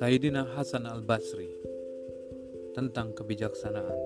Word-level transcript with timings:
Sayyidina 0.00 0.56
Hasan 0.56 0.88
al-Basri 0.88 1.52
tentang 2.72 3.12
kebijaksanaan. 3.12 4.00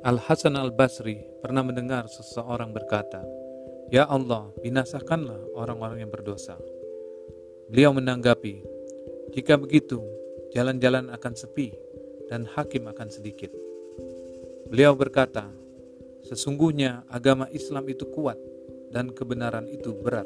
Al-Hasan 0.00 0.56
al-Basri 0.56 1.28
pernah 1.44 1.60
mendengar 1.60 2.08
seseorang 2.08 2.72
berkata, 2.72 3.20
Ya 3.92 4.08
Allah, 4.08 4.48
binasakanlah 4.64 5.52
orang-orang 5.52 6.08
yang 6.08 6.08
berdosa. 6.08 6.56
Beliau 7.68 7.92
menanggapi, 7.92 8.64
jika 9.36 9.60
begitu, 9.60 10.00
jalan-jalan 10.56 11.12
akan 11.12 11.36
sepi 11.36 11.68
dan 12.32 12.48
hakim 12.48 12.88
akan 12.88 13.12
sedikit. 13.12 13.52
Beliau 14.72 14.96
berkata, 14.96 15.52
sesungguhnya 16.24 17.04
agama 17.12 17.44
Islam 17.52 17.92
itu 17.92 18.08
kuat 18.08 18.40
dan 18.88 19.12
kebenaran 19.12 19.68
itu 19.68 19.92
berat, 19.92 20.24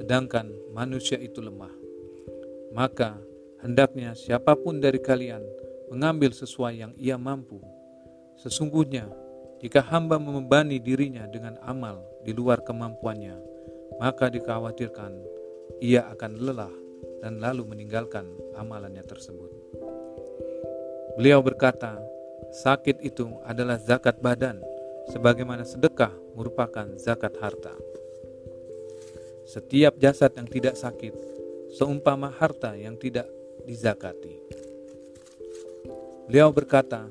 sedangkan 0.00 0.48
manusia 0.72 1.20
itu 1.20 1.44
lemah. 1.44 1.76
Maka 2.72 3.35
hendaknya 3.66 4.14
siapa 4.14 4.54
pun 4.54 4.78
dari 4.78 5.02
kalian 5.02 5.42
mengambil 5.90 6.30
sesuai 6.30 6.74
yang 6.78 6.92
ia 6.94 7.18
mampu. 7.18 7.58
Sesungguhnya, 8.38 9.10
jika 9.58 9.82
hamba 9.82 10.22
membebani 10.22 10.78
dirinya 10.78 11.26
dengan 11.26 11.58
amal 11.66 11.98
di 12.22 12.30
luar 12.30 12.62
kemampuannya, 12.62 13.34
maka 13.98 14.30
dikhawatirkan 14.30 15.18
ia 15.82 16.06
akan 16.14 16.32
lelah 16.38 16.74
dan 17.26 17.42
lalu 17.42 17.66
meninggalkan 17.66 18.30
amalannya 18.54 19.02
tersebut. 19.02 19.50
Beliau 21.18 21.42
berkata, 21.42 21.98
sakit 22.62 23.02
itu 23.02 23.26
adalah 23.42 23.80
zakat 23.82 24.22
badan, 24.22 24.62
sebagaimana 25.10 25.66
sedekah 25.66 26.12
merupakan 26.38 26.86
zakat 27.00 27.34
harta. 27.42 27.74
Setiap 29.48 29.96
jasad 29.96 30.34
yang 30.36 30.46
tidak 30.50 30.76
sakit, 30.76 31.14
seumpama 31.72 32.28
harta 32.28 32.76
yang 32.76 33.00
tidak 33.00 33.26
dizakati. 33.66 34.38
Beliau 36.30 36.54
berkata, 36.54 37.10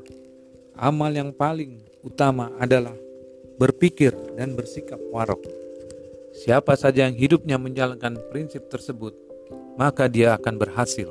amal 0.75 1.12
yang 1.12 1.36
paling 1.36 1.80
utama 2.03 2.52
adalah 2.59 2.95
berpikir 3.56 4.12
dan 4.36 4.56
bersikap 4.56 5.00
warok. 5.12 5.44
Siapa 6.36 6.75
saja 6.75 7.08
yang 7.08 7.16
hidupnya 7.16 7.56
menjalankan 7.56 8.20
prinsip 8.28 8.67
tersebut, 8.67 9.16
maka 9.80 10.12
dia 10.12 10.36
akan 10.36 10.59
berhasil. 10.59 11.08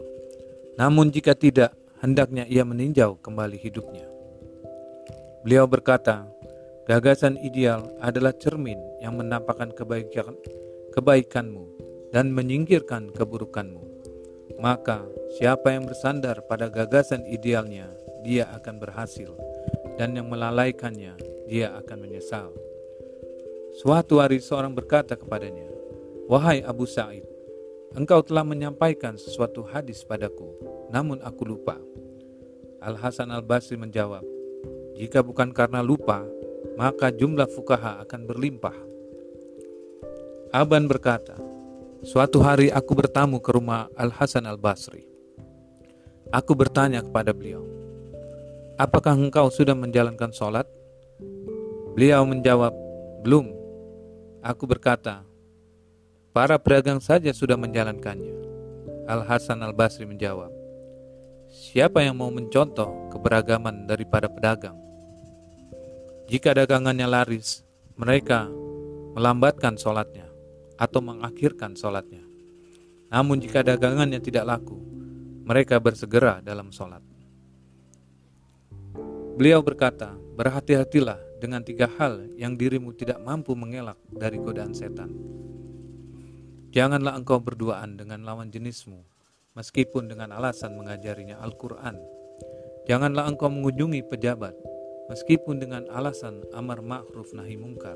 Namun 0.77 1.09
jika 1.09 1.33
tidak, 1.33 1.73
hendaknya 2.05 2.45
ia 2.45 2.61
meninjau 2.61 3.17
kembali 3.25 3.57
hidupnya. 3.57 4.05
Beliau 5.41 5.65
berkata, 5.65 6.29
gagasan 6.85 7.41
ideal 7.41 7.89
adalah 8.05 8.37
cermin 8.37 8.77
yang 9.01 9.17
menampakkan 9.17 9.73
kebaikan, 9.73 10.37
kebaikanmu 10.93 11.65
dan 12.13 12.29
menyingkirkan 12.29 13.09
keburukanmu. 13.17 13.94
Maka 14.59 15.03
siapa 15.35 15.75
yang 15.75 15.87
bersandar 15.87 16.47
pada 16.47 16.71
gagasan 16.71 17.27
idealnya, 17.27 17.91
dia 18.23 18.49
akan 18.55 18.81
berhasil, 18.81 19.31
dan 19.99 20.15
yang 20.15 20.31
melalaikannya, 20.31 21.19
dia 21.51 21.75
akan 21.77 21.99
menyesal. 22.01 22.51
Suatu 23.83 24.23
hari 24.23 24.39
seorang 24.39 24.73
berkata 24.73 25.19
kepadanya, 25.19 25.67
Wahai 26.31 26.65
Abu 26.65 26.87
Sa'id, 26.89 27.27
engkau 27.93 28.23
telah 28.25 28.47
menyampaikan 28.47 29.19
sesuatu 29.19 29.67
hadis 29.67 30.07
padaku, 30.07 30.57
namun 30.89 31.21
aku 31.21 31.43
lupa. 31.45 31.77
Al-Hasan 32.81 33.29
al-Basri 33.35 33.77
menjawab, 33.77 34.25
Jika 34.95 35.27
bukan 35.27 35.51
karena 35.51 35.83
lupa, 35.83 36.23
maka 36.79 37.11
jumlah 37.11 37.51
fukaha 37.51 38.01
akan 38.07 38.21
berlimpah. 38.25 38.77
Aban 40.55 40.87
berkata, 40.87 41.35
Suatu 42.05 42.45
hari 42.45 42.69
aku 42.69 42.93
bertamu 42.93 43.41
ke 43.41 43.49
rumah 43.49 43.89
Al-Hasan 43.97 44.45
Al-Basri. 44.45 45.09
Aku 46.29 46.53
bertanya 46.53 47.01
kepada 47.01 47.33
beliau, 47.33 47.65
Apakah 48.77 49.17
engkau 49.17 49.49
sudah 49.49 49.73
menjalankan 49.73 50.29
sholat? 50.29 50.69
Beliau 51.97 52.29
menjawab, 52.29 52.77
Belum. 53.25 53.49
Aku 54.45 54.69
berkata, 54.69 55.25
Para 56.37 56.61
pedagang 56.61 57.01
saja 57.01 57.33
sudah 57.33 57.57
menjalankannya. 57.57 58.37
Al-Hasan 59.09 59.65
Al-Basri 59.65 60.05
menjawab, 60.05 60.53
Siapa 61.49 62.05
yang 62.05 62.21
mau 62.21 62.29
mencontoh 62.29 63.09
keberagaman 63.17 63.89
daripada 63.89 64.29
pedagang? 64.29 64.77
Jika 66.29 66.53
dagangannya 66.53 67.09
laris, 67.09 67.65
mereka 67.97 68.45
melambatkan 69.17 69.81
sholatnya 69.81 70.24
atau 70.79 71.01
mengakhirkan 71.03 71.79
sholatnya. 71.79 72.25
Namun 73.15 73.39
jika 73.39 73.63
dagangannya 73.63 74.19
tidak 74.19 74.45
laku, 74.49 74.79
mereka 75.45 75.79
bersegera 75.79 76.41
dalam 76.41 76.73
sholat. 76.75 77.05
Beliau 79.35 79.63
berkata, 79.63 80.15
berhati-hatilah 80.15 81.19
dengan 81.43 81.61
tiga 81.67 81.91
hal 81.99 82.27
yang 82.39 82.55
dirimu 82.55 82.95
tidak 82.95 83.19
mampu 83.21 83.53
mengelak 83.59 83.99
dari 84.09 84.39
godaan 84.39 84.73
setan. 84.73 85.11
Janganlah 86.75 87.15
engkau 87.15 87.39
berduaan 87.39 87.95
dengan 87.95 88.27
lawan 88.27 88.51
jenismu, 88.51 89.03
meskipun 89.55 90.11
dengan 90.11 90.35
alasan 90.35 90.75
mengajarinya 90.75 91.39
Al-Quran. 91.39 91.99
Janganlah 92.91 93.31
engkau 93.31 93.47
mengunjungi 93.47 94.07
pejabat, 94.11 94.55
meskipun 95.07 95.63
dengan 95.63 95.87
alasan 95.95 96.43
amar 96.51 96.83
ma'ruf 96.83 97.31
nahi 97.31 97.55
mungkar. 97.55 97.95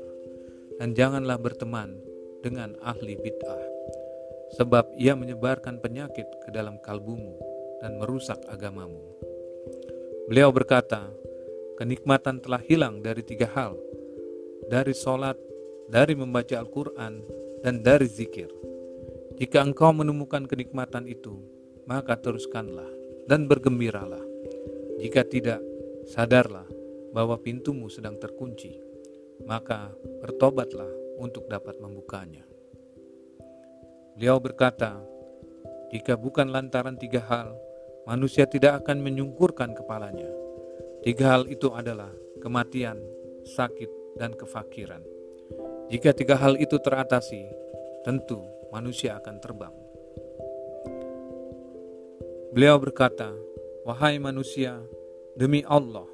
Dan 0.79 0.95
janganlah 0.95 1.35
berteman 1.35 1.99
dengan 2.39 2.75
ahli 2.83 3.15
bid'ah, 3.19 3.63
sebab 4.59 4.95
ia 4.95 5.13
menyebarkan 5.13 5.83
penyakit 5.83 6.25
ke 6.45 6.49
dalam 6.49 6.79
kalbumu 6.81 7.35
dan 7.83 7.99
merusak 7.99 8.39
agamamu. 8.47 9.01
Beliau 10.29 10.53
berkata, 10.53 11.09
kenikmatan 11.79 12.43
telah 12.43 12.61
hilang 12.61 13.01
dari 13.01 13.25
tiga 13.25 13.49
hal, 13.49 13.73
dari 14.69 14.93
solat, 14.93 15.39
dari 15.89 16.13
membaca 16.13 16.53
Al-Quran, 16.59 17.25
dan 17.65 17.81
dari 17.81 18.05
zikir. 18.05 18.51
Jika 19.39 19.63
engkau 19.63 19.95
menemukan 19.95 20.45
kenikmatan 20.45 21.07
itu, 21.07 21.39
maka 21.87 22.19
teruskanlah 22.19 22.87
dan 23.25 23.47
bergembiralah. 23.47 24.21
Jika 24.99 25.23
tidak, 25.25 25.63
sadarlah 26.05 26.67
bahwa 27.15 27.39
pintumu 27.39 27.87
sedang 27.87 28.19
terkunci, 28.19 28.77
maka 29.47 29.89
bertobatlah 30.21 30.91
untuk 31.19 31.51
dapat 31.51 31.77
membukanya. 31.83 32.47
Beliau 34.15 34.39
berkata, 34.39 34.99
"Jika 35.91 36.15
bukan 36.15 36.51
lantaran 36.51 36.95
tiga 36.95 37.19
hal, 37.27 37.55
manusia 38.07 38.47
tidak 38.47 38.83
akan 38.83 39.03
menyungkurkan 39.03 39.75
kepalanya. 39.75 40.31
Tiga 41.03 41.35
hal 41.35 41.47
itu 41.47 41.71
adalah 41.71 42.11
kematian, 42.43 42.99
sakit, 43.47 44.19
dan 44.19 44.35
kefakiran. 44.35 45.03
Jika 45.91 46.11
tiga 46.15 46.35
hal 46.35 46.59
itu 46.59 46.75
teratasi, 46.79 47.47
tentu 48.03 48.39
manusia 48.71 49.19
akan 49.19 49.35
terbang." 49.39 49.75
Beliau 52.49 52.81
berkata, 52.81 53.29
"Wahai 53.85 54.17
manusia, 54.19 54.81
demi 55.37 55.63
Allah, 55.63 56.09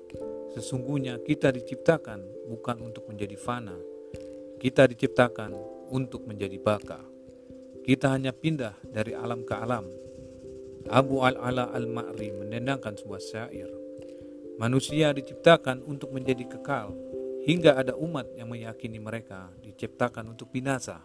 sesungguhnya 0.53 1.17
kita 1.25 1.49
diciptakan 1.49 2.47
bukan 2.51 2.77
untuk 2.85 3.09
menjadi 3.09 3.33
fana, 3.33 3.94
kita 4.65 4.89
diciptakan 4.89 5.53
untuk 5.93 6.25
menjadi 6.25 6.57
baka. 6.57 6.97
Kita 7.85 8.09
hanya 8.09 8.33
pindah 8.33 8.73
dari 8.89 9.13
alam 9.13 9.45
ke 9.45 9.53
alam. 9.53 9.85
Abu 10.89 11.21
Al-Ala 11.21 11.69
Al-Ma'ri 11.69 12.33
menendangkan 12.33 12.97
sebuah 12.97 13.21
syair. 13.21 13.69
Manusia 14.57 15.13
diciptakan 15.13 15.85
untuk 15.85 16.09
menjadi 16.09 16.49
kekal, 16.49 16.97
hingga 17.45 17.77
ada 17.77 17.93
umat 17.93 18.25
yang 18.33 18.49
meyakini 18.49 18.97
mereka 18.97 19.53
diciptakan 19.61 20.33
untuk 20.33 20.49
binasa. 20.49 20.97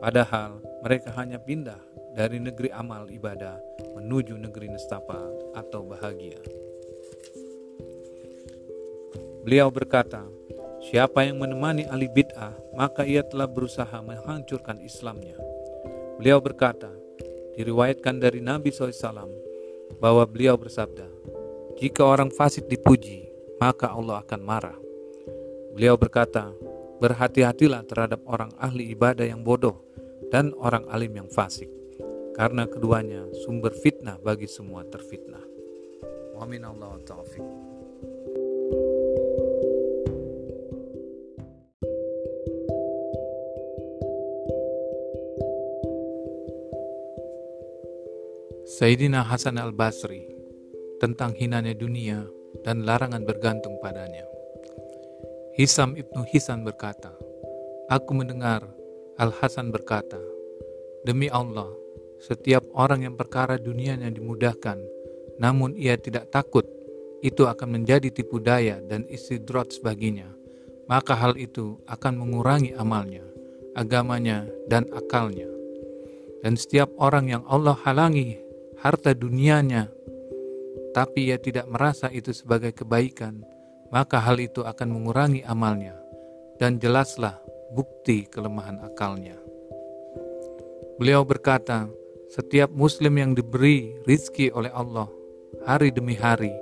Padahal 0.00 0.64
mereka 0.80 1.12
hanya 1.20 1.36
pindah 1.36 1.84
dari 2.16 2.40
negeri 2.40 2.72
amal 2.72 3.12
ibadah 3.12 3.60
menuju 4.00 4.40
negeri 4.40 4.72
nestapa 4.72 5.20
atau 5.52 5.84
bahagia. 5.84 6.40
Beliau 9.44 9.68
berkata, 9.68 10.39
Siapa 10.80 11.28
yang 11.28 11.36
menemani 11.36 11.84
ahli 11.84 12.08
bid'ah, 12.08 12.56
maka 12.72 13.04
ia 13.04 13.20
telah 13.20 13.44
berusaha 13.44 14.00
menghancurkan 14.00 14.80
Islamnya. 14.80 15.36
Beliau 16.16 16.40
berkata, 16.40 16.88
diriwayatkan 17.52 18.16
dari 18.16 18.40
Nabi 18.40 18.72
SAW 18.72 19.28
bahwa 20.00 20.24
beliau 20.24 20.56
bersabda, 20.56 21.04
jika 21.76 22.00
orang 22.00 22.32
fasik 22.32 22.64
dipuji, 22.64 23.28
maka 23.60 23.92
Allah 23.92 24.24
akan 24.24 24.40
marah. 24.40 24.78
Beliau 25.76 26.00
berkata, 26.00 26.48
berhati-hatilah 26.96 27.84
terhadap 27.84 28.24
orang 28.24 28.48
ahli 28.56 28.88
ibadah 28.96 29.28
yang 29.28 29.44
bodoh 29.44 29.84
dan 30.32 30.56
orang 30.56 30.88
alim 30.88 31.12
yang 31.12 31.28
fasik, 31.28 31.68
karena 32.32 32.64
keduanya 32.64 33.28
sumber 33.44 33.76
fitnah 33.76 34.16
bagi 34.16 34.48
semua 34.48 34.80
terfitnah. 34.88 35.44
Wa 36.36 36.48
minallah 36.48 36.96
taufiq. 37.04 37.69
Sayyidina 48.80 49.28
Hasan 49.28 49.60
al-Basri 49.60 50.24
tentang 51.04 51.36
hinanya 51.36 51.76
dunia 51.76 52.24
dan 52.64 52.88
larangan 52.88 53.28
bergantung 53.28 53.76
padanya. 53.76 54.24
Hisam 55.52 56.00
ibnu 56.00 56.24
Hisan 56.24 56.64
berkata, 56.64 57.12
Aku 57.92 58.16
mendengar 58.16 58.64
Al-Hasan 59.20 59.68
berkata, 59.68 60.16
Demi 61.04 61.28
Allah, 61.28 61.68
setiap 62.24 62.64
orang 62.72 63.04
yang 63.04 63.20
perkara 63.20 63.60
dunianya 63.60 64.08
dimudahkan, 64.08 64.80
namun 65.36 65.76
ia 65.76 66.00
tidak 66.00 66.32
takut, 66.32 66.64
itu 67.20 67.44
akan 67.44 67.84
menjadi 67.84 68.08
tipu 68.08 68.40
daya 68.40 68.80
dan 68.88 69.04
istidrot 69.12 69.76
baginya. 69.84 70.32
Maka 70.88 71.20
hal 71.20 71.36
itu 71.36 71.76
akan 71.84 72.16
mengurangi 72.16 72.72
amalnya, 72.80 73.28
agamanya, 73.76 74.48
dan 74.72 74.88
akalnya. 74.96 75.52
Dan 76.40 76.56
setiap 76.56 76.88
orang 76.96 77.28
yang 77.28 77.44
Allah 77.44 77.76
halangi 77.84 78.48
harta 78.80 79.12
dunianya, 79.12 79.92
tapi 80.96 81.28
ia 81.28 81.36
tidak 81.36 81.68
merasa 81.68 82.08
itu 82.08 82.32
sebagai 82.32 82.72
kebaikan, 82.72 83.44
maka 83.92 84.16
hal 84.16 84.40
itu 84.40 84.64
akan 84.64 84.88
mengurangi 84.88 85.44
amalnya, 85.44 85.94
dan 86.56 86.80
jelaslah 86.80 87.36
bukti 87.76 88.24
kelemahan 88.26 88.80
akalnya. 88.80 89.36
Beliau 90.96 91.24
berkata, 91.28 91.92
setiap 92.32 92.72
muslim 92.72 93.20
yang 93.20 93.32
diberi 93.36 94.00
rizki 94.08 94.48
oleh 94.48 94.72
Allah 94.72 95.08
hari 95.68 95.92
demi 95.92 96.16
hari, 96.16 96.52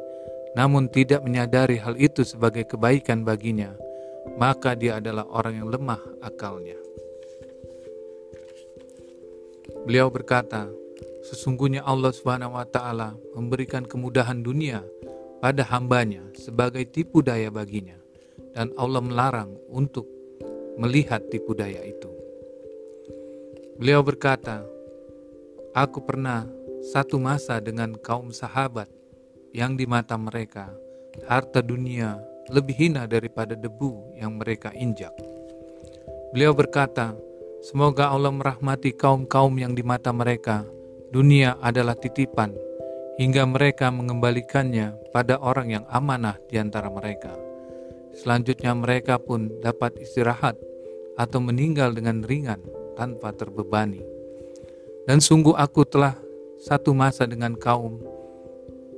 namun 0.59 0.91
tidak 0.91 1.23
menyadari 1.23 1.79
hal 1.79 1.94
itu 1.94 2.26
sebagai 2.26 2.67
kebaikan 2.67 3.23
baginya, 3.23 3.79
maka 4.35 4.75
dia 4.75 4.99
adalah 4.99 5.23
orang 5.31 5.62
yang 5.62 5.69
lemah 5.70 6.03
akalnya. 6.19 6.79
Beliau 9.87 10.11
berkata, 10.11 10.67
sesungguhnya 11.29 11.85
Allah 11.85 12.09
Subhanahu 12.09 12.57
wa 12.57 12.65
taala 12.65 13.13
memberikan 13.37 13.85
kemudahan 13.85 14.41
dunia 14.41 14.81
pada 15.45 15.61
hambanya 15.69 16.25
sebagai 16.33 16.89
tipu 16.89 17.21
daya 17.21 17.53
baginya 17.53 18.01
dan 18.57 18.73
Allah 18.81 19.05
melarang 19.05 19.53
untuk 19.69 20.09
melihat 20.81 21.21
tipu 21.29 21.53
daya 21.53 21.85
itu. 21.85 22.09
Beliau 23.77 24.01
berkata, 24.01 24.65
Aku 25.77 26.03
pernah 26.03 26.49
satu 26.81 27.21
masa 27.21 27.61
dengan 27.61 27.95
kaum 28.01 28.33
sahabat 28.33 28.89
yang 29.53 29.77
di 29.77 29.85
mata 29.85 30.17
mereka 30.19 30.73
harta 31.29 31.61
dunia 31.63 32.19
lebih 32.49 32.75
hina 32.75 33.05
daripada 33.05 33.53
debu 33.53 34.17
yang 34.17 34.41
mereka 34.41 34.73
injak. 34.73 35.13
Beliau 36.33 36.57
berkata, 36.57 37.15
Semoga 37.59 38.09
Allah 38.11 38.31
merahmati 38.31 38.95
kaum-kaum 38.95 39.51
yang 39.59 39.75
di 39.75 39.83
mata 39.83 40.15
mereka 40.15 40.63
dunia 41.08 41.56
adalah 41.60 41.96
titipan 41.96 42.52
hingga 43.16 43.49
mereka 43.49 43.88
mengembalikannya 43.90 44.94
pada 45.10 45.40
orang 45.40 45.75
yang 45.75 45.84
amanah 45.88 46.37
di 46.46 46.60
antara 46.60 46.93
mereka. 46.93 47.34
Selanjutnya 48.14 48.72
mereka 48.76 49.19
pun 49.19 49.50
dapat 49.64 49.99
istirahat 49.99 50.55
atau 51.19 51.43
meninggal 51.43 51.96
dengan 51.96 52.22
ringan 52.22 52.62
tanpa 52.94 53.34
terbebani. 53.34 54.05
Dan 55.08 55.19
sungguh 55.19 55.56
aku 55.56 55.82
telah 55.88 56.14
satu 56.60 56.93
masa 56.93 57.25
dengan 57.25 57.56
kaum 57.56 57.99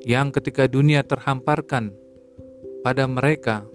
yang 0.02 0.32
ketika 0.32 0.64
dunia 0.64 1.04
terhamparkan 1.04 1.92
pada 2.80 3.04
mereka, 3.04 3.68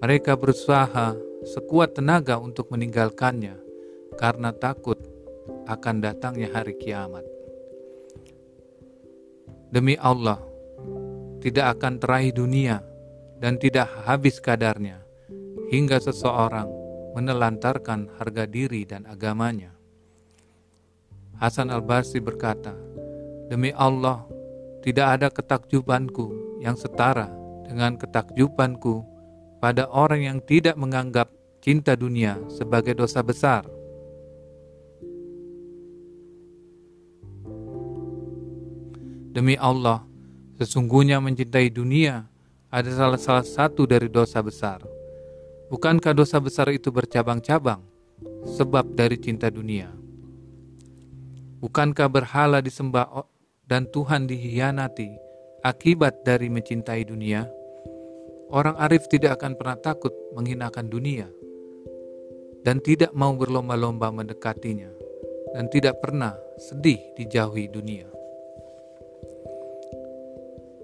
mereka 0.00 0.34
berusaha 0.34 1.14
sekuat 1.44 1.94
tenaga 1.96 2.40
untuk 2.40 2.72
meninggalkannya 2.72 3.60
karena 4.16 4.50
takut 4.56 4.98
akan 5.68 6.00
datangnya 6.00 6.48
hari 6.50 6.74
kiamat. 6.80 7.37
Demi 9.68 10.00
Allah, 10.00 10.40
tidak 11.44 11.76
akan 11.76 12.00
teraih 12.00 12.32
dunia 12.32 12.80
dan 13.36 13.60
tidak 13.60 13.84
habis 14.08 14.40
kadarnya 14.40 15.04
hingga 15.68 16.00
seseorang 16.00 16.66
menelantarkan 17.12 18.08
harga 18.16 18.48
diri 18.48 18.88
dan 18.88 19.04
agamanya. 19.04 19.76
Hasan 21.36 21.68
al-Basri 21.68 22.18
berkata, 22.18 22.74
Demi 23.52 23.70
Allah, 23.76 24.24
tidak 24.80 25.06
ada 25.20 25.28
ketakjubanku 25.28 26.58
yang 26.64 26.74
setara 26.74 27.28
dengan 27.68 28.00
ketakjubanku 28.00 29.04
pada 29.60 29.86
orang 29.92 30.24
yang 30.24 30.38
tidak 30.42 30.74
menganggap 30.80 31.28
cinta 31.60 31.92
dunia 31.92 32.40
sebagai 32.48 32.96
dosa 32.96 33.20
besar. 33.20 33.77
Demi 39.28 39.54
Allah, 39.60 40.02
sesungguhnya 40.56 41.20
mencintai 41.20 41.68
dunia 41.68 42.24
adalah 42.72 43.20
salah 43.20 43.44
satu 43.44 43.84
dari 43.84 44.08
dosa 44.08 44.40
besar. 44.40 44.84
Bukankah 45.68 46.16
dosa 46.16 46.40
besar 46.40 46.72
itu 46.72 46.88
bercabang-cabang 46.88 47.84
sebab 48.56 48.96
dari 48.96 49.20
cinta 49.20 49.52
dunia? 49.52 49.92
Bukankah 51.60 52.08
berhala 52.08 52.64
disembah 52.64 53.28
dan 53.68 53.84
Tuhan 53.90 54.24
dihianati 54.24 55.12
akibat 55.60 56.24
dari 56.24 56.48
mencintai 56.48 57.04
dunia? 57.04 57.44
Orang 58.48 58.80
arif 58.80 59.04
tidak 59.12 59.40
akan 59.42 59.60
pernah 59.60 59.76
takut 59.76 60.14
menghinakan 60.32 60.88
dunia 60.88 61.28
dan 62.64 62.80
tidak 62.80 63.12
mau 63.12 63.36
berlomba-lomba 63.36 64.08
mendekatinya 64.08 64.88
dan 65.52 65.68
tidak 65.68 66.00
pernah 66.00 66.32
sedih 66.56 66.96
dijauhi 67.20 67.68
dunia. 67.68 68.17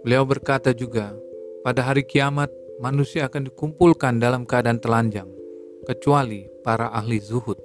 Beliau 0.05 0.29
berkata 0.29 0.77
juga, 0.77 1.17
pada 1.65 1.81
hari 1.81 2.05
kiamat 2.05 2.53
manusia 2.77 3.25
akan 3.25 3.49
dikumpulkan 3.49 4.21
dalam 4.21 4.45
keadaan 4.45 4.77
telanjang, 4.77 5.33
kecuali 5.89 6.45
para 6.61 6.93
ahli 6.93 7.17
zuhud. 7.25 7.57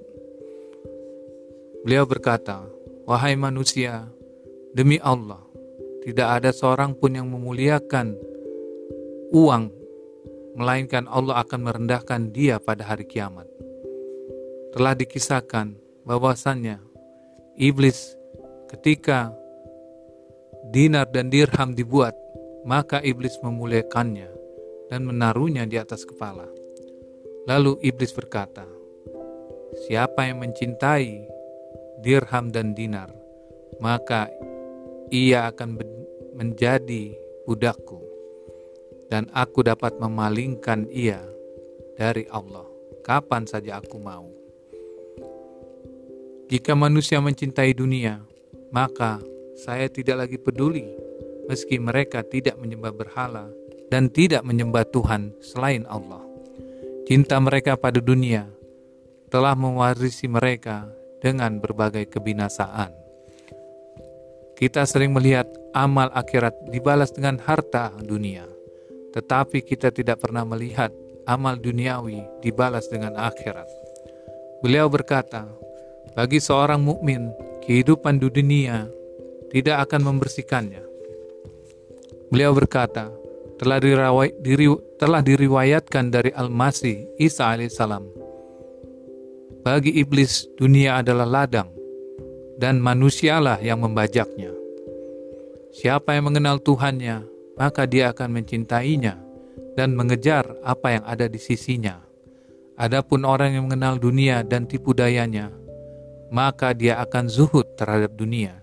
Beliau 1.84 2.08
berkata, 2.08 2.64
Wahai 3.04 3.36
manusia, 3.36 4.08
demi 4.72 5.04
Allah, 5.04 5.44
tidak 6.08 6.40
ada 6.40 6.56
seorang 6.56 6.96
pun 6.96 7.12
yang 7.12 7.28
memuliakan 7.28 8.16
uang, 9.36 9.68
melainkan 10.56 11.12
Allah 11.12 11.44
akan 11.44 11.60
merendahkan 11.60 12.32
dia 12.32 12.56
pada 12.56 12.88
hari 12.88 13.04
kiamat. 13.04 13.52
Telah 14.72 14.96
dikisahkan 14.96 15.76
bahwasannya 16.08 16.80
iblis 17.60 18.16
ketika 18.72 19.34
dinar 20.70 21.10
dan 21.10 21.34
dirham 21.34 21.74
dibuat, 21.74 22.14
maka 22.68 23.00
iblis 23.04 23.38
memuliakannya 23.40 24.30
dan 24.90 25.06
menaruhnya 25.06 25.64
di 25.70 25.78
atas 25.78 26.04
kepala. 26.04 26.50
Lalu 27.46 27.80
iblis 27.86 28.12
berkata, 28.12 28.66
"Siapa 29.88 30.28
yang 30.28 30.44
mencintai 30.44 31.30
dirham 32.04 32.50
dan 32.50 32.74
dinar, 32.74 33.14
maka 33.80 34.28
ia 35.14 35.50
akan 35.50 35.80
menjadi 36.36 37.16
budakku, 37.46 38.02
dan 39.08 39.30
aku 39.34 39.66
dapat 39.66 39.98
memalingkan 39.98 40.86
ia 40.92 41.22
dari 41.96 42.26
Allah 42.30 42.66
kapan 43.06 43.46
saja 43.46 43.80
aku 43.80 43.98
mau." 44.02 44.30
Jika 46.50 46.74
manusia 46.74 47.22
mencintai 47.22 47.78
dunia, 47.78 48.26
maka 48.74 49.22
saya 49.54 49.86
tidak 49.86 50.26
lagi 50.26 50.38
peduli, 50.42 50.99
meski 51.50 51.82
mereka 51.82 52.22
tidak 52.22 52.62
menyembah 52.62 52.94
berhala 52.94 53.50
dan 53.90 54.08
tidak 54.14 54.46
menyembah 54.46 54.86
Tuhan 54.86 55.34
selain 55.42 55.84
Allah. 55.90 56.22
Cinta 57.10 57.42
mereka 57.42 57.74
pada 57.74 57.98
dunia 57.98 58.46
telah 59.34 59.58
mewarisi 59.58 60.30
mereka 60.30 60.86
dengan 61.18 61.58
berbagai 61.58 62.06
kebinasaan. 62.06 62.94
Kita 64.54 64.86
sering 64.86 65.18
melihat 65.18 65.50
amal 65.74 66.14
akhirat 66.14 66.70
dibalas 66.70 67.10
dengan 67.10 67.42
harta 67.42 67.90
dunia, 67.98 68.46
tetapi 69.18 69.66
kita 69.66 69.90
tidak 69.90 70.22
pernah 70.22 70.46
melihat 70.46 70.94
amal 71.26 71.58
duniawi 71.58 72.46
dibalas 72.46 72.86
dengan 72.94 73.18
akhirat. 73.18 73.66
Beliau 74.60 74.92
berkata, 74.92 75.48
bagi 76.14 76.44
seorang 76.44 76.84
mukmin, 76.84 77.32
kehidupan 77.64 78.20
dunia 78.20 78.92
tidak 79.50 79.88
akan 79.88 80.14
membersihkannya. 80.14 80.89
Beliau 82.30 82.54
berkata, 82.54 83.10
telah, 83.58 83.82
dirawai, 83.82 84.32
diri, 84.40 84.70
telah 85.02 85.20
diriwayatkan 85.20 86.14
dari 86.14 86.32
Al-Masih 86.32 87.20
Isa 87.20 87.50
alaihissalam. 87.52 88.06
Bagi 89.66 89.98
iblis 90.00 90.48
dunia 90.56 91.04
adalah 91.04 91.28
ladang 91.28 91.74
dan 92.56 92.80
manusialah 92.80 93.60
yang 93.60 93.84
membajaknya. 93.84 94.56
Siapa 95.76 96.16
yang 96.16 96.32
mengenal 96.32 96.64
Tuhannya, 96.64 97.28
maka 97.60 97.84
dia 97.84 98.16
akan 98.16 98.40
mencintainya 98.40 99.20
dan 99.76 99.96
mengejar 99.96 100.48
apa 100.64 101.00
yang 101.00 101.04
ada 101.08 101.28
di 101.28 101.40
sisinya. 101.40 102.00
Adapun 102.80 103.28
orang 103.28 103.60
yang 103.60 103.68
mengenal 103.68 104.00
dunia 104.00 104.44
dan 104.48 104.64
tipu 104.64 104.96
dayanya, 104.96 105.52
maka 106.32 106.72
dia 106.72 107.00
akan 107.04 107.28
zuhud 107.28 107.68
terhadap 107.76 108.16
dunia. 108.16 108.59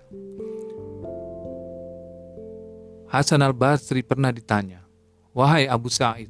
Hasan 3.17 3.41
al-Basri 3.41 4.05
pernah 4.05 4.29
ditanya, 4.29 4.85
Wahai 5.33 5.65
Abu 5.65 5.89
Sa'id, 5.89 6.29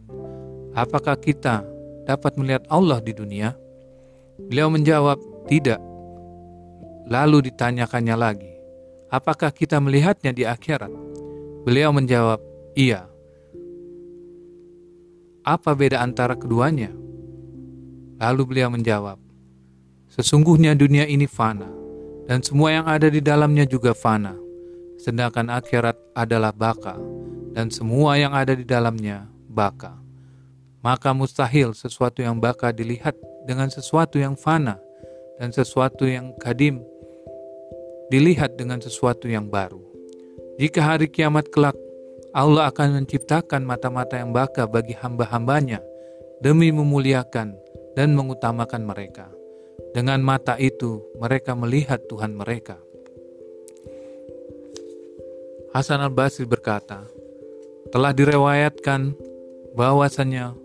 apakah 0.71 1.19
kita 1.19 1.66
dapat 2.07 2.38
melihat 2.38 2.62
Allah 2.71 3.02
di 3.02 3.11
dunia? 3.11 3.59
Beliau 4.38 4.71
menjawab, 4.71 5.19
tidak. 5.50 5.83
Lalu 7.11 7.50
ditanyakannya 7.50 8.14
lagi, 8.14 8.55
apakah 9.11 9.50
kita 9.50 9.83
melihatnya 9.83 10.31
di 10.31 10.47
akhirat? 10.47 10.95
Beliau 11.66 11.90
menjawab, 11.90 12.38
iya. 12.78 13.11
Apa 15.43 15.75
beda 15.75 16.07
antara 16.07 16.38
keduanya? 16.38 16.95
Lalu 18.23 18.43
beliau 18.47 18.71
menjawab, 18.71 19.19
sesungguhnya 20.14 20.78
dunia 20.78 21.02
ini 21.11 21.26
fana, 21.26 21.66
dan 22.31 22.47
semua 22.47 22.78
yang 22.78 22.87
ada 22.87 23.11
di 23.11 23.19
dalamnya 23.19 23.66
juga 23.66 23.90
fana 23.90 24.46
sedangkan 25.00 25.53
akhirat 25.53 25.97
adalah 26.17 26.53
baka, 26.53 26.97
dan 27.57 27.73
semua 27.73 28.21
yang 28.21 28.33
ada 28.37 28.53
di 28.53 28.65
dalamnya 28.65 29.29
baka. 29.49 29.97
Maka 30.85 31.11
mustahil 31.17 31.75
sesuatu 31.75 32.23
yang 32.23 32.38
baka 32.38 32.71
dilihat 32.71 33.17
dengan 33.49 33.73
sesuatu 33.73 34.21
yang 34.21 34.37
fana, 34.38 34.79
dan 35.37 35.53
sesuatu 35.53 36.09
yang 36.09 36.33
kadim 36.41 36.81
dilihat 38.09 38.55
dengan 38.55 38.79
sesuatu 38.79 39.26
yang 39.26 39.50
baru. 39.50 39.83
Jika 40.57 40.81
hari 40.81 41.11
kiamat 41.11 41.50
kelak, 41.53 41.76
Allah 42.33 42.69
akan 42.71 43.03
menciptakan 43.03 43.65
mata-mata 43.65 44.17
yang 44.17 44.33
baka 44.33 44.69
bagi 44.69 44.93
hamba-hambanya 44.97 45.81
demi 46.41 46.69
memuliakan 46.73 47.57
dan 47.97 48.12
mengutamakan 48.12 48.85
mereka. 48.85 49.33
Dengan 49.97 50.21
mata 50.21 50.61
itu, 50.61 51.00
mereka 51.17 51.57
melihat 51.57 52.05
Tuhan 52.09 52.37
mereka. 52.37 52.76
Hasan 55.76 56.00
al-Basri 56.00 56.49
berkata, 56.49 57.04
telah 57.92 58.16
direwayatkan 58.16 59.12
bahwasannya 59.76 60.56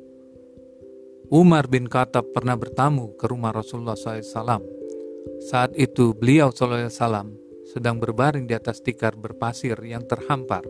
Umar 1.28 1.68
bin 1.68 1.92
Khattab 1.92 2.32
pernah 2.32 2.56
bertamu 2.56 3.20
ke 3.20 3.28
rumah 3.28 3.52
Rasulullah 3.52 4.00
SAW. 4.00 4.64
Saat 5.52 5.76
itu 5.76 6.16
beliau 6.16 6.56
SAW 6.56 6.88
sedang 7.68 8.00
berbaring 8.00 8.48
di 8.48 8.56
atas 8.56 8.80
tikar 8.80 9.20
berpasir 9.20 9.76
yang 9.84 10.08
terhampar. 10.08 10.64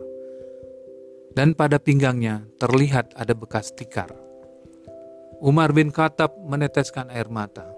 Dan 1.30 1.54
pada 1.54 1.78
pinggangnya 1.78 2.42
terlihat 2.58 3.14
ada 3.14 3.38
bekas 3.38 3.70
tikar. 3.70 4.10
Umar 5.38 5.70
bin 5.70 5.94
Khattab 5.94 6.34
meneteskan 6.42 7.14
air 7.14 7.30
mata. 7.30 7.70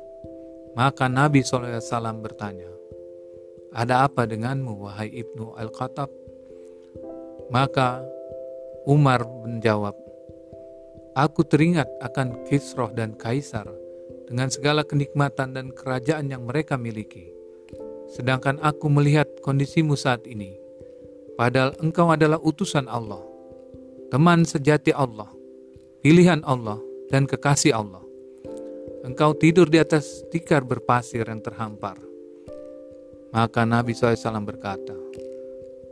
Maka 0.81 1.13
Nabi 1.13 1.45
SAW 1.45 2.25
bertanya, 2.25 2.73
Ada 3.77 4.09
apa 4.09 4.25
denganmu, 4.25 4.81
wahai 4.81 5.13
Ibnu 5.13 5.61
Al-Khattab? 5.61 6.24
Maka 7.53 8.01
Umar 8.85 9.25
menjawab, 9.25 9.97
Aku 11.15 11.47
teringat 11.47 11.87
akan 12.03 12.43
Kisroh 12.51 12.91
dan 12.91 13.15
Kaisar 13.15 13.71
dengan 14.27 14.51
segala 14.51 14.83
kenikmatan 14.83 15.55
dan 15.55 15.71
kerajaan 15.71 16.27
yang 16.27 16.43
mereka 16.49 16.75
miliki. 16.75 17.31
Sedangkan 18.11 18.59
aku 18.59 18.91
melihat 18.91 19.31
kondisimu 19.41 19.95
saat 19.95 20.27
ini, 20.27 20.59
padahal 21.39 21.79
engkau 21.79 22.11
adalah 22.11 22.43
utusan 22.43 22.91
Allah, 22.91 23.23
teman 24.11 24.43
sejati 24.43 24.91
Allah, 24.91 25.31
pilihan 26.03 26.43
Allah, 26.43 26.83
dan 27.15 27.31
kekasih 27.31 27.79
Allah. 27.79 28.03
Engkau 29.07 29.37
tidur 29.39 29.71
di 29.71 29.79
atas 29.79 30.25
tikar 30.33 30.65
berpasir 30.65 31.29
yang 31.29 31.45
terhampar. 31.45 32.01
Maka 33.31 33.63
Nabi 33.67 33.93
SAW 33.93 34.43
berkata, 34.43 34.97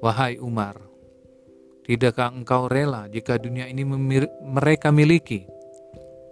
Wahai 0.03 0.41
Umar, 0.43 0.92
Tidakkah 1.93 2.33
engkau 2.33 2.73
rela 2.73 3.05
jika 3.13 3.37
dunia 3.37 3.69
ini 3.69 3.85
mereka 4.41 4.89
miliki 4.89 5.45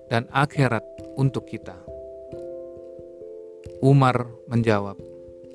dan 0.08 0.24
akhirat 0.32 0.80
untuk 1.20 1.44
kita? 1.44 1.76
Umar 3.84 4.24
menjawab, 4.48 4.96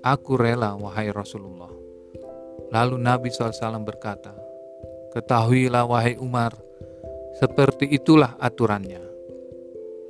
Aku 0.06 0.38
rela 0.38 0.78
wahai 0.78 1.10
Rasulullah. 1.10 1.74
Lalu 2.70 3.02
Nabi 3.02 3.34
SAW 3.34 3.82
berkata, 3.82 4.38
Ketahuilah 5.10 5.90
wahai 5.90 6.22
Umar, 6.22 6.54
seperti 7.42 7.90
itulah 7.90 8.38
aturannya. 8.38 9.02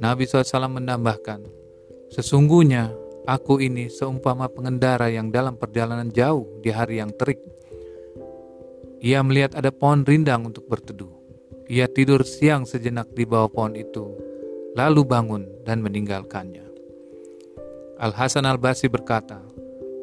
Nabi 0.03 0.27
SAW 0.27 0.75
menambahkan, 0.75 1.39
Sesungguhnya 2.11 2.91
aku 3.23 3.63
ini 3.63 3.87
seumpama 3.87 4.51
pengendara 4.51 5.07
yang 5.07 5.31
dalam 5.31 5.55
perjalanan 5.55 6.11
jauh 6.11 6.59
di 6.59 6.67
hari 6.67 6.99
yang 6.99 7.15
terik 7.15 7.39
ia 9.05 9.21
melihat 9.21 9.53
ada 9.53 9.69
pohon 9.69 10.01
rindang 10.01 10.49
untuk 10.49 10.65
berteduh. 10.65 11.13
Ia 11.69 11.85
tidur 11.85 12.25
siang 12.25 12.65
sejenak 12.65 13.13
di 13.13 13.21
bawah 13.21 13.53
pohon 13.53 13.77
itu, 13.77 14.09
lalu 14.73 15.05
bangun 15.05 15.45
dan 15.61 15.85
meninggalkannya. 15.85 16.65
Al-Hasan 18.01 18.49
al-Basi 18.49 18.89
berkata, 18.89 19.45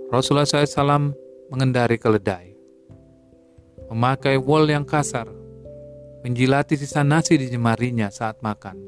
Rasulullah 0.06 0.47
SAW 0.47 1.18
mengendari 1.50 1.99
keledai, 1.99 2.54
memakai 3.90 4.38
wol 4.38 4.71
yang 4.71 4.87
kasar, 4.87 5.26
menjilati 6.23 6.78
sisa 6.78 7.02
nasi 7.02 7.35
di 7.42 7.50
jemarinya 7.50 8.06
saat 8.06 8.38
makan, 8.38 8.78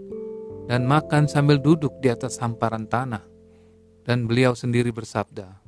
dan 0.71 0.87
makan 0.87 1.27
sambil 1.27 1.59
duduk 1.59 1.91
di 1.99 2.07
atas 2.07 2.39
hamparan 2.39 2.87
tanah. 2.87 3.27
Dan 4.05 4.29
beliau 4.29 4.53
sendiri 4.53 4.93
bersabda, 4.93 5.65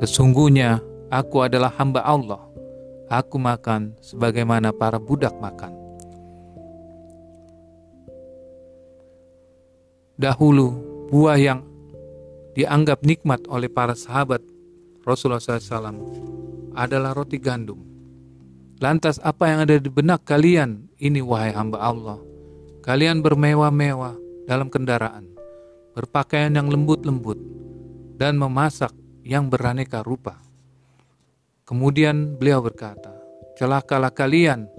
Sesungguhnya 0.00 0.80
aku 1.12 1.44
adalah 1.44 1.68
hamba 1.76 2.00
Allah 2.02 2.46
Aku 3.06 3.38
makan 3.38 3.94
sebagaimana 4.02 4.74
para 4.74 4.98
budak 4.98 5.34
makan. 5.38 5.70
Dahulu, 10.18 10.74
buah 11.12 11.38
yang 11.38 11.60
dianggap 12.56 13.04
nikmat 13.04 13.44
oleh 13.46 13.68
para 13.68 13.92
sahabat 13.92 14.40
Rasulullah 15.04 15.38
SAW 15.38 15.92
adalah 16.74 17.14
roti 17.14 17.36
gandum. 17.38 17.78
Lantas 18.82 19.22
apa 19.22 19.54
yang 19.54 19.58
ada 19.68 19.76
di 19.78 19.86
benak 19.92 20.26
kalian 20.26 20.88
ini 20.98 21.22
wahai 21.22 21.52
hamba 21.54 21.78
Allah? 21.78 22.18
Kalian 22.82 23.22
bermewah-mewah 23.22 24.18
dalam 24.50 24.66
kendaraan, 24.66 25.30
berpakaian 25.94 26.54
yang 26.54 26.66
lembut-lembut, 26.66 27.38
dan 28.18 28.34
memasak 28.40 28.90
yang 29.22 29.46
beraneka 29.46 30.00
rupa. 30.00 30.45
Kemudian 31.66 32.38
beliau 32.38 32.62
berkata, 32.62 33.10
Celakalah 33.58 34.14
kalian, 34.14 34.70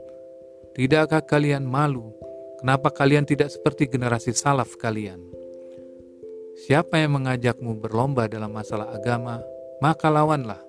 tidakkah 0.71 1.19
kalian 1.19 1.67
malu? 1.67 2.15
Kenapa 2.63 2.95
kalian 2.95 3.27
tidak 3.27 3.51
seperti 3.51 3.91
generasi 3.91 4.31
salaf 4.31 4.79
kalian? 4.79 5.19
Siapa 6.63 6.95
yang 6.95 7.19
mengajakmu 7.19 7.75
berlomba 7.75 8.31
dalam 8.31 8.55
masalah 8.55 8.87
agama, 8.95 9.43
maka 9.83 10.07
lawanlah. 10.07 10.63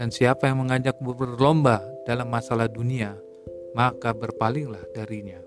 Dan 0.00 0.08
siapa 0.08 0.48
yang 0.48 0.64
mengajakmu 0.64 1.12
berlomba 1.12 1.84
dalam 2.08 2.32
masalah 2.32 2.64
dunia, 2.64 3.20
maka 3.76 4.16
berpalinglah 4.16 4.80
darinya. 4.96 5.44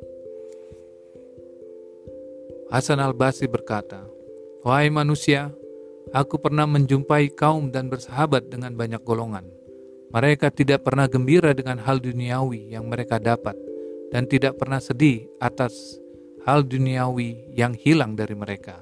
Hasan 2.70 3.02
al-Basri 3.02 3.50
berkata, 3.50 4.06
Wahai 4.62 4.94
manusia, 4.94 5.50
aku 6.14 6.38
pernah 6.38 6.70
menjumpai 6.70 7.34
kaum 7.34 7.74
dan 7.74 7.90
bersahabat 7.90 8.54
dengan 8.54 8.78
banyak 8.78 9.02
golongan 9.02 9.63
mereka 10.14 10.54
tidak 10.54 10.86
pernah 10.86 11.10
gembira 11.10 11.58
dengan 11.58 11.82
hal 11.82 11.98
duniawi 11.98 12.70
yang 12.70 12.86
mereka 12.86 13.18
dapat 13.18 13.58
dan 14.14 14.30
tidak 14.30 14.62
pernah 14.62 14.78
sedih 14.78 15.26
atas 15.42 15.98
hal 16.46 16.62
duniawi 16.62 17.50
yang 17.58 17.74
hilang 17.74 18.14
dari 18.14 18.38
mereka. 18.38 18.78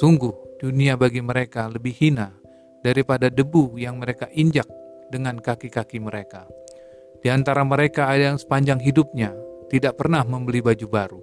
Sungguh, 0.00 0.32
dunia 0.56 0.96
bagi 0.96 1.20
mereka 1.20 1.68
lebih 1.68 1.92
hina 1.92 2.32
daripada 2.80 3.28
debu 3.28 3.76
yang 3.76 4.00
mereka 4.00 4.32
injak 4.32 4.64
dengan 5.12 5.36
kaki-kaki 5.36 6.00
mereka. 6.00 6.48
Di 7.20 7.28
antara 7.28 7.60
mereka 7.60 8.08
ada 8.08 8.32
yang 8.32 8.40
sepanjang 8.40 8.80
hidupnya 8.80 9.36
tidak 9.68 10.00
pernah 10.00 10.24
membeli 10.24 10.64
baju 10.64 10.86
baru, 10.88 11.20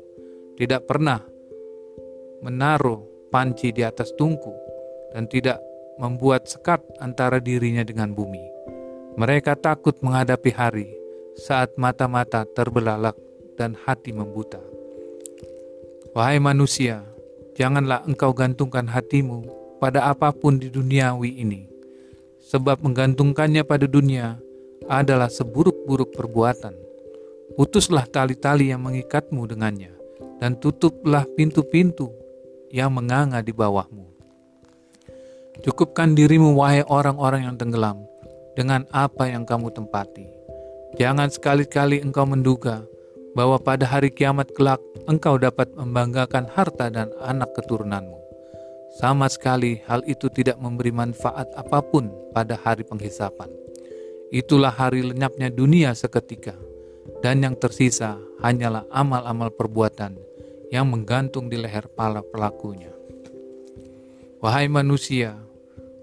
tidak 0.62 0.86
pernah 0.86 1.26
menaruh 2.46 3.02
panci 3.34 3.74
di 3.74 3.82
atas 3.82 4.14
tungku, 4.14 4.54
dan 5.10 5.26
tidak 5.26 5.58
membuat 5.98 6.46
sekat 6.46 6.86
antara 7.02 7.42
dirinya 7.42 7.82
dengan 7.82 8.14
bumi. 8.14 8.57
Mereka 9.18 9.58
takut 9.58 9.98
menghadapi 10.06 10.54
hari 10.54 10.86
saat 11.34 11.74
mata-mata 11.74 12.46
terbelalak 12.54 13.18
dan 13.58 13.74
hati 13.74 14.14
membuta. 14.14 14.62
Wahai 16.14 16.38
manusia, 16.38 17.02
janganlah 17.58 18.06
engkau 18.06 18.30
gantungkan 18.38 18.86
hatimu 18.86 19.42
pada 19.82 20.06
apa 20.06 20.30
pun 20.30 20.62
di 20.62 20.70
duniawi 20.70 21.34
ini, 21.34 21.66
sebab 22.46 22.86
menggantungkannya 22.86 23.66
pada 23.66 23.90
dunia 23.90 24.38
adalah 24.86 25.34
seburuk-buruk 25.34 26.14
perbuatan. 26.14 26.78
Putuslah 27.58 28.06
tali-tali 28.06 28.70
yang 28.70 28.86
mengikatmu 28.86 29.50
dengannya, 29.50 29.98
dan 30.38 30.54
tutuplah 30.62 31.26
pintu-pintu 31.34 32.14
yang 32.70 32.94
menganga 32.94 33.42
di 33.42 33.50
bawahmu. 33.50 34.06
Cukupkan 35.66 36.14
dirimu, 36.14 36.54
wahai 36.54 36.86
orang-orang 36.86 37.50
yang 37.50 37.58
tenggelam, 37.58 37.98
dengan 38.58 38.90
apa 38.90 39.30
yang 39.30 39.46
kamu 39.46 39.70
tempati, 39.70 40.38
Jangan 40.98 41.28
sekali-kali 41.28 42.00
engkau 42.00 42.24
menduga 42.24 42.88
bahwa 43.38 43.62
pada 43.62 43.86
hari 43.86 44.10
kiamat 44.10 44.50
kelak 44.56 44.82
engkau 45.06 45.38
dapat 45.38 45.70
membanggakan 45.78 46.50
harta 46.50 46.88
dan 46.88 47.14
anak 47.22 47.54
keturunanmu. 47.54 48.18
Sama 48.98 49.30
sekali 49.30 49.84
hal 49.86 50.02
itu 50.10 50.26
tidak 50.32 50.58
memberi 50.58 50.90
manfaat 50.90 51.52
apa 51.54 51.86
pun 51.86 52.10
pada 52.34 52.58
hari 52.58 52.82
penghisapan. 52.82 53.46
Itulah 54.34 54.74
hari 54.74 55.06
lenyapnya 55.06 55.54
dunia 55.54 55.94
seketika, 55.94 56.58
dan 57.22 57.46
yang 57.46 57.54
tersisa 57.54 58.18
hanyalah 58.42 58.88
amal-amal 58.90 59.54
perbuatan 59.54 60.18
yang 60.74 60.90
menggantung 60.90 61.46
di 61.46 61.62
leher 61.62 61.86
para 61.94 62.26
pelakunya. 62.26 62.90
Wahai 64.42 64.66
manusia, 64.66 65.38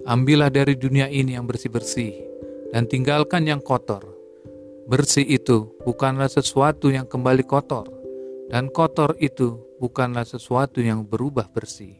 ambillah 0.07 0.55
dari 0.55 0.79
dunia 0.79 1.11
ini 1.11 1.35
yang 1.35 1.51
bersih-bersih, 1.51 2.34
dan 2.75 2.91
tinggalkan 2.91 3.47
yang 3.47 3.63
kotor, 3.63 4.15
Bersih 4.85 5.25
itu 5.25 5.73
bukanlah 5.81 6.29
sesuatu 6.29 6.93
yang 6.93 7.09
kembali 7.09 7.41
kotor, 7.49 7.89
dan 8.53 8.69
kotor 8.69 9.17
itu 9.17 9.57
bukanlah 9.81 10.29
sesuatu 10.29 10.85
yang 10.85 11.09
berubah 11.09 11.49
bersih. 11.49 11.97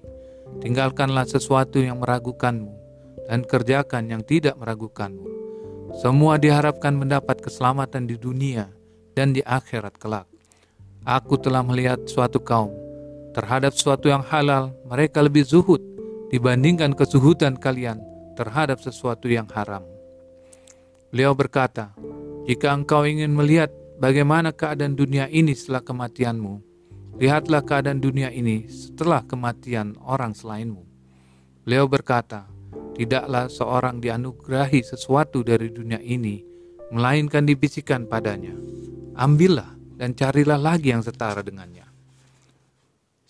Tinggalkanlah 0.61 1.25
sesuatu 1.25 1.81
yang 1.81 2.05
meragukanmu, 2.05 2.77
dan 3.25 3.41
kerjakan 3.41 4.13
yang 4.13 4.21
tidak 4.21 4.61
meragukanmu. 4.61 5.25
Semua 5.97 6.37
diharapkan 6.37 6.93
mendapat 6.93 7.41
keselamatan 7.41 8.05
di 8.05 8.21
dunia 8.21 8.69
dan 9.17 9.33
di 9.33 9.41
akhirat 9.41 9.97
kelak. 9.97 10.29
Aku 11.09 11.41
telah 11.41 11.65
melihat 11.65 12.05
suatu 12.05 12.37
kaum 12.37 12.69
terhadap 13.33 13.73
sesuatu 13.73 14.13
yang 14.13 14.21
halal, 14.21 14.77
mereka 14.85 15.25
lebih 15.25 15.49
zuhud 15.49 15.81
dibandingkan 16.29 16.93
kesuhudan 16.93 17.57
kalian 17.57 17.97
terhadap 18.37 18.77
sesuatu 18.85 19.25
yang 19.25 19.49
haram. 19.57 19.94
Beliau 21.15 21.31
berkata, 21.31 21.95
jika 22.43 22.75
engkau 22.75 23.07
ingin 23.07 23.31
melihat 23.31 23.71
bagaimana 24.03 24.51
keadaan 24.51 24.99
dunia 24.99 25.31
ini 25.31 25.55
setelah 25.55 25.87
kematianmu, 25.87 26.59
lihatlah 27.23 27.63
keadaan 27.63 28.03
dunia 28.03 28.35
ini 28.35 28.67
setelah 28.67 29.23
kematian 29.23 29.95
orang 30.03 30.35
selainmu. 30.35 30.83
Beliau 31.63 31.87
berkata, 31.87 32.51
tidaklah 32.99 33.47
seorang 33.47 34.03
dianugerahi 34.03 34.83
sesuatu 34.83 35.47
dari 35.47 35.71
dunia 35.71 36.03
ini, 36.03 36.43
melainkan 36.91 37.47
dibisikkan 37.47 38.11
padanya. 38.11 38.59
Ambillah 39.15 39.71
dan 39.95 40.19
carilah 40.19 40.59
lagi 40.59 40.91
yang 40.91 41.07
setara 41.07 41.47
dengannya. 41.47 41.87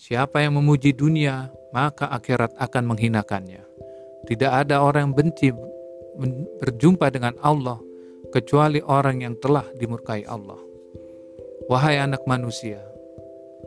Siapa 0.00 0.40
yang 0.40 0.56
memuji 0.56 0.96
dunia, 0.96 1.52
maka 1.76 2.08
akhirat 2.08 2.56
akan 2.56 2.96
menghinakannya. 2.96 3.60
Tidak 4.24 4.52
ada 4.64 4.80
orang 4.80 5.12
yang 5.12 5.16
benci 5.20 5.52
berjumpa 6.62 7.10
dengan 7.10 7.34
Allah 7.42 7.78
kecuali 8.34 8.82
orang 8.82 9.22
yang 9.22 9.34
telah 9.38 9.66
dimurkai 9.78 10.26
Allah. 10.26 10.58
Wahai 11.70 12.02
anak 12.02 12.26
manusia, 12.26 12.82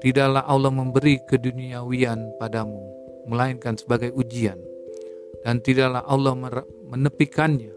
tidaklah 0.03 0.45
Allah 0.45 0.69
memberi 0.69 1.23
keduniawian 1.23 2.37
padamu, 2.37 2.83
melainkan 3.25 3.79
sebagai 3.79 4.13
ujian, 4.13 4.59
dan 5.41 5.63
tidaklah 5.63 6.03
Allah 6.05 6.35
menepikannya 6.87 7.73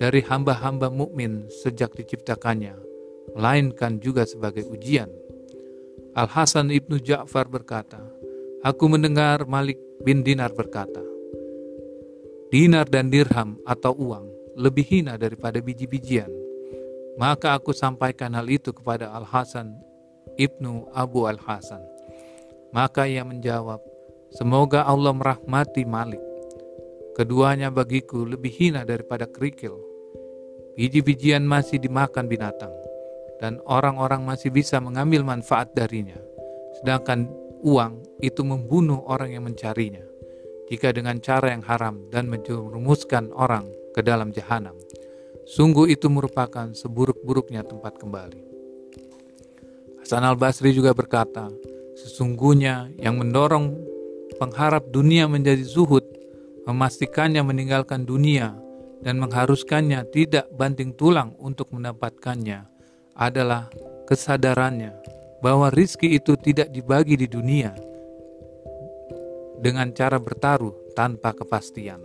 dari 0.00 0.24
hamba-hamba 0.24 0.88
mukmin 0.88 1.50
sejak 1.50 1.92
diciptakannya, 1.92 2.78
melainkan 3.36 4.00
juga 4.00 4.24
sebagai 4.24 4.64
ujian. 4.70 5.10
Al 6.16 6.26
Hasan 6.26 6.72
ibnu 6.72 6.96
Ja'far 6.96 7.50
berkata, 7.50 8.00
Aku 8.64 8.88
mendengar 8.88 9.44
Malik 9.44 9.76
bin 10.00 10.24
Dinar 10.24 10.56
berkata, 10.56 11.09
Dinar 12.50 12.90
dan 12.90 13.14
dirham 13.14 13.62
atau 13.62 13.94
uang 13.94 14.26
lebih 14.58 14.82
hina 14.82 15.14
daripada 15.14 15.62
biji-bijian. 15.62 16.30
Maka 17.14 17.54
aku 17.54 17.70
sampaikan 17.70 18.34
hal 18.34 18.50
itu 18.50 18.74
kepada 18.74 19.14
Al-Hasan 19.14 19.78
Ibnu 20.34 20.90
Abu 20.90 21.30
Al-Hasan. 21.30 21.78
Maka 22.74 23.06
ia 23.06 23.22
menjawab, 23.26 23.78
Semoga 24.30 24.86
Allah 24.86 25.10
merahmati 25.10 25.82
Malik. 25.82 26.22
Keduanya 27.18 27.70
bagiku 27.70 28.22
lebih 28.22 28.54
hina 28.54 28.86
daripada 28.86 29.26
kerikil. 29.26 29.74
Biji-bijian 30.78 31.42
masih 31.42 31.82
dimakan 31.82 32.30
binatang, 32.30 32.70
dan 33.42 33.58
orang-orang 33.66 34.22
masih 34.22 34.54
bisa 34.54 34.78
mengambil 34.78 35.26
manfaat 35.26 35.74
darinya. 35.74 36.16
Sedangkan 36.78 37.26
uang 37.66 38.22
itu 38.22 38.46
membunuh 38.46 39.02
orang 39.04 39.34
yang 39.34 39.44
mencarinya. 39.44 40.09
Jika 40.70 40.94
dengan 40.94 41.18
cara 41.18 41.50
yang 41.50 41.66
haram 41.66 42.06
dan 42.14 42.30
menjerumuskan 42.30 43.34
orang 43.34 43.66
ke 43.90 44.06
dalam 44.06 44.30
jahanam. 44.30 44.78
Sungguh 45.50 45.90
itu 45.90 46.06
merupakan 46.06 46.70
seburuk-buruknya 46.70 47.66
tempat 47.66 47.98
kembali. 47.98 48.38
Hasan 49.98 50.22
al-Basri 50.22 50.70
juga 50.70 50.94
berkata, 50.94 51.50
sesungguhnya 51.98 52.94
yang 53.02 53.18
mendorong 53.18 53.74
pengharap 54.38 54.86
dunia 54.94 55.26
menjadi 55.26 55.66
zuhud, 55.66 56.06
memastikannya 56.70 57.42
meninggalkan 57.42 58.06
dunia, 58.06 58.54
dan 59.02 59.18
mengharuskannya 59.18 60.06
tidak 60.14 60.46
banting 60.54 60.94
tulang 60.94 61.34
untuk 61.42 61.72
mendapatkannya 61.74 62.68
adalah 63.18 63.66
kesadarannya 64.06 64.94
bahwa 65.40 65.72
rizki 65.72 66.14
itu 66.14 66.36
tidak 66.36 66.68
dibagi 66.70 67.16
di 67.16 67.26
dunia 67.26 67.72
dengan 69.60 69.92
cara 69.92 70.16
bertaruh 70.16 70.96
tanpa 70.96 71.36
kepastian. 71.36 72.00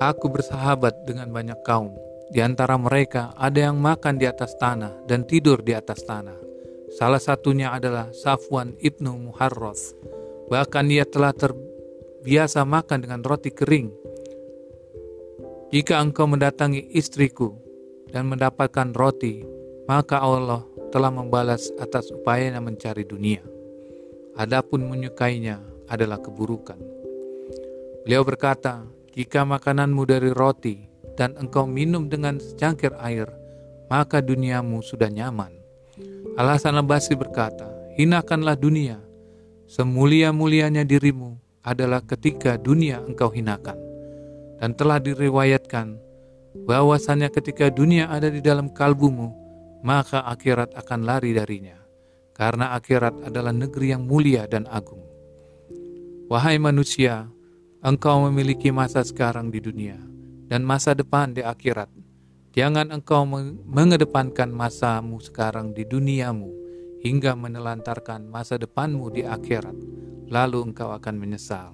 Aku 0.00 0.32
bersahabat 0.32 1.04
dengan 1.04 1.28
banyak 1.28 1.60
kaum. 1.60 1.92
Di 2.32 2.40
antara 2.40 2.80
mereka 2.80 3.36
ada 3.36 3.68
yang 3.68 3.76
makan 3.76 4.16
di 4.16 4.24
atas 4.24 4.56
tanah 4.56 5.04
dan 5.04 5.28
tidur 5.28 5.60
di 5.60 5.76
atas 5.76 6.00
tanah. 6.08 6.40
Salah 6.96 7.20
satunya 7.20 7.68
adalah 7.68 8.08
Safwan 8.16 8.80
ibnu 8.80 9.12
Muharroth. 9.28 9.92
Bahkan 10.48 10.84
ia 10.88 11.04
telah 11.04 11.36
terbiasa 11.36 12.64
makan 12.64 12.98
dengan 13.04 13.20
roti 13.20 13.52
kering. 13.52 13.92
Jika 15.70 16.00
engkau 16.00 16.26
mendatangi 16.26 16.96
istriku 16.96 17.54
dan 18.08 18.26
mendapatkan 18.26 18.90
roti, 18.96 19.44
maka 19.84 20.18
Allah 20.18 20.64
telah 20.90 21.12
membalas 21.12 21.70
atas 21.78 22.10
upayanya 22.10 22.58
mencari 22.58 23.06
dunia. 23.06 23.59
Adapun 24.40 24.88
menyukainya 24.88 25.60
adalah 25.84 26.16
keburukan. 26.16 26.80
Beliau 28.08 28.24
berkata, 28.24 28.88
jika 29.12 29.44
makananmu 29.44 30.08
dari 30.08 30.32
roti 30.32 30.88
dan 31.12 31.36
engkau 31.36 31.68
minum 31.68 32.08
dengan 32.08 32.40
secangkir 32.40 32.96
air, 33.04 33.28
maka 33.92 34.24
duniamu 34.24 34.80
sudah 34.80 35.12
nyaman. 35.12 35.52
Alasan 36.40 36.80
Al-Basri 36.80 37.20
berkata, 37.20 37.68
hinakanlah 38.00 38.56
dunia. 38.56 38.96
Semulia-mulianya 39.68 40.88
dirimu 40.88 41.36
adalah 41.60 42.00
ketika 42.00 42.56
dunia 42.56 43.04
engkau 43.04 43.28
hinakan. 43.28 43.76
Dan 44.56 44.72
telah 44.72 45.04
diriwayatkan 45.04 46.00
bahwasannya 46.64 47.28
ketika 47.28 47.68
dunia 47.68 48.08
ada 48.08 48.32
di 48.32 48.40
dalam 48.40 48.72
kalbumu, 48.72 49.36
maka 49.84 50.24
akhirat 50.24 50.72
akan 50.80 51.04
lari 51.04 51.36
darinya. 51.36 51.79
Karena 52.40 52.72
akhirat 52.72 53.28
adalah 53.28 53.52
negeri 53.52 53.92
yang 53.92 54.08
mulia 54.08 54.48
dan 54.48 54.64
agung. 54.64 55.04
Wahai 56.32 56.56
manusia, 56.56 57.28
Engkau 57.80 58.28
memiliki 58.28 58.68
masa 58.68 59.00
sekarang 59.00 59.48
di 59.48 59.56
dunia 59.56 59.96
dan 60.52 60.60
masa 60.68 60.92
depan 60.92 61.32
di 61.32 61.40
akhirat. 61.40 61.88
Jangan 62.52 62.92
engkau 62.92 63.24
mengedepankan 63.64 64.52
masamu 64.52 65.16
sekarang 65.24 65.72
di 65.72 65.88
duniamu 65.88 66.52
hingga 67.00 67.32
menelantarkan 67.32 68.28
masa 68.28 68.60
depanmu 68.60 69.08
di 69.08 69.24
akhirat. 69.24 69.72
Lalu 70.28 70.68
engkau 70.68 70.92
akan 70.92 71.16
menyesal. 71.16 71.72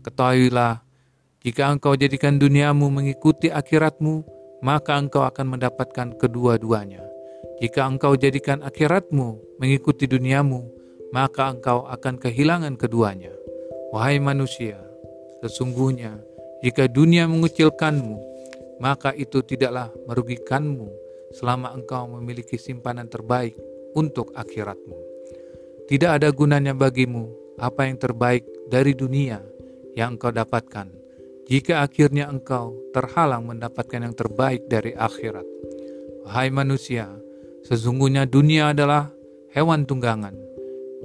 Ketahuilah, 0.00 0.80
jika 1.44 1.68
engkau 1.68 1.92
jadikan 2.00 2.40
duniamu 2.40 2.88
mengikuti 2.88 3.52
akhiratmu, 3.52 4.24
maka 4.64 4.96
engkau 4.96 5.28
akan 5.28 5.52
mendapatkan 5.52 6.16
kedua-duanya. 6.16 7.05
Jika 7.62 7.88
engkau 7.88 8.14
jadikan 8.18 8.60
akhiratmu 8.60 9.58
mengikuti 9.60 10.04
duniamu, 10.04 10.68
maka 11.12 11.48
engkau 11.52 11.88
akan 11.88 12.20
kehilangan 12.20 12.76
keduanya. 12.76 13.32
Wahai 13.94 14.20
manusia, 14.20 14.86
Sesungguhnya, 15.44 16.16
jika 16.64 16.88
dunia 16.88 17.28
mengucilkanmu, 17.28 18.16
maka 18.80 19.12
itu 19.12 19.44
tidaklah 19.44 19.92
merugikanmu 20.08 20.88
selama 21.36 21.76
engkau 21.76 22.08
memiliki 22.18 22.56
simpanan 22.56 23.06
terbaik 23.06 23.52
untuk 23.92 24.32
akhiratmu. 24.32 24.96
Tidak 25.86 26.10
ada 26.10 26.32
gunanya 26.32 26.72
bagimu 26.72 27.30
apa 27.60 27.86
yang 27.86 28.00
terbaik 28.00 28.42
dari 28.66 28.96
dunia 28.96 29.38
yang 29.94 30.18
engkau 30.18 30.34
dapatkan 30.34 30.88
jika 31.46 31.86
akhirnya 31.86 32.26
engkau 32.26 32.74
terhalang 32.90 33.46
mendapatkan 33.46 34.02
yang 34.02 34.16
terbaik 34.18 34.66
dari 34.66 34.98
akhirat. 34.98 35.46
Wahai 36.26 36.50
manusia, 36.50 37.06
sesungguhnya 37.66 38.30
dunia 38.30 38.70
adalah 38.70 39.10
hewan 39.50 39.82
tunggangan. 39.82 40.38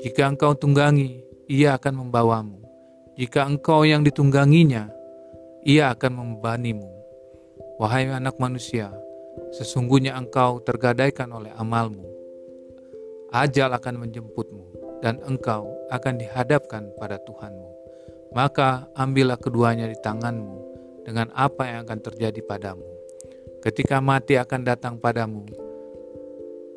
Jika 0.06 0.30
engkau 0.30 0.54
tunggangi, 0.54 1.26
ia 1.50 1.76
akan 1.76 2.06
membawamu. 2.06 2.62
Jika 3.18 3.50
engkau 3.50 3.84
yang 3.84 4.06
ditungganginya, 4.06 4.88
ia 5.66 5.90
akan 5.94 6.12
membebanimu. 6.22 6.90
Wahai 7.82 8.10
anak 8.14 8.38
manusia, 8.38 8.94
sesungguhnya 9.58 10.14
engkau 10.14 10.62
tergadaikan 10.62 11.34
oleh 11.34 11.50
amalmu. 11.58 12.06
Ajal 13.34 13.74
akan 13.74 14.06
menjemputmu, 14.06 14.66
dan 15.02 15.18
engkau 15.26 15.66
akan 15.90 16.22
dihadapkan 16.22 16.94
pada 17.02 17.18
Tuhanmu. 17.26 17.70
Maka 18.32 18.88
ambillah 18.96 19.36
keduanya 19.42 19.90
di 19.90 19.98
tanganmu 20.00 20.56
dengan 21.04 21.34
apa 21.36 21.68
yang 21.68 21.84
akan 21.84 22.00
terjadi 22.00 22.40
padamu. 22.46 22.86
Ketika 23.60 24.00
mati 24.00 24.40
akan 24.40 24.62
datang 24.66 24.96
padamu, 24.98 25.46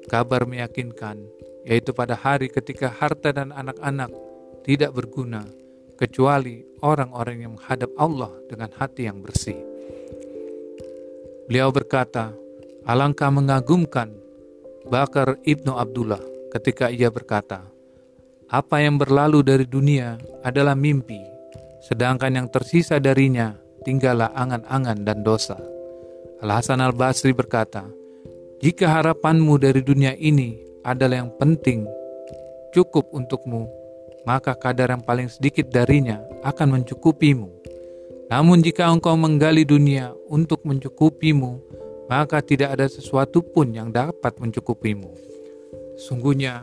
kabar 0.06 0.44
meyakinkan, 0.44 1.24
yaitu 1.64 1.96
pada 1.96 2.14
hari 2.14 2.52
ketika 2.52 2.92
harta 2.92 3.32
dan 3.32 3.50
anak-anak 3.50 4.12
tidak 4.64 4.92
berguna, 4.96 5.44
kecuali 5.94 6.64
orang-orang 6.82 7.46
yang 7.46 7.52
menghadap 7.56 7.90
Allah 7.96 8.32
dengan 8.50 8.70
hati 8.74 9.06
yang 9.06 9.22
bersih. 9.22 9.58
Beliau 11.46 11.68
berkata, 11.70 12.32
alangkah 12.88 13.28
mengagumkan 13.28 14.12
Bakar 14.84 15.40
Ibnu 15.44 15.72
Abdullah 15.76 16.20
ketika 16.52 16.92
ia 16.92 17.08
berkata, 17.08 17.64
apa 18.48 18.76
yang 18.84 19.00
berlalu 19.00 19.40
dari 19.40 19.64
dunia 19.64 20.20
adalah 20.44 20.76
mimpi, 20.76 21.20
sedangkan 21.84 22.36
yang 22.36 22.48
tersisa 22.52 23.00
darinya 23.00 23.56
tinggallah 23.84 24.32
angan-angan 24.36 25.04
dan 25.04 25.24
dosa. 25.24 25.56
Al-Hasan 26.44 26.84
al-Basri 26.84 27.32
berkata, 27.32 27.88
jika 28.62 28.86
harapanmu 28.86 29.58
dari 29.58 29.82
dunia 29.82 30.14
ini 30.14 30.62
adalah 30.86 31.26
yang 31.26 31.32
penting, 31.40 31.88
cukup 32.70 33.10
untukmu, 33.10 33.66
maka 34.22 34.54
kadar 34.54 34.94
yang 34.94 35.02
paling 35.02 35.26
sedikit 35.26 35.66
darinya 35.70 36.22
akan 36.46 36.80
mencukupimu. 36.80 37.50
Namun 38.30 38.62
jika 38.62 38.88
engkau 38.88 39.18
menggali 39.18 39.66
dunia 39.66 40.14
untuk 40.30 40.62
mencukupimu, 40.62 41.60
maka 42.06 42.38
tidak 42.44 42.78
ada 42.78 42.86
sesuatu 42.86 43.42
pun 43.42 43.74
yang 43.74 43.90
dapat 43.90 44.38
mencukupimu. 44.38 45.10
Sungguhnya, 45.98 46.62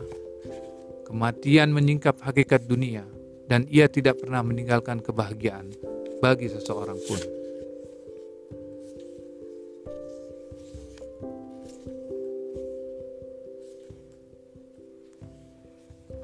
kematian 1.08 1.72
menyingkap 1.72 2.20
hakikat 2.24 2.64
dunia, 2.64 3.04
dan 3.48 3.68
ia 3.68 3.84
tidak 3.88 4.22
pernah 4.22 4.40
meninggalkan 4.40 5.00
kebahagiaan 5.04 5.72
bagi 6.24 6.48
seseorang 6.48 6.96
pun. 7.04 7.41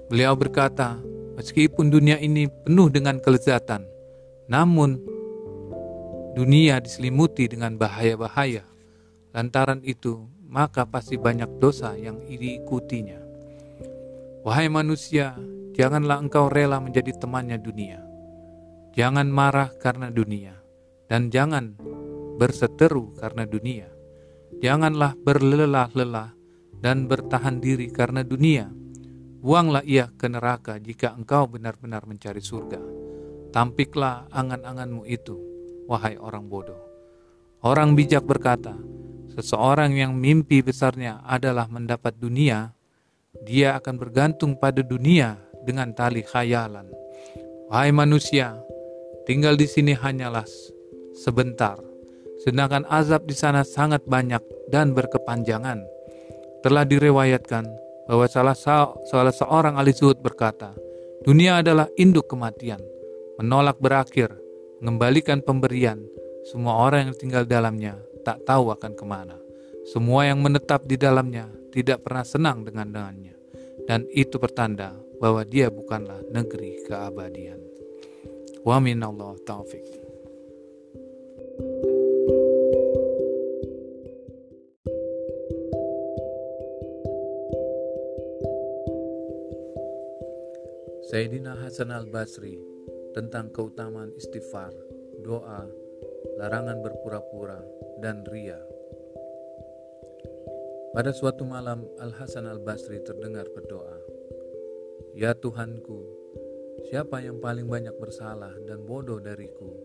Beliau 0.09 0.33
berkata, 0.33 0.97
meskipun 1.37 1.93
dunia 1.93 2.17
ini 2.17 2.49
penuh 2.49 2.89
dengan 2.89 3.21
kelezatan, 3.21 3.85
namun 4.49 4.97
dunia 6.33 6.81
diselimuti 6.81 7.45
dengan 7.45 7.77
bahaya-bahaya. 7.77 8.65
Lantaran 9.37 9.85
itu, 9.85 10.25
maka 10.49 10.89
pasti 10.89 11.21
banyak 11.21 11.61
dosa 11.61 11.93
yang 11.93 12.25
diikutinya. 12.25 13.21
Wahai 14.49 14.73
manusia, 14.73 15.37
janganlah 15.77 16.25
engkau 16.25 16.49
rela 16.49 16.81
menjadi 16.81 17.13
temannya 17.21 17.61
dunia. 17.61 18.01
Jangan 18.97 19.29
marah 19.29 19.69
karena 19.77 20.09
dunia, 20.09 20.57
dan 21.13 21.29
jangan 21.29 21.77
berseteru 22.41 23.13
karena 23.21 23.45
dunia. 23.45 23.93
Janganlah 24.65 25.15
berlelah-lelah 25.21 26.33
dan 26.81 27.05
bertahan 27.05 27.61
diri 27.61 27.93
karena 27.93 28.25
dunia. 28.25 28.73
Buanglah 29.39 29.87
ia 29.87 30.11
ke 30.11 30.27
neraka 30.27 30.83
jika 30.83 31.15
engkau 31.15 31.47
benar-benar 31.47 32.03
mencari 32.11 32.43
surga. 32.43 32.83
Tampiklah 33.55 34.27
angan-anganmu 34.35 35.07
itu 35.07 35.39
wahai 35.87 36.19
orang 36.19 36.51
bodoh. 36.51 36.79
Orang 37.63 37.95
bijak 37.95 38.27
berkata, 38.27 38.75
seseorang 39.35 39.95
yang 39.95 40.15
mimpi 40.15 40.59
besarnya 40.63 41.23
adalah 41.23 41.71
mendapat 41.71 42.19
dunia, 42.19 42.75
dia 43.47 43.79
akan 43.79 43.95
bergantung 43.99 44.59
pada 44.59 44.83
dunia 44.83 45.39
dengan 45.63 45.95
tali 45.95 46.27
khayalan. 46.27 46.91
Wahai 47.71 47.95
manusia, 47.95 48.59
tinggal 49.23 49.55
di 49.55 49.71
sini 49.71 49.95
hanyalah 49.95 50.47
sebentar, 51.15 51.79
sedangkan 52.43 52.87
azab 52.91 53.27
di 53.27 53.35
sana 53.39 53.63
sangat 53.63 54.03
banyak 54.07 54.43
dan 54.71 54.95
berkepanjangan. 54.99 55.83
Telah 56.63 56.85
direwayatkan 56.87 57.88
bahwa 58.09 58.25
salah, 58.27 58.57
salah 59.05 59.35
seorang 59.37 59.77
ahli 59.77 59.93
zuhud 59.93 60.19
berkata, 60.25 60.73
dunia 61.23 61.61
adalah 61.61 61.87
induk 62.01 62.27
kematian, 62.33 62.81
menolak 63.37 63.77
berakhir, 63.77 64.33
mengembalikan 64.81 65.45
pemberian, 65.45 66.01
semua 66.49 66.81
orang 66.89 67.13
yang 67.13 67.17
tinggal 67.21 67.45
dalamnya 67.45 68.01
tak 68.25 68.41
tahu 68.49 68.73
akan 68.73 68.97
ke 68.97 69.05
mana. 69.05 69.37
Semua 69.89 70.29
yang 70.29 70.41
menetap 70.41 70.85
di 70.89 70.97
dalamnya 70.97 71.49
tidak 71.73 72.05
pernah 72.05 72.25
senang 72.25 72.65
dengan 72.65 72.93
dengannya. 72.93 73.37
Dan 73.89 74.05
itu 74.13 74.37
pertanda 74.37 74.93
bahwa 75.17 75.45
dia 75.49 75.73
bukanlah 75.73 76.21
negeri 76.29 76.85
keabadian. 76.85 77.61
Wa 78.65 78.81
minallah 78.85 79.33
taufik. 79.49 79.85
Sayyidina 91.09 91.57
Hasan 91.57 91.89
al-Basri 91.89 92.61
tentang 93.17 93.49
keutamaan 93.49 94.13
istighfar, 94.13 94.77
doa, 95.25 95.65
larangan 96.37 96.85
berpura-pura, 96.85 97.65
dan 98.05 98.29
ria. 98.29 98.61
Pada 100.93 101.09
suatu 101.17 101.49
malam, 101.49 101.89
Al-Hasan 101.97 102.45
Al-Basri 102.45 103.01
terdengar 103.01 103.49
berdoa, 103.57 103.97
Ya 105.17 105.33
Tuhanku, 105.33 106.05
siapa 106.93 107.25
yang 107.25 107.41
paling 107.41 107.65
banyak 107.65 107.97
bersalah 107.97 108.53
dan 108.69 108.85
bodoh 108.85 109.17
dariku, 109.17 109.81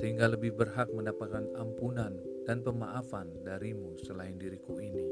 sehingga 0.00 0.24
lebih 0.24 0.56
berhak 0.56 0.88
mendapatkan 0.88 1.52
ampunan 1.52 2.16
dan 2.48 2.64
pemaafan 2.64 3.28
darimu 3.44 4.00
selain 4.00 4.40
diriku 4.40 4.80
ini. 4.80 5.04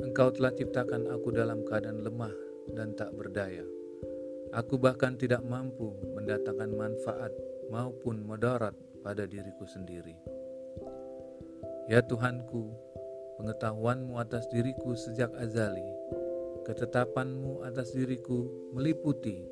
Engkau 0.00 0.32
telah 0.32 0.56
ciptakan 0.56 1.04
aku 1.12 1.36
dalam 1.36 1.68
keadaan 1.68 2.00
lemah 2.00 2.32
dan 2.72 2.96
tak 2.96 3.12
berdaya 3.12 3.68
Aku 4.50 4.82
bahkan 4.82 5.14
tidak 5.14 5.46
mampu 5.46 5.94
mendatangkan 6.18 6.74
manfaat 6.74 7.30
maupun 7.70 8.26
mudarat 8.26 8.74
pada 8.98 9.22
diriku 9.22 9.62
sendiri. 9.62 10.18
Ya 11.86 12.02
Tuhanku, 12.02 12.74
pengetahuanmu 13.38 14.18
atas 14.18 14.50
diriku 14.50 14.98
sejak 14.98 15.30
azali, 15.38 15.86
ketetapanmu 16.66 17.62
atas 17.62 17.94
diriku 17.94 18.50
meliputi, 18.74 19.46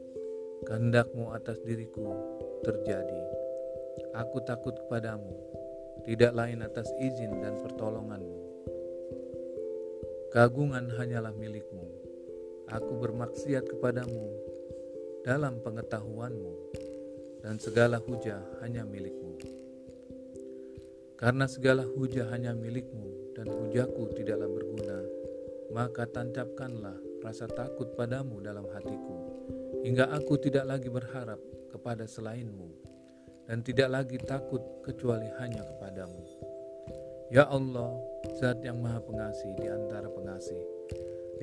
kehendakmu 0.66 1.30
atas 1.30 1.62
diriku 1.62 2.18
terjadi. 2.66 3.22
Aku 4.18 4.42
takut 4.42 4.74
kepadamu, 4.82 5.30
tidak 6.02 6.34
lain 6.34 6.66
atas 6.66 6.90
izin 6.98 7.38
dan 7.38 7.54
pertolonganmu. 7.62 8.38
Kagungan 10.34 10.90
hanyalah 10.90 11.30
milikmu. 11.38 11.86
Aku 12.68 13.00
bermaksiat 13.00 13.64
kepadamu 13.64 14.47
dalam 15.28 15.60
pengetahuanmu, 15.60 16.54
dan 17.44 17.60
segala 17.60 18.00
hujah 18.00 18.40
hanya 18.64 18.80
milikmu. 18.88 19.36
Karena 21.20 21.44
segala 21.44 21.84
hujah 21.84 22.32
hanya 22.32 22.56
milikmu, 22.56 23.36
dan 23.36 23.44
hujaku 23.44 24.08
tidaklah 24.16 24.48
berguna, 24.48 25.04
maka 25.68 26.08
tancapkanlah 26.08 26.96
rasa 27.20 27.44
takut 27.44 27.92
padamu 27.92 28.40
dalam 28.40 28.64
hatiku, 28.72 29.44
hingga 29.84 30.08
aku 30.16 30.40
tidak 30.40 30.64
lagi 30.64 30.88
berharap 30.88 31.36
kepada 31.76 32.08
selainmu, 32.08 32.72
dan 33.44 33.60
tidak 33.60 33.92
lagi 33.92 34.16
takut 34.24 34.64
kecuali 34.80 35.28
hanya 35.44 35.60
kepadamu. 35.60 36.24
Ya 37.28 37.44
Allah, 37.52 38.00
Zat 38.40 38.64
yang 38.64 38.80
Maha 38.80 39.04
Pengasih 39.04 39.52
di 39.60 39.68
antara 39.68 40.08
pengasih, 40.08 40.62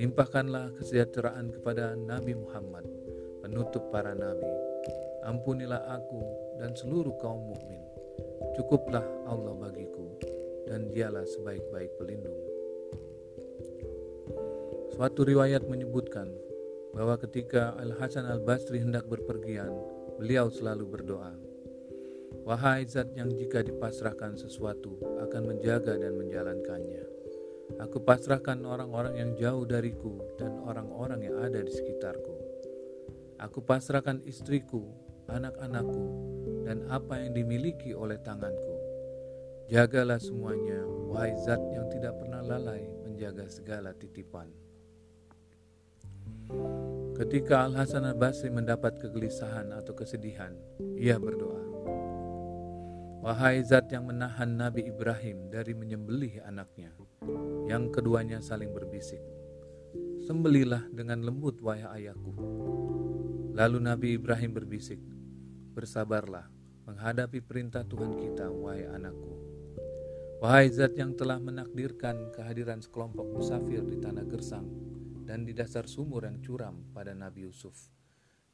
limpahkanlah 0.02 0.74
kesejahteraan 0.74 1.54
kepada 1.54 1.94
Nabi 1.94 2.34
Muhammad 2.34 3.05
penutup 3.46 3.94
para 3.94 4.18
nabi. 4.18 4.50
Ampunilah 5.22 5.86
aku 5.94 6.18
dan 6.58 6.74
seluruh 6.74 7.14
kaum 7.22 7.54
mukmin. 7.54 7.78
Cukuplah 8.58 9.06
Allah 9.30 9.54
bagiku 9.54 10.18
dan 10.66 10.90
dialah 10.90 11.22
sebaik-baik 11.30 11.94
pelindung. 12.02 12.42
Suatu 14.98 15.22
riwayat 15.22 15.70
menyebutkan 15.70 16.34
bahwa 16.98 17.22
ketika 17.22 17.78
Al-Hasan 17.78 18.26
Al-Basri 18.26 18.82
hendak 18.82 19.06
berpergian, 19.06 19.70
beliau 20.18 20.50
selalu 20.50 20.86
berdoa, 20.90 21.38
Wahai 22.46 22.86
zat 22.86 23.14
yang 23.14 23.30
jika 23.30 23.62
dipasrahkan 23.62 24.38
sesuatu 24.38 24.98
akan 25.22 25.54
menjaga 25.54 25.98
dan 25.98 26.14
menjalankannya. 26.18 27.06
Aku 27.82 28.02
pasrahkan 28.06 28.62
orang-orang 28.66 29.18
yang 29.18 29.32
jauh 29.34 29.66
dariku 29.66 30.22
dan 30.38 30.54
orang-orang 30.62 31.26
yang 31.26 31.42
ada 31.42 31.66
di 31.66 31.74
sekitarku. 31.74 32.45
Aku 33.36 33.60
pasrahkan 33.60 34.24
istriku, 34.24 34.88
anak-anakku, 35.28 36.06
dan 36.64 36.88
apa 36.88 37.20
yang 37.20 37.36
dimiliki 37.36 37.92
oleh 37.92 38.16
tanganku. 38.24 38.76
Jagalah 39.68 40.22
semuanya, 40.22 40.86
wahai 41.12 41.36
zat 41.44 41.60
yang 41.74 41.90
tidak 41.92 42.16
pernah 42.16 42.40
lalai 42.40 42.86
menjaga 43.04 43.50
segala 43.52 43.92
titipan. 43.98 44.48
Ketika 47.16 47.66
Al-Hasan 47.66 48.06
al-Basri 48.06 48.54
mendapat 48.54 49.02
kegelisahan 49.02 49.74
atau 49.74 49.98
kesedihan, 49.98 50.54
ia 50.96 51.18
berdoa, 51.18 51.66
Wahai 53.26 53.66
zat 53.66 53.90
yang 53.90 54.06
menahan 54.06 54.54
Nabi 54.54 54.86
Ibrahim 54.86 55.50
dari 55.50 55.74
menyembelih 55.74 56.46
anaknya, 56.46 56.94
yang 57.66 57.90
keduanya 57.90 58.38
saling 58.38 58.70
berbisik, 58.70 59.18
Sembelilah 60.26 60.90
dengan 60.90 61.22
lembut 61.22 61.62
wahai 61.62 61.86
ayahku. 62.02 62.34
Lalu 63.54 63.78
Nabi 63.78 64.08
Ibrahim 64.18 64.58
berbisik, 64.58 64.98
Bersabarlah 65.78 66.50
menghadapi 66.90 67.46
perintah 67.46 67.86
Tuhan 67.86 68.18
kita, 68.18 68.50
wahai 68.50 68.90
anakku. 68.90 69.38
Wahai 70.42 70.74
zat 70.74 70.98
yang 70.98 71.14
telah 71.14 71.38
menakdirkan 71.38 72.34
kehadiran 72.34 72.82
sekelompok 72.82 73.38
musafir 73.38 73.86
di 73.86 74.02
tanah 74.02 74.26
gersang 74.26 74.66
dan 75.30 75.46
di 75.46 75.54
dasar 75.54 75.86
sumur 75.86 76.26
yang 76.26 76.42
curam 76.42 76.90
pada 76.90 77.14
Nabi 77.14 77.46
Yusuf 77.46 77.78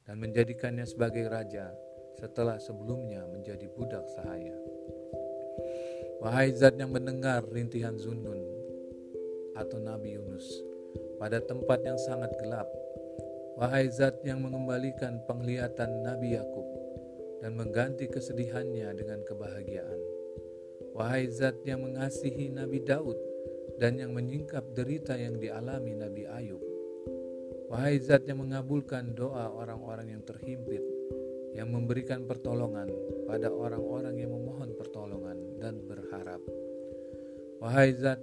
dan 0.04 0.20
menjadikannya 0.20 0.84
sebagai 0.84 1.24
raja 1.32 1.72
setelah 2.20 2.60
sebelumnya 2.60 3.24
menjadi 3.32 3.72
budak 3.72 4.04
sahaya. 4.12 4.60
Wahai 6.20 6.52
zat 6.52 6.76
yang 6.76 6.92
mendengar 6.92 7.48
rintihan 7.48 7.96
Zunun 7.96 8.44
atau 9.56 9.80
Nabi 9.80 10.20
Yunus 10.20 10.71
pada 11.22 11.38
tempat 11.38 11.86
yang 11.86 12.02
sangat 12.02 12.34
gelap. 12.42 12.66
Wahai 13.62 13.94
zat 13.94 14.26
yang 14.26 14.42
mengembalikan 14.42 15.22
penglihatan 15.30 16.02
Nabi 16.02 16.34
Yakub 16.34 16.66
dan 17.46 17.54
mengganti 17.54 18.10
kesedihannya 18.10 18.90
dengan 18.98 19.22
kebahagiaan. 19.30 20.02
Wahai 20.98 21.30
zat 21.30 21.62
yang 21.62 21.86
mengasihi 21.86 22.50
Nabi 22.50 22.82
Daud 22.82 23.14
dan 23.78 24.02
yang 24.02 24.18
menyingkap 24.18 24.66
derita 24.74 25.14
yang 25.14 25.38
dialami 25.38 25.94
Nabi 25.94 26.26
Ayub. 26.26 26.62
Wahai 27.70 28.02
zat 28.02 28.26
yang 28.26 28.42
mengabulkan 28.42 29.14
doa 29.14 29.46
orang-orang 29.54 30.18
yang 30.18 30.26
terhimpit, 30.26 30.82
yang 31.54 31.70
memberikan 31.70 32.26
pertolongan 32.26 32.90
pada 33.30 33.54
orang-orang 33.54 34.18
yang 34.18 34.34
memohon 34.34 34.74
pertolongan 34.74 35.38
dan 35.62 35.78
berharap. 35.86 36.42
Wahai 37.62 37.94
zat 37.94 38.20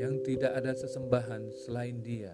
yang 0.00 0.24
tidak 0.24 0.56
ada 0.56 0.72
sesembahan 0.72 1.52
selain 1.52 2.00
dia. 2.00 2.32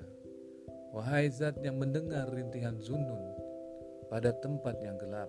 Wahai 0.94 1.26
zat 1.26 1.58
yang 1.66 1.82
mendengar 1.82 2.30
rintihan 2.30 2.78
zunun 2.78 3.34
pada 4.06 4.30
tempat 4.38 4.78
yang 4.78 4.94
gelap. 5.02 5.26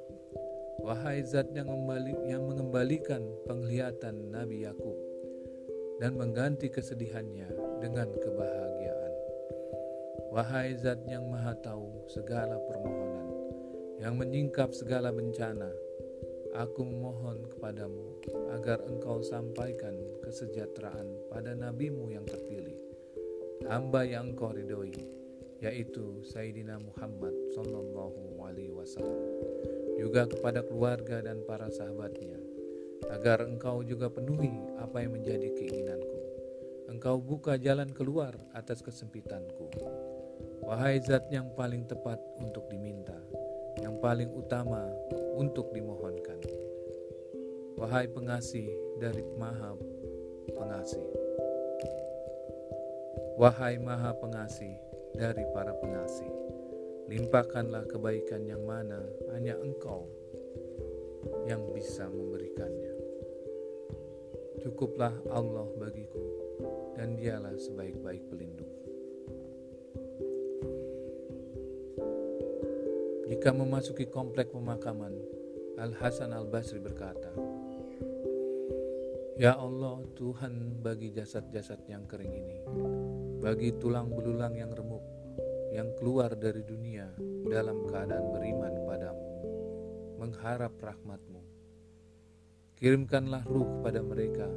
Wahai 0.78 1.26
zat 1.26 1.50
yang, 1.58 1.66
mengembalikan 1.66 3.26
penglihatan 3.50 4.30
Nabi 4.30 4.70
Yakub 4.70 4.94
dan 5.98 6.14
mengganti 6.14 6.70
kesedihannya 6.70 7.50
dengan 7.82 8.14
kebahagiaan. 8.14 9.14
Wahai 10.30 10.78
zat 10.78 11.02
yang 11.10 11.26
maha 11.26 11.58
tahu 11.66 12.06
segala 12.06 12.62
permohonan, 12.70 13.28
yang 13.98 14.14
menyingkap 14.14 14.70
segala 14.78 15.10
bencana, 15.10 15.74
aku 16.54 16.86
memohon 16.86 17.50
kepadamu 17.50 18.22
agar 18.54 18.86
engkau 18.86 19.26
sampaikan 19.26 19.98
kesejahteraan 20.28 21.32
pada 21.32 21.56
nabimu 21.56 22.12
yang 22.12 22.28
terpilih, 22.28 22.76
hamba 23.72 24.04
yang 24.04 24.36
engkau 24.36 24.52
ridhoi, 24.52 24.92
yaitu 25.64 26.20
Sayyidina 26.28 26.84
Muhammad 26.84 27.32
Sallallahu 27.56 28.44
Alaihi 28.44 28.76
Wasallam, 28.76 29.24
juga 29.96 30.28
kepada 30.28 30.68
keluarga 30.68 31.24
dan 31.24 31.48
para 31.48 31.72
sahabatnya, 31.72 32.44
agar 33.08 33.48
engkau 33.48 33.80
juga 33.88 34.12
penuhi 34.12 34.52
apa 34.84 35.00
yang 35.00 35.16
menjadi 35.16 35.48
keinginanku. 35.56 36.20
Engkau 36.92 37.24
buka 37.24 37.56
jalan 37.56 37.88
keluar 37.96 38.36
atas 38.52 38.84
kesempitanku. 38.84 39.72
Wahai 40.68 41.00
zat 41.00 41.24
yang 41.32 41.56
paling 41.56 41.88
tepat 41.88 42.20
untuk 42.44 42.68
diminta, 42.68 43.16
yang 43.80 43.96
paling 44.04 44.28
utama 44.36 44.92
untuk 45.40 45.72
dimohonkan. 45.72 46.44
Wahai 47.78 48.10
pengasih 48.10 48.68
dari 48.98 49.22
maha 49.38 49.78
pengasih. 50.54 51.08
Wahai 53.38 53.78
maha 53.78 54.18
pengasih 54.18 54.74
dari 55.14 55.46
para 55.54 55.74
pengasih. 55.78 56.30
Limpahkanlah 57.08 57.88
kebaikan 57.88 58.44
yang 58.44 58.68
mana 58.68 59.00
hanya 59.32 59.56
engkau 59.64 60.10
yang 61.48 61.64
bisa 61.72 62.08
memberikannya. 62.12 62.94
Cukuplah 64.60 65.14
Allah 65.32 65.70
bagiku, 65.80 66.20
dan 66.98 67.16
Dialah 67.16 67.56
sebaik-baik 67.56 68.28
pelindung. 68.28 68.74
Jika 73.28 73.54
memasuki 73.54 74.10
komplek 74.10 74.50
pemakaman, 74.50 75.14
Al 75.78 75.94
Hasan 75.94 76.34
Al 76.34 76.50
Basri 76.50 76.82
berkata, 76.82 77.30
"Ya 79.38 79.54
Allah, 79.54 80.02
Tuhan 80.18 80.82
bagi 80.82 81.14
jasad-jasad 81.14 81.86
yang 81.86 82.10
kering 82.10 82.34
ini, 82.34 82.58
bagi 83.38 83.70
tulang 83.78 84.10
belulang 84.10 84.58
yang 84.58 84.74
remuk, 84.74 85.06
yang 85.70 85.94
keluar 85.94 86.34
dari 86.34 86.66
dunia 86.66 87.06
dalam 87.46 87.86
keadaan 87.86 88.34
beriman 88.34 88.74
padamu, 88.82 89.30
mengharap 90.18 90.74
rahmatmu. 90.82 91.46
Kirimkanlah 92.82 93.46
ruh 93.46 93.78
kepada 93.78 94.02
mereka 94.02 94.50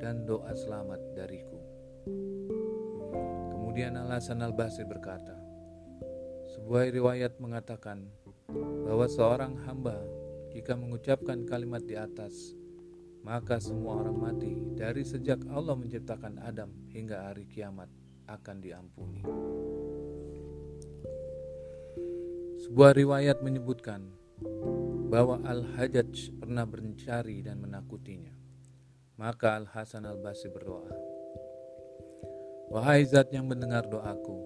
dan 0.00 0.24
doa 0.24 0.56
selamat 0.56 1.00
dariku. 1.12 1.60
Kemudian 3.52 4.00
Al-Hasan 4.00 4.40
Al-Basri 4.48 4.88
berkata, 4.88 5.36
sebuah 6.56 6.88
riwayat 6.88 7.36
mengatakan 7.36 8.08
bahwa 8.88 9.04
seorang 9.04 9.60
hamba 9.68 10.00
jika 10.48 10.72
mengucapkan 10.72 11.44
kalimat 11.44 11.84
di 11.84 11.92
atas, 11.94 12.57
maka 13.28 13.60
semua 13.60 14.00
orang 14.00 14.16
mati 14.16 14.56
dari 14.72 15.04
sejak 15.04 15.44
Allah 15.52 15.76
menciptakan 15.76 16.40
Adam 16.40 16.72
hingga 16.88 17.28
hari 17.28 17.44
kiamat 17.44 17.92
akan 18.24 18.56
diampuni. 18.56 19.20
Sebuah 22.64 22.96
riwayat 22.96 23.44
menyebutkan 23.44 24.08
bahwa 25.12 25.44
Al-Hajjaj 25.44 26.40
pernah 26.40 26.64
mencari 26.64 27.44
dan 27.44 27.60
menakutinya. 27.60 28.32
Maka 29.20 29.60
Al-Hasan 29.60 30.08
Al-Basri 30.08 30.48
berdoa, 30.48 30.88
Wahai 32.72 33.04
zat 33.04 33.28
yang 33.28 33.44
mendengar 33.44 33.84
doaku, 33.84 34.40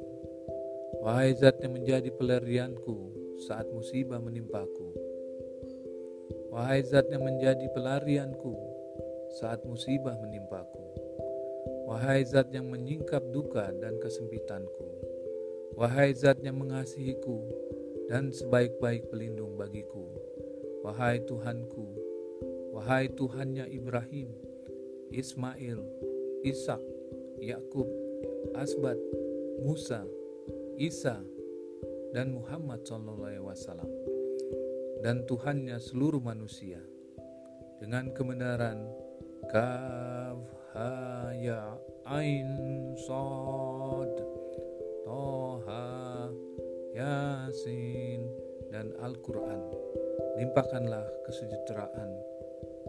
Wahai 1.06 1.38
zat 1.38 1.62
yang 1.62 1.78
menjadi 1.78 2.10
pelarianku 2.18 3.14
saat 3.46 3.68
musibah 3.70 4.18
menimpaku, 4.18 4.90
Wahai 6.50 6.82
zat 6.82 7.06
yang 7.12 7.26
menjadi 7.26 7.68
pelarianku 7.76 8.71
saat 9.32 9.64
musibah 9.64 10.16
menimpaku, 10.20 10.84
Wahai 11.88 12.24
zat 12.24 12.52
yang 12.52 12.68
menyingkap 12.68 13.20
duka 13.32 13.72
dan 13.80 13.96
kesempitanku, 14.00 14.88
Wahai 15.72 16.12
zat 16.12 16.40
yang 16.44 16.60
mengasihiku 16.60 17.40
dan 18.12 18.28
sebaik-baik 18.28 19.08
pelindung 19.08 19.56
bagiku. 19.56 20.04
Wahai 20.84 21.22
Tuhanku, 21.24 21.86
wahai 22.76 23.08
Tuhannya 23.08 23.70
Ibrahim, 23.70 24.34
Ismail, 25.14 25.80
Ishak, 26.42 26.82
Yakub, 27.38 27.88
Asbat, 28.58 28.98
Musa, 29.62 30.02
Isa, 30.76 31.22
dan 32.12 32.36
Muhammad 32.36 32.84
SAW, 32.84 33.88
dan 35.00 35.24
Tuhannya 35.24 35.78
seluruh 35.80 36.20
manusia, 36.20 36.82
dengan 37.80 38.10
kebenaran 38.12 39.01
kaf 39.52 40.40
ha 40.72 41.28
ya 41.36 41.76
ain 42.08 42.48
sod 42.96 44.16
toha 45.04 46.32
yasin 46.96 48.24
dan 48.72 48.96
Al-Quran 49.04 49.60
limpahkanlah 50.40 51.04
kesejahteraan 51.28 52.10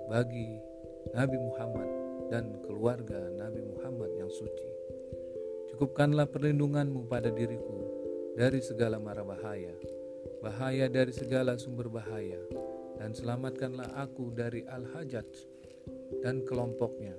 bagi 0.07 0.55
Nabi 1.11 1.35
Muhammad 1.35 1.89
dan 2.31 2.55
keluarga 2.63 3.27
Nabi 3.35 3.59
Muhammad 3.67 4.15
yang 4.15 4.31
suci. 4.31 4.71
Cukupkanlah 5.75 6.31
perlindunganmu 6.31 7.11
pada 7.11 7.27
diriku 7.27 7.83
dari 8.39 8.63
segala 8.63 9.03
mara 9.03 9.27
bahaya, 9.27 9.75
bahaya 10.39 10.87
dari 10.87 11.11
segala 11.11 11.59
sumber 11.59 11.91
bahaya, 11.91 12.39
dan 12.97 13.11
selamatkanlah 13.11 13.91
aku 13.99 14.31
dari 14.31 14.63
Al-Hajjaj 14.63 15.52
dan 16.21 16.45
kelompoknya, 16.45 17.15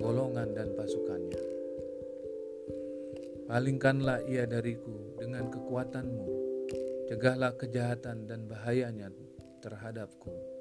golongan 0.00 0.54
dan 0.56 0.72
pasukannya. 0.72 1.42
Palingkanlah 3.44 4.24
ia 4.24 4.48
dariku 4.48 5.20
dengan 5.20 5.52
kekuatanmu, 5.52 6.26
cegahlah 7.12 7.52
kejahatan 7.60 8.24
dan 8.24 8.48
bahayanya 8.48 9.12
terhadapku 9.60 10.54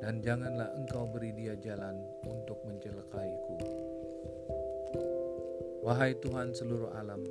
dan 0.00 0.20
janganlah 0.20 0.68
engkau 0.76 1.08
beri 1.08 1.32
dia 1.32 1.56
jalan 1.56 1.96
untuk 2.28 2.60
mencelakaiku. 2.68 3.56
Wahai 5.86 6.18
Tuhan 6.18 6.50
seluruh 6.50 6.90
alam, 6.98 7.22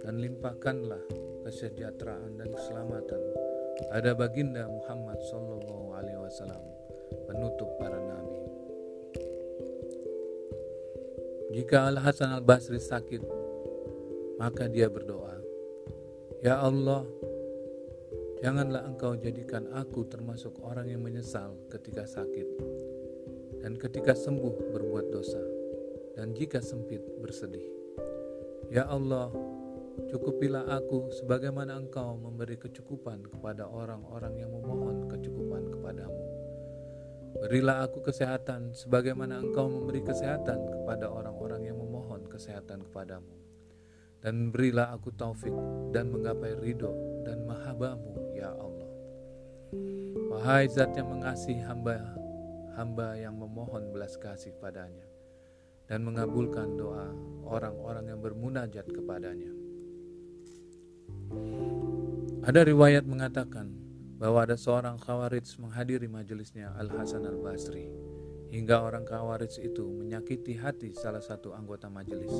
dan 0.00 0.18
limpahkanlah 0.18 1.04
kesejahteraan 1.44 2.40
dan 2.40 2.48
keselamatan 2.48 3.22
pada 3.92 4.16
baginda 4.16 4.64
Muhammad 4.68 5.20
Sallallahu 5.28 5.96
Alaihi 5.96 6.20
Wasallam, 6.20 6.64
penutup 7.28 7.68
para 7.76 8.00
Jika 11.50 11.90
Al 11.90 11.98
Hasan 11.98 12.30
Al 12.30 12.46
Basri 12.46 12.78
sakit, 12.78 13.26
maka 14.38 14.70
dia 14.70 14.86
berdoa, 14.86 15.34
Ya 16.46 16.62
Allah, 16.62 17.02
janganlah 18.38 18.86
engkau 18.86 19.18
jadikan 19.18 19.66
aku 19.74 20.06
termasuk 20.06 20.62
orang 20.62 20.86
yang 20.86 21.02
menyesal 21.02 21.58
ketika 21.66 22.06
sakit, 22.06 22.46
dan 23.66 23.74
ketika 23.74 24.14
sembuh 24.14 24.78
berbuat 24.78 25.10
dosa, 25.10 25.42
dan 26.14 26.38
jika 26.38 26.62
sempit 26.62 27.02
bersedih. 27.18 27.66
Ya 28.70 28.86
Allah, 28.86 29.34
cukupilah 30.06 30.70
aku 30.70 31.10
sebagaimana 31.18 31.82
engkau 31.82 32.14
memberi 32.14 32.62
kecukupan 32.62 33.26
kepada 33.26 33.66
orang-orang 33.66 34.38
yang 34.38 34.54
memohon 34.54 35.10
kecukupan 35.10 35.66
kepadamu 35.66 36.29
Berilah 37.40 37.88
aku 37.88 38.04
kesehatan 38.04 38.76
sebagaimana 38.76 39.40
engkau 39.40 39.64
memberi 39.64 40.04
kesehatan 40.04 40.60
kepada 40.60 41.08
orang-orang 41.08 41.72
yang 41.72 41.80
memohon 41.80 42.28
kesehatan 42.28 42.84
kepadamu. 42.84 43.32
Dan 44.20 44.52
berilah 44.52 44.92
aku 44.92 45.08
taufik 45.16 45.56
dan 45.96 46.12
menggapai 46.12 46.52
ridho 46.60 46.92
dan 47.24 47.40
mahabamu 47.48 48.36
ya 48.36 48.52
Allah. 48.52 48.92
Wahai 50.28 50.68
zat 50.68 50.92
yang 50.92 51.08
mengasihi 51.08 51.64
hamba 51.64 51.96
hamba 52.76 53.16
yang 53.16 53.40
memohon 53.40 53.88
belas 53.88 54.20
kasih 54.20 54.52
kepadanya 54.60 55.08
dan 55.88 56.04
mengabulkan 56.06 56.76
doa 56.76 57.08
orang-orang 57.48 58.14
yang 58.14 58.20
bermunajat 58.20 58.84
kepadanya. 58.84 59.52
Ada 62.44 62.68
riwayat 62.68 63.04
mengatakan 63.04 63.89
bahwa 64.20 64.44
ada 64.44 64.52
seorang 64.52 65.00
khawarij 65.00 65.48
menghadiri 65.56 66.04
majelisnya 66.04 66.76
Al-Hasan 66.76 67.24
Al-Basri 67.24 67.88
hingga 68.52 68.84
orang 68.84 69.08
khawarij 69.08 69.56
itu 69.64 69.88
menyakiti 69.88 70.60
hati 70.60 70.92
salah 70.92 71.24
satu 71.24 71.56
anggota 71.56 71.88
majelis. 71.88 72.30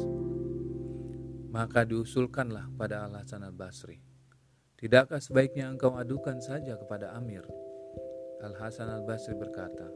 Maka 1.48 1.88
diusulkanlah 1.88 2.68
pada 2.76 3.08
Al-Hasan 3.08 3.48
Al-Basri. 3.48 3.96
Tidakkah 4.76 5.24
sebaiknya 5.24 5.72
engkau 5.72 5.96
adukan 5.96 6.38
saja 6.44 6.76
kepada 6.76 7.16
Amir? 7.16 7.42
Al-Hasan 8.44 8.92
Al-Basri 8.92 9.32
berkata, 9.34 9.88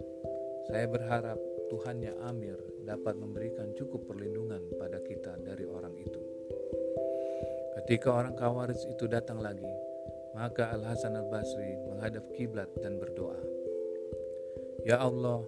saya 0.73 0.89
berharap 0.89 1.37
Tuhannya 1.69 2.17
Amir 2.25 2.57
dapat 2.89 3.17
memberikan 3.21 3.77
cukup 3.77 4.09
perlindungan 4.09 4.61
pada 4.81 5.01
kita 5.05 5.37
dari 5.45 5.69
orang 5.69 5.97
itu. 6.01 6.21
Ketika 7.81 8.09
orang 8.13 8.33
Khawarij 8.37 8.81
itu 8.89 9.05
datang 9.09 9.41
lagi, 9.41 9.69
maka 10.35 10.75
Al-Hasan 10.75 11.15
Al-Basri 11.15 11.79
menghadap 11.87 12.27
kiblat 12.35 12.67
dan 12.83 12.99
berdoa. 12.99 13.39
Ya 14.83 15.01
Allah, 15.01 15.47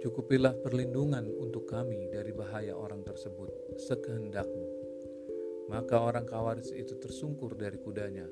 cukupilah 0.00 0.54
perlindungan 0.62 1.26
untuk 1.42 1.66
kami 1.68 2.08
dari 2.08 2.30
bahaya 2.30 2.72
orang 2.72 3.02
tersebut 3.02 3.50
sekehendakmu. 3.76 4.66
Maka 5.68 6.02
orang 6.02 6.26
kawaris 6.26 6.70
itu 6.74 6.98
tersungkur 6.98 7.54
dari 7.54 7.78
kudanya 7.78 8.26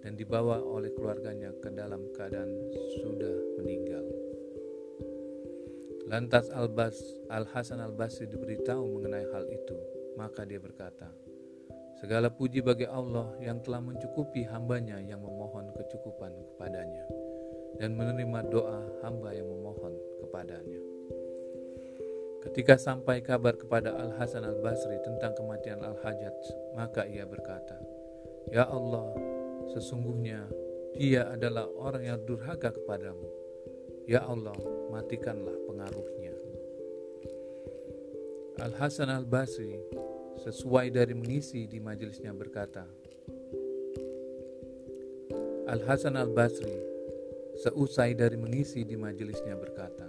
dan 0.00 0.16
dibawa 0.16 0.58
oleh 0.64 0.90
keluarganya 0.96 1.52
ke 1.60 1.68
dalam 1.70 2.08
keadaan 2.16 2.50
sudah 3.02 3.36
meninggal. 3.60 4.06
Lantas 6.10 6.50
Al-Bas, 6.50 6.98
Al-Hasan 7.30 7.78
Al-Basri 7.78 8.26
diberitahu 8.26 8.82
mengenai 8.98 9.26
hal 9.30 9.46
itu, 9.46 9.78
maka 10.18 10.42
dia 10.42 10.58
berkata, 10.58 11.06
Segala 12.00 12.32
puji 12.32 12.64
bagi 12.64 12.88
Allah 12.88 13.28
yang 13.44 13.60
telah 13.60 13.84
mencukupi 13.84 14.48
hambanya 14.48 14.96
yang 15.04 15.20
memohon 15.20 15.68
kecukupan 15.76 16.32
kepadanya 16.56 17.04
dan 17.76 17.92
menerima 17.92 18.40
doa 18.48 18.80
hamba 19.04 19.36
yang 19.36 19.44
memohon 19.44 19.92
kepadanya. 20.24 20.80
Ketika 22.40 22.80
sampai 22.80 23.20
kabar 23.20 23.52
kepada 23.52 23.92
Al-Hasan 24.00 24.48
Al-Basri 24.48 24.96
tentang 25.04 25.36
kematian 25.36 25.84
Al-Hajjaj, 25.84 26.72
maka 26.72 27.04
ia 27.04 27.28
berkata, 27.28 27.76
Ya 28.48 28.64
Allah, 28.64 29.12
sesungguhnya 29.76 30.48
dia 30.96 31.28
adalah 31.28 31.68
orang 31.76 32.16
yang 32.16 32.18
durhaka 32.24 32.72
kepadamu. 32.72 33.28
Ya 34.08 34.24
Allah, 34.24 34.56
matikanlah 34.88 35.52
pengaruhnya. 35.68 36.32
Al-Hasan 38.64 39.12
Al-Basri 39.12 39.76
sesuai 40.40 40.88
dari 40.88 41.12
mengisi 41.12 41.68
di 41.68 41.76
majelisnya 41.76 42.32
berkata, 42.32 42.88
Al-Hasan 45.68 46.16
Al-Basri 46.16 46.76
seusai 47.60 48.16
dari 48.16 48.40
mengisi 48.40 48.88
di 48.88 48.96
majelisnya 48.96 49.52
berkata, 49.54 50.08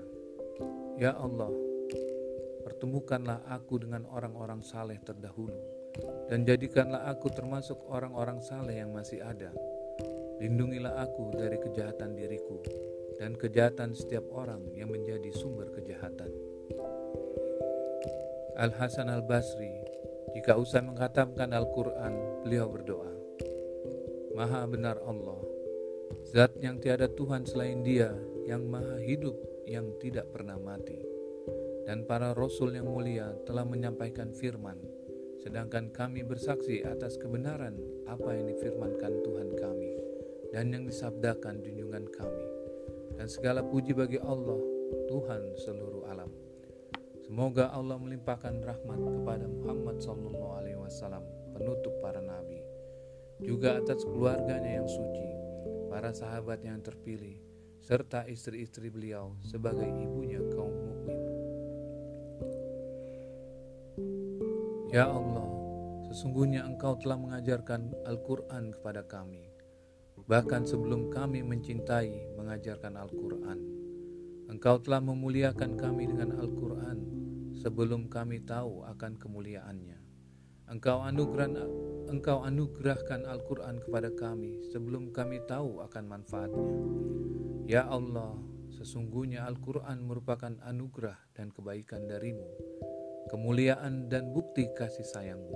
Ya 0.95 1.11
Allah, 1.19 1.51
pertemukanlah 2.63 3.43
aku 3.51 3.83
dengan 3.83 4.07
orang-orang 4.07 4.63
saleh 4.63 4.97
terdahulu 5.03 5.81
dan 6.31 6.47
jadikanlah 6.47 7.11
aku 7.11 7.27
termasuk 7.27 7.75
orang-orang 7.91 8.39
saleh 8.39 8.79
yang 8.79 8.95
masih 8.95 9.19
ada. 9.19 9.51
Lindungilah 10.39 10.95
aku 11.03 11.35
dari 11.35 11.59
kejahatan 11.59 12.15
diriku 12.15 12.63
dan 13.19 13.35
kejahatan 13.35 13.93
setiap 13.93 14.25
orang 14.31 14.63
yang 14.73 14.89
menjadi 14.89 15.29
sumber 15.35 15.69
kejahatan. 15.75 16.31
Al-Hasan 18.57 19.11
Al-Basri 19.11 19.90
jika 20.31 20.55
usai 20.55 20.81
menghatamkan 20.83 21.51
Al-Quran, 21.51 22.43
beliau 22.45 22.71
berdoa, 22.71 23.11
Maha 24.31 24.63
benar 24.63 24.97
Allah, 25.03 25.43
Zat 26.27 26.55
yang 26.59 26.79
tiada 26.79 27.07
Tuhan 27.11 27.47
selain 27.47 27.83
dia, 27.83 28.11
yang 28.47 28.67
maha 28.67 28.99
hidup, 28.99 29.35
yang 29.67 29.95
tidak 29.99 30.31
pernah 30.31 30.59
mati. 30.59 30.99
Dan 31.87 32.05
para 32.05 32.31
Rasul 32.31 32.77
yang 32.77 32.87
mulia 32.87 33.35
telah 33.43 33.65
menyampaikan 33.65 34.31
firman, 34.31 34.79
sedangkan 35.41 35.89
kami 35.91 36.21
bersaksi 36.23 36.85
atas 36.85 37.17
kebenaran 37.17 37.79
apa 38.07 38.37
yang 38.37 38.47
difirmankan 38.47 39.23
Tuhan 39.25 39.49
kami, 39.57 39.91
dan 40.53 40.71
yang 40.71 40.83
disabdakan 40.87 41.59
junjungan 41.63 42.05
kami. 42.13 42.47
Dan 43.17 43.27
segala 43.27 43.65
puji 43.65 43.91
bagi 43.91 44.19
Allah, 44.21 44.59
Tuhan 45.11 45.57
seluruh 45.59 46.07
alam. 46.07 46.31
Semoga 47.31 47.71
Allah 47.71 47.95
melimpahkan 47.95 48.59
rahmat 48.59 48.99
kepada 49.07 49.47
Muhammad 49.47 50.03
Sallallahu 50.03 50.51
Alaihi 50.51 50.75
Wasallam, 50.75 51.23
penutup 51.55 51.95
para 52.03 52.19
nabi, 52.19 52.59
juga 53.39 53.79
atas 53.79 54.03
keluarganya 54.03 54.83
yang 54.83 54.89
suci, 54.91 55.31
para 55.87 56.11
sahabat 56.11 56.59
yang 56.59 56.83
terpilih, 56.83 57.39
serta 57.79 58.27
istri-istri 58.27 58.91
beliau 58.91 59.39
sebagai 59.47 59.87
ibunya 59.87 60.43
kaum 60.51 60.75
mukmin. 60.75 61.19
Ya 64.91 65.07
Allah, 65.07 65.47
sesungguhnya 66.11 66.67
Engkau 66.67 66.99
telah 66.99 67.15
mengajarkan 67.15 67.95
Al-Quran 68.11 68.75
kepada 68.75 69.07
kami, 69.07 69.47
bahkan 70.27 70.67
sebelum 70.67 71.07
kami 71.07 71.47
mencintai 71.47 72.35
mengajarkan 72.35 72.99
Al-Quran. 72.99 73.80
Engkau 74.51 74.83
telah 74.83 74.99
memuliakan 74.99 75.79
kami 75.79 76.11
dengan 76.11 76.35
Al-Quran 76.35 76.97
sebelum 77.55 78.11
kami 78.11 78.43
tahu 78.43 78.83
akan 78.83 79.15
kemuliaannya. 79.15 79.95
Engkau 80.67 80.99
anugerah 81.07 81.47
Engkau 82.11 82.43
anugerahkan 82.43 83.23
Al-Quran 83.23 83.79
kepada 83.79 84.11
kami 84.11 84.59
sebelum 84.75 85.15
kami 85.15 85.39
tahu 85.47 85.79
akan 85.87 86.03
manfaatnya. 86.03 86.75
Ya 87.63 87.87
Allah, 87.87 88.35
sesungguhnya 88.75 89.47
Al-Quran 89.47 90.03
merupakan 90.03 90.51
anugerah 90.67 91.15
dan 91.31 91.55
kebaikan 91.55 92.11
darimu, 92.11 92.51
kemuliaan 93.31 94.11
dan 94.11 94.35
bukti 94.35 94.67
kasih 94.75 95.07
sayangmu, 95.07 95.55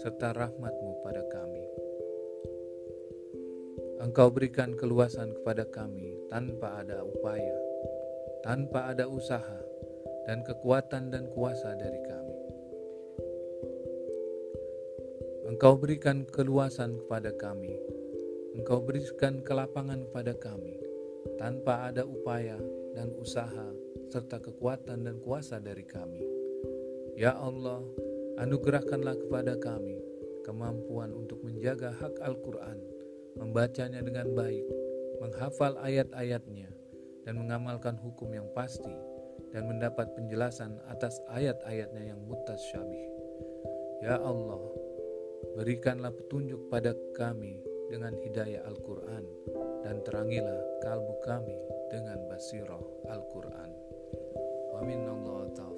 serta 0.00 0.32
rahmatmu 0.32 1.04
pada 1.04 1.20
kami. 1.28 1.64
Engkau 4.00 4.32
berikan 4.32 4.72
keluasan 4.74 5.30
kepada 5.36 5.68
kami 5.68 6.16
tanpa 6.32 6.80
ada 6.82 7.04
upaya, 7.06 7.61
tanpa 8.42 8.90
ada 8.90 9.06
usaha, 9.06 9.58
dan 10.26 10.42
kekuatan 10.42 11.10
dan 11.10 11.30
kuasa 11.30 11.74
dari 11.78 12.00
kami. 12.06 12.38
Engkau 15.46 15.78
berikan 15.78 16.26
keluasan 16.26 16.98
kepada 17.02 17.34
kami, 17.38 17.74
Engkau 18.58 18.82
berikan 18.82 19.40
kelapangan 19.46 20.04
kepada 20.10 20.34
kami, 20.36 20.76
tanpa 21.38 21.88
ada 21.88 22.02
upaya 22.02 22.58
dan 22.98 23.14
usaha, 23.16 23.70
serta 24.10 24.42
kekuatan 24.42 25.06
dan 25.06 25.16
kuasa 25.22 25.62
dari 25.62 25.86
kami. 25.86 26.26
Ya 27.14 27.36
Allah, 27.36 27.84
anugerahkanlah 28.40 29.16
kepada 29.22 29.54
kami 29.60 30.00
kemampuan 30.42 31.14
untuk 31.14 31.38
menjaga 31.46 31.94
hak 31.94 32.18
Al-Quran, 32.18 32.82
membacanya 33.38 34.02
dengan 34.02 34.34
baik, 34.34 34.66
menghafal 35.22 35.78
ayat-ayatnya, 35.78 36.71
dan 37.22 37.38
mengamalkan 37.38 37.98
hukum 37.98 38.30
yang 38.34 38.48
pasti 38.54 38.92
dan 39.52 39.68
mendapat 39.68 40.10
penjelasan 40.16 40.80
atas 40.88 41.20
ayat-ayatnya 41.28 42.14
yang 42.14 42.20
mutasyabih. 42.24 43.06
Ya 44.02 44.18
Allah, 44.18 44.62
berikanlah 45.54 46.10
petunjuk 46.10 46.72
pada 46.72 46.96
kami 47.14 47.60
dengan 47.92 48.16
hidayah 48.16 48.64
Al-Quran 48.66 49.24
dan 49.84 50.00
terangilah 50.02 50.58
kalbu 50.80 51.14
kami 51.22 51.58
dengan 51.92 52.18
basirah 52.32 52.82
Al-Quran. 53.12 53.70
Wa 54.72 54.80
minallah 54.80 55.52
taufiq. 55.52 55.71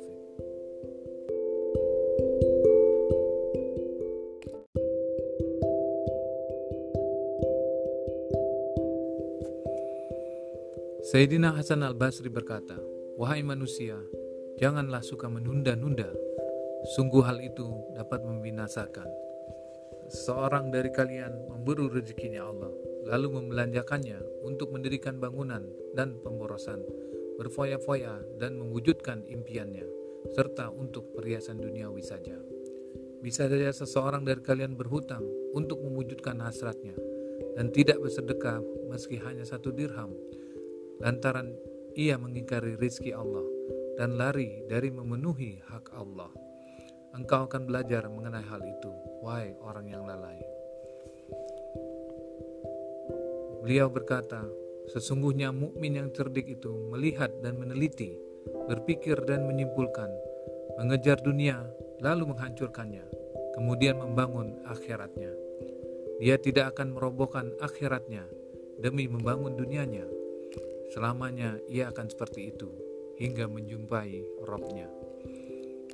Sayyidina 11.14 11.54
Hasan 11.54 11.86
al-Basri 11.86 12.26
berkata, 12.26 12.74
Wahai 13.14 13.46
manusia, 13.46 13.94
janganlah 14.58 14.98
suka 14.98 15.30
menunda-nunda. 15.30 16.10
Sungguh 16.98 17.22
hal 17.22 17.38
itu 17.38 17.70
dapat 17.94 18.26
membinasakan. 18.26 19.06
Seorang 20.10 20.74
dari 20.74 20.90
kalian 20.90 21.54
memburu 21.54 21.86
rezekinya 21.86 22.50
Allah, 22.50 22.74
lalu 23.06 23.30
membelanjakannya 23.30 24.42
untuk 24.42 24.74
mendirikan 24.74 25.22
bangunan 25.22 25.62
dan 25.94 26.18
pemborosan, 26.18 26.82
berfoya-foya 27.38 28.42
dan 28.42 28.58
mewujudkan 28.58 29.22
impiannya, 29.30 29.86
serta 30.34 30.74
untuk 30.74 31.14
perhiasan 31.14 31.62
duniawi 31.62 32.02
saja. 32.02 32.42
Bisa 33.22 33.46
saja 33.46 33.70
seseorang 33.70 34.26
dari 34.26 34.42
kalian 34.42 34.74
berhutang 34.74 35.22
untuk 35.54 35.78
mewujudkan 35.78 36.42
hasratnya, 36.42 36.98
dan 37.54 37.70
tidak 37.70 38.02
bersedekah 38.02 38.58
meski 38.90 39.14
hanya 39.22 39.46
satu 39.46 39.70
dirham, 39.70 40.10
lantaran 41.02 41.54
ia 41.94 42.18
mengingkari 42.18 42.74
rizki 42.74 43.14
Allah 43.14 43.46
dan 43.94 44.18
lari 44.18 44.66
dari 44.66 44.90
memenuhi 44.90 45.62
hak 45.70 45.94
Allah. 45.94 46.30
Engkau 47.14 47.46
akan 47.46 47.70
belajar 47.70 48.10
mengenai 48.10 48.42
hal 48.42 48.58
itu, 48.66 48.90
wahai 49.22 49.54
orang 49.62 49.86
yang 49.86 50.02
lalai. 50.02 50.42
Beliau 53.62 53.86
berkata, 53.86 54.42
sesungguhnya 54.90 55.54
mukmin 55.54 55.96
yang 56.02 56.10
cerdik 56.10 56.58
itu 56.58 56.90
melihat 56.90 57.30
dan 57.40 57.56
meneliti, 57.56 58.18
berpikir 58.66 59.22
dan 59.24 59.46
menyimpulkan, 59.46 60.10
mengejar 60.76 61.22
dunia 61.22 61.62
lalu 62.02 62.34
menghancurkannya, 62.34 63.06
kemudian 63.54 64.02
membangun 64.02 64.58
akhiratnya. 64.66 65.32
Dia 66.18 66.36
tidak 66.42 66.74
akan 66.74 66.98
merobohkan 66.98 67.54
akhiratnya 67.62 68.26
demi 68.82 69.06
membangun 69.06 69.54
dunianya 69.54 70.04
Selamanya 70.92 71.56
ia 71.70 71.88
akan 71.88 72.06
seperti 72.12 72.52
itu 72.52 72.68
hingga 73.16 73.46
menjumpai 73.46 74.44
Robnya. 74.44 74.90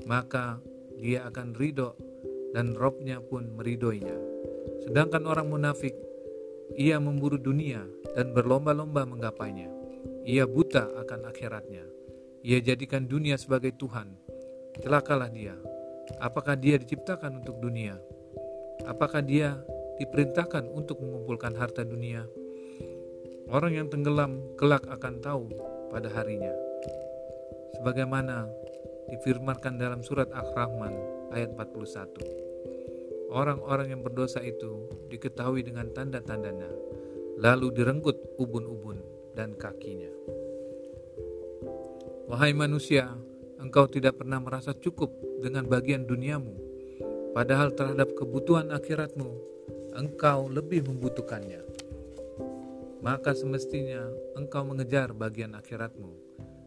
Maka 0.09 0.59
dia 0.97 1.29
akan 1.29 1.55
ridho 1.55 1.95
dan 2.57 2.75
Robnya 2.75 3.21
pun 3.23 3.55
meridoinya. 3.55 4.17
Sedangkan 4.89 5.29
orang 5.29 5.53
munafik, 5.53 5.95
ia 6.75 6.99
memburu 6.99 7.37
dunia 7.37 7.85
dan 8.17 8.33
berlomba-lomba 8.35 9.07
menggapainya. 9.07 9.69
Ia 10.25 10.49
buta 10.49 10.91
akan 11.05 11.31
akhiratnya. 11.31 11.85
Ia 12.41 12.59
jadikan 12.65 13.05
dunia 13.05 13.37
sebagai 13.37 13.77
Tuhan. 13.77 14.17
Celakalah 14.81 15.29
dia. 15.29 15.57
Apakah 16.19 16.57
dia 16.57 16.81
diciptakan 16.81 17.45
untuk 17.45 17.61
dunia? 17.61 18.01
Apakah 18.89 19.21
dia 19.21 19.61
diperintahkan 20.01 20.73
untuk 20.73 21.05
mengumpulkan 21.05 21.53
harta 21.55 21.85
dunia? 21.85 22.25
Orang 23.51 23.75
yang 23.75 23.91
tenggelam 23.91 24.55
kelak 24.55 24.87
akan 24.87 25.19
tahu 25.19 25.51
pada 25.91 26.07
harinya. 26.15 26.55
Sebagaimana 27.75 28.47
difirmankan 29.11 29.75
dalam 29.75 30.07
surat 30.07 30.31
Ar-Rahman 30.31 30.95
ayat 31.35 31.59
41. 31.59 32.15
Orang-orang 33.27 33.91
yang 33.91 34.07
berdosa 34.07 34.39
itu 34.39 34.87
diketahui 35.11 35.67
dengan 35.67 35.91
tanda-tandanya, 35.91 36.71
lalu 37.43 37.75
direnggut 37.75 38.15
ubun-ubun 38.39 39.03
dan 39.35 39.59
kakinya. 39.59 40.15
Wahai 42.31 42.55
manusia, 42.55 43.11
engkau 43.59 43.91
tidak 43.91 44.23
pernah 44.23 44.39
merasa 44.39 44.71
cukup 44.79 45.11
dengan 45.43 45.67
bagian 45.67 46.07
duniamu, 46.07 46.55
padahal 47.35 47.75
terhadap 47.75 48.15
kebutuhan 48.15 48.71
akhiratmu, 48.71 49.31
engkau 49.99 50.47
lebih 50.47 50.87
membutuhkannya 50.87 51.70
maka 53.01 53.33
semestinya 53.33 54.05
engkau 54.37 54.65
mengejar 54.65 55.17
bagian 55.17 55.57
akhiratmu, 55.57 56.13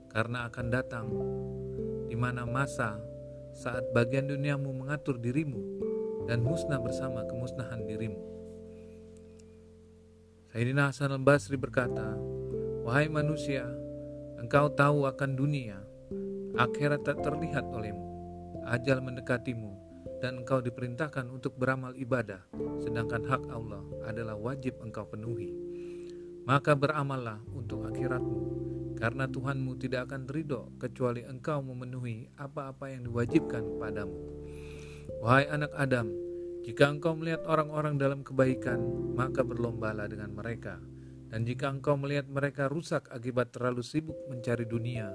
karena 0.09 0.49
akan 0.49 0.67
datang 0.73 1.07
di 2.09 2.17
mana 2.17 2.45
masa 2.45 2.97
saat 3.53 3.85
bagian 3.93 4.25
duniamu 4.25 4.73
mengatur 4.73 5.21
dirimu 5.21 5.61
dan 6.25 6.41
musnah 6.41 6.81
bersama 6.81 7.21
kemusnahan 7.29 7.85
dirimu. 7.85 8.21
Sayyidina 10.53 10.93
Hasan 10.93 11.13
al-Basri 11.13 11.57
berkata, 11.57 12.13
Wahai 12.85 13.09
manusia, 13.09 13.65
engkau 14.37 14.69
tahu 14.69 15.09
akan 15.09 15.33
dunia, 15.33 15.81
akhirat 16.57 17.01
tak 17.01 17.25
terlihat 17.25 17.65
olehmu, 17.73 18.05
ajal 18.69 19.01
mendekatimu, 19.01 19.73
dan 20.21 20.45
engkau 20.45 20.61
diperintahkan 20.61 21.25
untuk 21.29 21.57
beramal 21.57 21.97
ibadah, 21.97 22.45
sedangkan 22.85 23.25
hak 23.25 23.43
Allah 23.49 23.81
adalah 24.05 24.37
wajib 24.37 24.77
engkau 24.85 25.09
penuhi. 25.09 25.72
Maka 26.43 26.75
beramallah 26.75 27.39
untuk 27.55 27.87
akhiratmu, 27.87 28.41
karena 28.99 29.31
Tuhanmu 29.31 29.79
tidak 29.79 30.11
akan 30.11 30.27
ridho 30.27 30.75
kecuali 30.75 31.23
engkau 31.23 31.63
memenuhi 31.63 32.27
apa-apa 32.35 32.91
yang 32.91 33.07
diwajibkan 33.07 33.63
padamu. 33.79 34.19
Wahai 35.23 35.47
anak 35.47 35.71
Adam, 35.79 36.11
jika 36.67 36.91
engkau 36.91 37.15
melihat 37.15 37.43
orang-orang 37.47 37.95
dalam 37.95 38.23
kebaikan, 38.23 38.79
maka 39.15 39.43
berlombalah 39.43 40.07
dengan 40.07 40.35
mereka. 40.35 40.79
Dan 41.31 41.43
jika 41.47 41.71
engkau 41.71 41.95
melihat 41.95 42.27
mereka 42.27 42.67
rusak 42.67 43.07
akibat 43.11 43.55
terlalu 43.55 43.83
sibuk 43.83 44.15
mencari 44.27 44.67
dunia, 44.67 45.11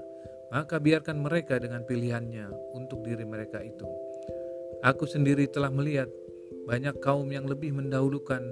maka 0.49 0.81
biarkan 0.81 1.20
mereka 1.20 1.61
dengan 1.61 1.85
pilihannya 1.85 2.49
untuk 2.72 3.05
diri 3.05 3.24
mereka 3.29 3.61
itu. 3.61 3.85
Aku 4.81 5.05
sendiri 5.05 5.45
telah 5.49 5.68
melihat 5.68 6.09
banyak 6.68 7.01
kaum 7.01 7.29
yang 7.33 7.49
lebih 7.49 7.72
mendahulukan 7.72 8.45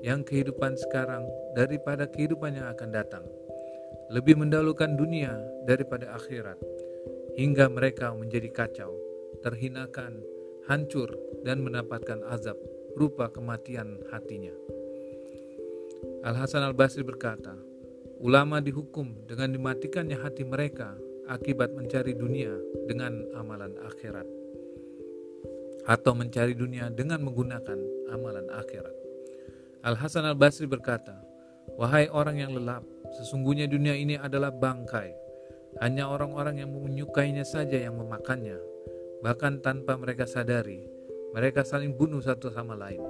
yang 0.00 0.26
kehidupan 0.26 0.74
sekarang 0.74 1.28
daripada 1.54 2.08
kehidupan 2.08 2.56
yang 2.56 2.66
akan 2.72 2.90
datang, 2.90 3.24
lebih 4.10 4.40
mendahulukan 4.40 4.96
dunia 4.96 5.36
daripada 5.68 6.10
akhirat, 6.16 6.58
hingga 7.38 7.70
mereka 7.70 8.10
menjadi 8.14 8.48
kacau, 8.50 8.94
terhinakan, 9.44 10.22
hancur, 10.66 11.12
dan 11.44 11.60
mendapatkan 11.60 12.24
azab 12.32 12.56
berupa 12.96 13.28
kematian 13.28 14.00
hatinya. 14.10 14.54
Al-Hasan 16.24 16.64
al-Basri 16.64 17.04
berkata, 17.04 17.52
ulama 18.22 18.62
dihukum 18.62 19.28
dengan 19.28 19.52
dimatikannya 19.52 20.16
hati 20.16 20.46
mereka 20.46 20.96
akibat 21.28 21.72
mencari 21.76 22.16
dunia 22.16 22.52
dengan 22.88 23.24
amalan 23.36 23.76
akhirat 23.84 24.24
atau 25.84 26.16
mencari 26.16 26.56
dunia 26.56 26.88
dengan 26.88 27.20
menggunakan 27.20 27.76
amalan 28.08 28.48
akhirat. 28.56 29.03
Al-Hasan 29.84 30.24
al-Basri 30.24 30.64
berkata, 30.64 31.12
Wahai 31.76 32.08
orang 32.08 32.40
yang 32.40 32.56
lelap, 32.56 32.84
sesungguhnya 33.20 33.68
dunia 33.68 33.92
ini 33.92 34.16
adalah 34.16 34.48
bangkai. 34.48 35.12
Hanya 35.84 36.08
orang-orang 36.08 36.64
yang 36.64 36.70
menyukainya 36.72 37.44
saja 37.44 37.76
yang 37.76 38.00
memakannya. 38.00 38.56
Bahkan 39.20 39.60
tanpa 39.60 40.00
mereka 40.00 40.24
sadari, 40.24 40.88
mereka 41.36 41.66
saling 41.66 41.92
bunuh 41.92 42.24
satu 42.24 42.48
sama 42.48 42.72
lain. 42.78 43.02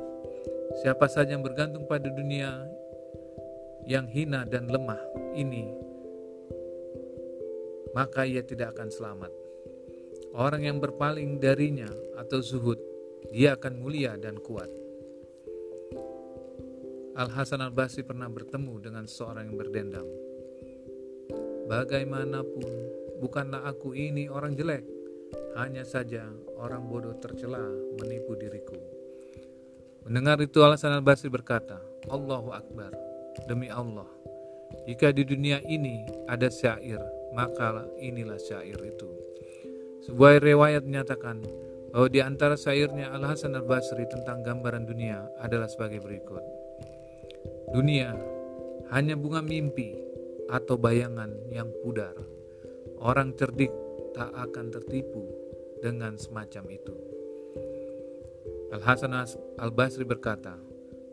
Siapa 0.83 1.07
saja 1.07 1.39
yang 1.39 1.47
bergantung 1.47 1.87
pada 1.87 2.11
dunia 2.11 2.67
yang 3.87 4.11
hina 4.11 4.43
dan 4.43 4.67
lemah 4.67 4.99
ini, 5.39 5.71
maka 7.95 8.27
ia 8.27 8.43
tidak 8.43 8.75
akan 8.75 8.91
selamat. 8.91 9.33
Orang 10.35 10.67
yang 10.67 10.83
berpaling 10.83 11.39
darinya 11.39 11.87
atau 12.19 12.43
zuhud, 12.43 12.81
dia 13.31 13.55
akan 13.55 13.79
mulia 13.79 14.19
dan 14.19 14.41
kuat. 14.43 14.84
Al-Hasan 17.15 17.63
al-Basri 17.63 18.03
pernah 18.03 18.27
bertemu 18.27 18.75
dengan 18.83 19.07
seorang 19.07 19.47
yang 19.47 19.55
berdendam. 19.55 20.03
Bagaimanapun, 21.71 22.67
bukanlah 23.23 23.71
aku 23.71 23.95
ini 23.95 24.27
orang 24.27 24.59
jelek, 24.59 24.83
hanya 25.55 25.87
saja 25.87 26.27
orang 26.59 26.91
bodoh 26.91 27.15
tercela 27.23 27.63
menipu 28.03 28.35
diriku. 28.35 28.75
Mendengar 30.03 30.43
itu 30.43 30.59
Al-Hasan 30.59 30.91
al-Basri 30.91 31.31
berkata, 31.31 31.79
Allahu 32.11 32.51
Akbar, 32.51 32.91
demi 33.47 33.71
Allah, 33.71 34.11
jika 34.83 35.15
di 35.15 35.23
dunia 35.23 35.63
ini 35.71 36.03
ada 36.27 36.51
syair, 36.51 36.99
maka 37.31 37.87
inilah 38.03 38.43
syair 38.43 38.77
itu. 38.83 39.07
Sebuah 40.11 40.43
riwayat 40.43 40.83
menyatakan 40.83 41.47
bahwa 41.95 42.11
di 42.11 42.19
antara 42.19 42.59
syairnya 42.59 43.15
Al-Hasan 43.15 43.55
al-Basri 43.55 44.03
tentang 44.11 44.43
gambaran 44.43 44.83
dunia 44.83 45.31
adalah 45.39 45.71
sebagai 45.71 46.03
berikut. 46.03 46.54
Dunia 47.73 48.13
hanya 48.93 49.17
bunga 49.17 49.41
mimpi 49.41 49.97
atau 50.53 50.77
bayangan 50.77 51.33
yang 51.49 51.73
pudar. 51.81 52.13
Orang 53.01 53.33
cerdik 53.35 53.73
tak 54.13 54.29
akan 54.37 54.69
tertipu 54.71 55.25
dengan 55.81 56.21
semacam 56.21 56.65
itu. 56.71 56.95
Al-Hasan 58.75 59.15
Al-Basri 59.61 60.05
berkata, 60.05 60.59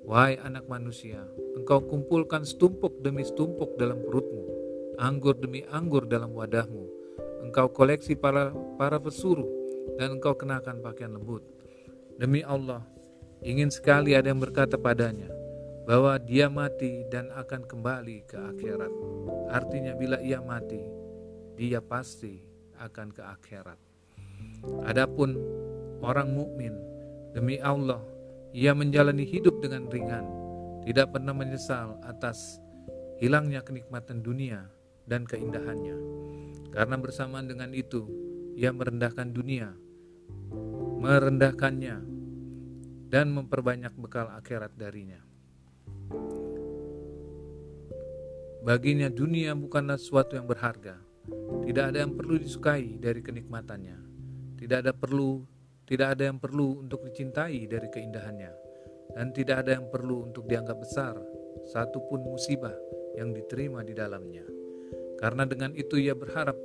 Wahai 0.02 0.42
anak 0.42 0.66
manusia, 0.66 1.22
engkau 1.54 1.86
kumpulkan 1.86 2.42
setumpuk 2.42 3.06
demi 3.06 3.22
setumpuk 3.22 3.78
dalam 3.78 4.02
perutmu, 4.02 4.50
anggur 4.98 5.38
demi 5.38 5.62
anggur 5.70 6.10
dalam 6.10 6.34
wadahmu. 6.34 6.90
Engkau 7.46 7.70
koleksi 7.70 8.18
para 8.18 8.50
para 8.82 8.98
pesuruh 8.98 9.46
dan 10.02 10.18
engkau 10.18 10.34
kenakan 10.34 10.82
pakaian 10.82 11.14
lembut. 11.14 11.46
Demi 12.18 12.42
Allah, 12.42 12.82
ingin 13.46 13.70
sekali 13.70 14.18
ada 14.18 14.30
yang 14.30 14.42
berkata 14.42 14.78
padanya 14.78 15.41
bahwa 15.86 16.18
dia 16.22 16.48
mati 16.48 17.06
dan 17.10 17.34
akan 17.34 17.66
kembali 17.66 18.28
ke 18.30 18.38
akhirat. 18.38 18.94
Artinya 19.50 19.98
bila 19.98 20.22
ia 20.22 20.40
mati, 20.40 20.82
dia 21.58 21.82
pasti 21.82 22.42
akan 22.78 23.08
ke 23.14 23.22
akhirat. 23.22 23.80
Adapun 24.86 25.38
orang 26.02 26.34
mukmin 26.34 26.74
demi 27.34 27.58
Allah 27.62 28.02
ia 28.52 28.76
menjalani 28.76 29.24
hidup 29.24 29.64
dengan 29.64 29.88
ringan, 29.88 30.26
tidak 30.84 31.16
pernah 31.16 31.32
menyesal 31.32 31.96
atas 32.04 32.60
hilangnya 33.22 33.64
kenikmatan 33.64 34.20
dunia 34.20 34.68
dan 35.08 35.24
keindahannya. 35.24 35.96
Karena 36.72 36.96
bersamaan 37.00 37.48
dengan 37.48 37.72
itu, 37.72 38.08
ia 38.56 38.72
merendahkan 38.76 39.32
dunia, 39.32 39.72
merendahkannya, 41.00 41.98
dan 43.12 43.28
memperbanyak 43.32 43.92
bekal 44.00 44.32
akhirat 44.32 44.76
darinya. 44.76 45.31
Baginya 48.62 49.10
dunia 49.10 49.58
bukanlah 49.58 49.98
sesuatu 49.98 50.38
yang 50.38 50.46
berharga. 50.46 51.02
Tidak 51.66 51.86
ada 51.94 52.06
yang 52.06 52.14
perlu 52.14 52.38
disukai 52.38 53.02
dari 53.02 53.26
kenikmatannya. 53.26 53.98
Tidak 54.62 54.78
ada 54.86 54.94
perlu 54.94 55.42
tidak 55.92 56.16
ada 56.16 56.32
yang 56.32 56.40
perlu 56.40 56.88
untuk 56.88 57.04
dicintai 57.04 57.68
dari 57.68 57.92
keindahannya, 57.92 58.54
dan 59.12 59.36
tidak 59.36 59.68
ada 59.68 59.76
yang 59.76 59.92
perlu 59.92 60.32
untuk 60.32 60.48
dianggap 60.48 60.80
besar, 60.80 61.20
satupun 61.68 62.24
musibah 62.32 62.72
yang 63.20 63.36
diterima 63.36 63.84
di 63.84 63.92
dalamnya. 63.92 64.48
Karena 65.20 65.44
dengan 65.44 65.76
itu 65.76 66.00
ia 66.00 66.16
berharap 66.16 66.56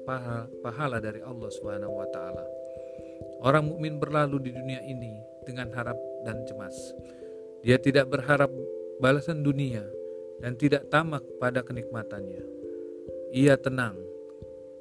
pahala, 0.63 1.03
dari 1.03 1.27
Allah 1.27 1.51
taala. 2.15 2.47
Orang 3.43 3.75
mukmin 3.75 3.99
berlalu 3.99 4.47
di 4.47 4.51
dunia 4.55 4.79
ini 4.87 5.19
dengan 5.43 5.75
harap 5.75 5.99
dan 6.23 6.47
cemas. 6.47 6.95
Dia 7.67 7.83
tidak 7.83 8.07
berharap 8.07 8.55
balasan 9.03 9.45
dunia 9.45 9.85
dan 10.41 10.57
tidak 10.57 10.89
tamak 10.93 11.25
pada 11.41 11.65
kenikmatannya. 11.65 12.45
Ia 13.37 13.57
tenang. 13.61 13.97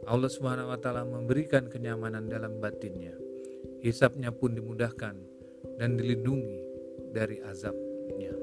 Allah 0.05 0.29
Subhanahu 0.29 0.69
wa 0.69 0.77
taala 0.77 1.01
memberikan 1.01 1.65
kenyamanan 1.65 2.29
dalam 2.29 2.61
batinnya 2.61 3.25
hisapnya 3.85 4.33
pun 4.33 4.57
dimudahkan 4.57 5.13
dan 5.77 5.89
dilindungi 5.93 6.57
dari 7.13 7.37
azabnya. 7.45 8.33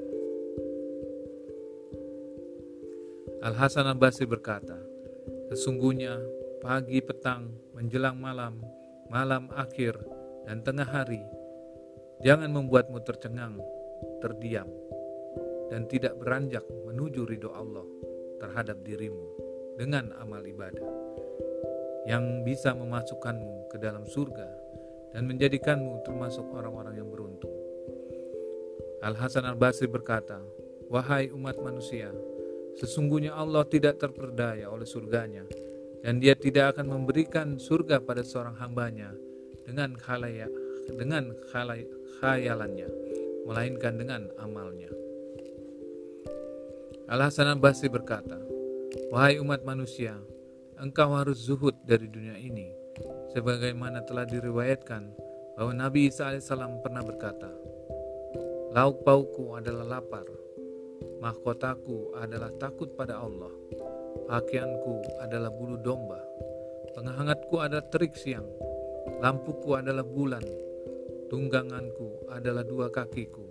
Al-Hasan 3.43 3.91
al-Basri 3.91 4.23
berkata, 4.23 4.79
Sesungguhnya 5.51 6.15
pagi 6.63 7.03
petang 7.03 7.51
menjelang 7.75 8.15
malam, 8.15 8.63
malam 9.11 9.51
akhir 9.51 9.99
dan 10.47 10.63
tengah 10.63 10.87
hari, 10.87 11.19
jangan 12.23 12.47
membuatmu 12.47 13.03
tercengang, 13.03 13.59
terdiam, 14.23 14.71
dan 15.71 15.87
tidak 15.87 16.19
beranjak 16.19 16.63
menuju 16.87 17.27
ridho 17.27 17.51
Allah 17.53 17.85
terhadap 18.39 18.83
dirimu 18.83 19.27
dengan 19.79 20.11
amal 20.19 20.43
ibadah 20.43 21.13
yang 22.03 22.43
bisa 22.43 22.75
memasukkanmu 22.75 23.71
ke 23.71 23.79
dalam 23.79 24.03
surga 24.03 24.47
dan 25.15 25.29
menjadikanmu 25.29 26.03
termasuk 26.03 26.43
orang-orang 26.51 26.99
yang 26.99 27.07
beruntung. 27.07 27.53
Al-Hasan 29.03 29.47
al-Basri 29.47 29.87
berkata, 29.87 30.39
Wahai 30.91 31.31
umat 31.31 31.59
manusia, 31.63 32.11
sesungguhnya 32.79 33.33
Allah 33.33 33.63
tidak 33.67 33.99
terperdaya 33.99 34.67
oleh 34.67 34.87
surganya, 34.87 35.47
dan 36.03 36.19
dia 36.19 36.35
tidak 36.35 36.75
akan 36.75 36.91
memberikan 36.91 37.55
surga 37.55 38.03
pada 38.03 38.21
seorang 38.21 38.59
hambanya 38.59 39.15
dengan 39.63 39.95
khalayak, 39.95 40.51
dengan 40.91 41.31
khayalannya, 42.19 42.89
melainkan 43.47 43.95
dengan 43.95 44.27
amalnya. 44.39 45.02
Al-Hasan 47.11 47.51
al-Basri 47.51 47.91
berkata, 47.91 48.39
Wahai 49.11 49.35
umat 49.43 49.67
manusia, 49.67 50.15
engkau 50.79 51.11
harus 51.19 51.43
zuhud 51.43 51.75
dari 51.83 52.07
dunia 52.07 52.39
ini, 52.39 52.71
sebagaimana 53.35 54.07
telah 54.07 54.23
diriwayatkan 54.23 55.11
bahwa 55.59 55.73
Nabi 55.75 56.07
Isa 56.07 56.31
alaihissalam 56.31 56.79
pernah 56.79 57.03
berkata, 57.03 57.51
Lauk 58.71 59.03
paukku 59.03 59.51
adalah 59.51 59.99
lapar, 59.99 60.23
mahkotaku 61.19 62.15
adalah 62.23 62.55
takut 62.55 62.95
pada 62.95 63.19
Allah, 63.19 63.51
pakaianku 64.31 65.19
adalah 65.19 65.51
bulu 65.51 65.75
domba, 65.83 66.23
penghangatku 66.95 67.59
adalah 67.59 67.83
terik 67.91 68.15
siang, 68.15 68.47
lampuku 69.19 69.75
adalah 69.75 70.07
bulan, 70.07 70.43
tungganganku 71.27 72.31
adalah 72.31 72.63
dua 72.63 72.87
kakiku, 72.87 73.43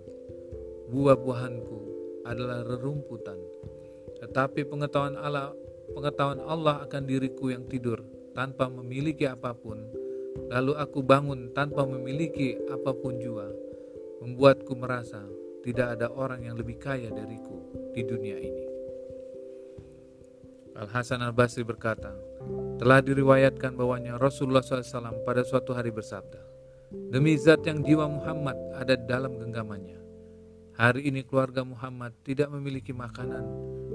buah-buahanku 0.89 1.82
adalah 2.23 2.63
rerumputan, 2.63 3.37
tetapi 4.23 4.63
pengetahuan 4.67 5.19
Allah 5.19 5.51
pengetahuan 5.91 6.41
Allah 6.43 6.83
akan 6.87 7.03
diriku 7.03 7.51
yang 7.51 7.67
tidur 7.67 8.01
tanpa 8.33 8.67
memiliki 8.71 9.29
apa 9.29 9.53
pun, 9.53 9.83
lalu 10.49 10.73
aku 10.79 11.05
bangun 11.05 11.53
tanpa 11.53 11.85
memiliki 11.85 12.57
apa 12.71 12.91
pun 12.95 13.19
jua, 13.21 13.47
membuatku 14.23 14.73
merasa 14.73 15.21
tidak 15.63 15.99
ada 15.99 16.11
orang 16.11 16.43
yang 16.43 16.55
lebih 16.59 16.75
kaya 16.81 17.07
dariku 17.13 17.61
di 17.95 18.01
dunia 18.03 18.37
ini. 18.39 18.65
Al-Hasan 20.73 21.21
al-Basri 21.21 21.61
berkata, 21.61 22.17
telah 22.81 22.99
diriwayatkan 22.99 23.77
bahwanya 23.77 24.17
Rasulullah 24.17 24.65
SAW 24.65 25.21
pada 25.21 25.45
suatu 25.45 25.71
hari 25.77 25.93
bersabda, 25.93 26.41
Demi 26.93 27.37
zat 27.37 27.65
yang 27.65 27.81
jiwa 27.81 28.05
Muhammad 28.05 28.57
ada 28.77 28.93
dalam 28.97 29.37
genggamannya. 29.37 30.02
Hari 30.73 31.05
ini 31.05 31.21
keluarga 31.21 31.61
Muhammad 31.61 32.17
tidak 32.25 32.49
memiliki 32.49 32.97
makanan 32.97 33.45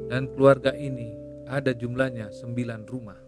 dan 0.07 0.31
keluarga 0.31 0.70
ini 0.79 1.11
ada 1.51 1.74
jumlahnya 1.74 2.31
sembilan 2.31 2.87
rumah. 2.87 3.18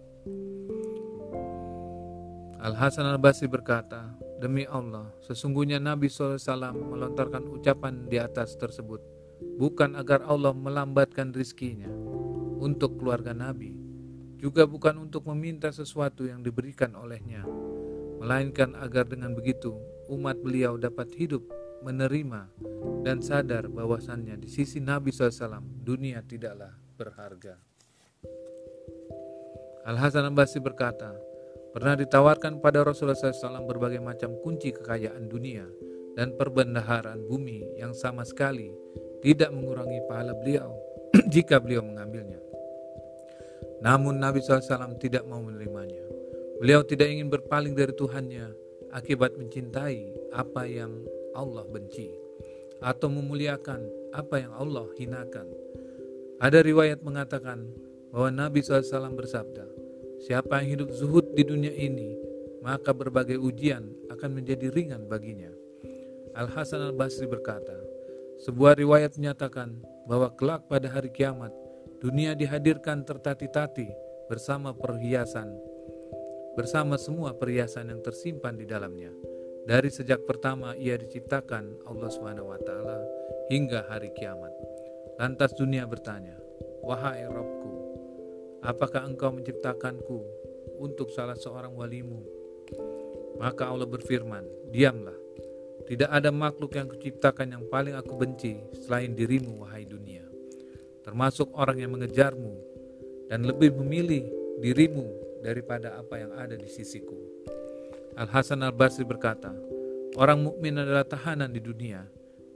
Al-Hasan 2.62 3.10
al-Basri 3.10 3.50
berkata, 3.50 4.14
Demi 4.38 4.62
Allah, 4.70 5.10
sesungguhnya 5.26 5.82
Nabi 5.82 6.06
SAW 6.06 6.38
melontarkan 6.78 7.42
ucapan 7.50 8.06
di 8.06 8.22
atas 8.22 8.54
tersebut, 8.54 9.02
bukan 9.58 9.98
agar 9.98 10.22
Allah 10.30 10.54
melambatkan 10.54 11.34
rizkinya 11.34 11.90
untuk 12.62 13.02
keluarga 13.02 13.34
Nabi, 13.34 13.74
juga 14.38 14.62
bukan 14.62 15.10
untuk 15.10 15.26
meminta 15.26 15.74
sesuatu 15.74 16.22
yang 16.22 16.46
diberikan 16.46 16.94
olehnya, 16.94 17.42
melainkan 18.22 18.78
agar 18.78 19.10
dengan 19.10 19.34
begitu 19.34 19.74
umat 20.06 20.38
beliau 20.38 20.78
dapat 20.78 21.10
hidup, 21.18 21.42
menerima, 21.82 22.48
dan 23.02 23.24
sadar 23.24 23.68
bahwasannya 23.68 24.36
di 24.36 24.48
sisi 24.48 24.78
Nabi 24.80 25.12
SAW 25.12 25.60
dunia 25.80 26.20
tidaklah 26.24 26.72
berharga. 26.96 27.56
Al-Hasan 29.88 30.28
al-Basri 30.28 30.60
berkata, 30.60 31.16
Pernah 31.70 31.94
ditawarkan 31.94 32.58
pada 32.58 32.82
Rasulullah 32.82 33.14
SAW 33.14 33.62
berbagai 33.62 34.02
macam 34.02 34.34
kunci 34.42 34.74
kekayaan 34.74 35.30
dunia 35.30 35.62
dan 36.18 36.34
perbendaharaan 36.34 37.22
bumi 37.30 37.78
yang 37.78 37.94
sama 37.94 38.26
sekali 38.26 38.74
tidak 39.22 39.54
mengurangi 39.54 40.02
pahala 40.10 40.34
beliau 40.34 40.74
jika 41.34 41.62
beliau 41.62 41.86
mengambilnya. 41.86 42.42
Namun 43.86 44.18
Nabi 44.18 44.42
SAW 44.42 44.98
tidak 44.98 45.22
mau 45.30 45.38
menerimanya. 45.40 46.02
Beliau 46.58 46.82
tidak 46.82 47.08
ingin 47.08 47.30
berpaling 47.30 47.72
dari 47.72 47.94
Tuhannya 47.94 48.50
akibat 48.90 49.38
mencintai 49.38 50.34
apa 50.34 50.66
yang 50.66 50.90
Allah 51.36 51.64
benci 51.68 52.10
atau 52.80 53.12
memuliakan 53.12 53.80
apa 54.16 54.40
yang 54.40 54.52
Allah 54.56 54.88
hinakan. 54.96 55.46
Ada 56.40 56.64
riwayat 56.64 57.04
mengatakan 57.04 57.68
bahwa 58.10 58.32
Nabi 58.32 58.64
SAW 58.64 59.12
bersabda, 59.14 59.66
Siapa 60.20 60.60
yang 60.60 60.76
hidup 60.76 60.92
zuhud 60.92 61.32
di 61.32 61.44
dunia 61.44 61.72
ini, 61.72 62.12
maka 62.60 62.92
berbagai 62.92 63.40
ujian 63.40 63.88
akan 64.12 64.36
menjadi 64.36 64.68
ringan 64.68 65.08
baginya. 65.08 65.48
Al-Hasan 66.36 66.92
al-Basri 66.92 67.24
berkata, 67.24 67.76
sebuah 68.40 68.76
riwayat 68.76 69.16
menyatakan 69.16 69.80
bahwa 70.08 70.32
kelak 70.36 70.68
pada 70.68 70.88
hari 70.92 71.08
kiamat, 71.12 71.52
dunia 72.00 72.36
dihadirkan 72.36 73.04
tertati-tati 73.04 73.88
bersama 74.28 74.72
perhiasan, 74.76 75.52
bersama 76.56 76.96
semua 76.96 77.36
perhiasan 77.36 77.92
yang 77.92 78.00
tersimpan 78.00 78.56
di 78.56 78.64
dalamnya. 78.68 79.29
Dari 79.70 79.86
sejak 79.86 80.26
pertama 80.26 80.74
ia 80.74 80.98
diciptakan 80.98 81.86
Allah 81.86 82.10
Subhanahu 82.10 82.50
wa 82.50 82.58
taala 82.58 82.98
hingga 83.46 83.86
hari 83.86 84.10
kiamat. 84.18 84.50
Lantas 85.22 85.54
dunia 85.54 85.86
bertanya, 85.86 86.34
"Wahai 86.82 87.22
Rabbku, 87.22 87.80
Apakah 88.60 89.08
engkau 89.08 89.32
menciptakanku 89.32 90.20
untuk 90.76 91.08
salah 91.16 91.32
seorang 91.32 91.72
walimu? 91.72 92.20
Maka 93.40 93.72
Allah 93.72 93.88
berfirman, 93.88 94.44
diamlah. 94.68 95.16
Tidak 95.88 96.12
ada 96.12 96.28
makhluk 96.28 96.76
yang 96.76 96.84
kuciptakan 96.84 97.56
yang 97.56 97.64
paling 97.72 97.96
aku 97.96 98.20
benci 98.20 98.60
selain 98.84 99.16
dirimu, 99.16 99.64
wahai 99.64 99.88
dunia. 99.88 100.28
Termasuk 101.00 101.56
orang 101.56 101.80
yang 101.80 101.96
mengejarmu 101.96 102.52
dan 103.32 103.48
lebih 103.48 103.72
memilih 103.80 104.28
dirimu 104.60 105.08
daripada 105.40 105.96
apa 105.96 106.20
yang 106.20 106.36
ada 106.36 106.52
di 106.52 106.68
sisiku. 106.68 107.16
Al-Hasan 108.18 108.66
al-Basri 108.66 109.06
berkata, 109.06 109.54
orang 110.18 110.42
mukmin 110.42 110.78
adalah 110.78 111.06
tahanan 111.06 111.54
di 111.54 111.62
dunia. 111.62 112.02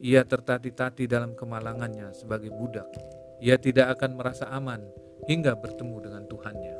Ia 0.02 0.26
tertati-tati 0.26 1.06
dalam 1.06 1.38
kemalangannya 1.38 2.10
sebagai 2.14 2.50
budak. 2.50 2.90
Ia 3.38 3.54
tidak 3.58 3.98
akan 3.98 4.18
merasa 4.18 4.50
aman 4.50 4.82
hingga 5.30 5.54
bertemu 5.54 5.96
dengan 6.02 6.22
Tuhannya. 6.26 6.76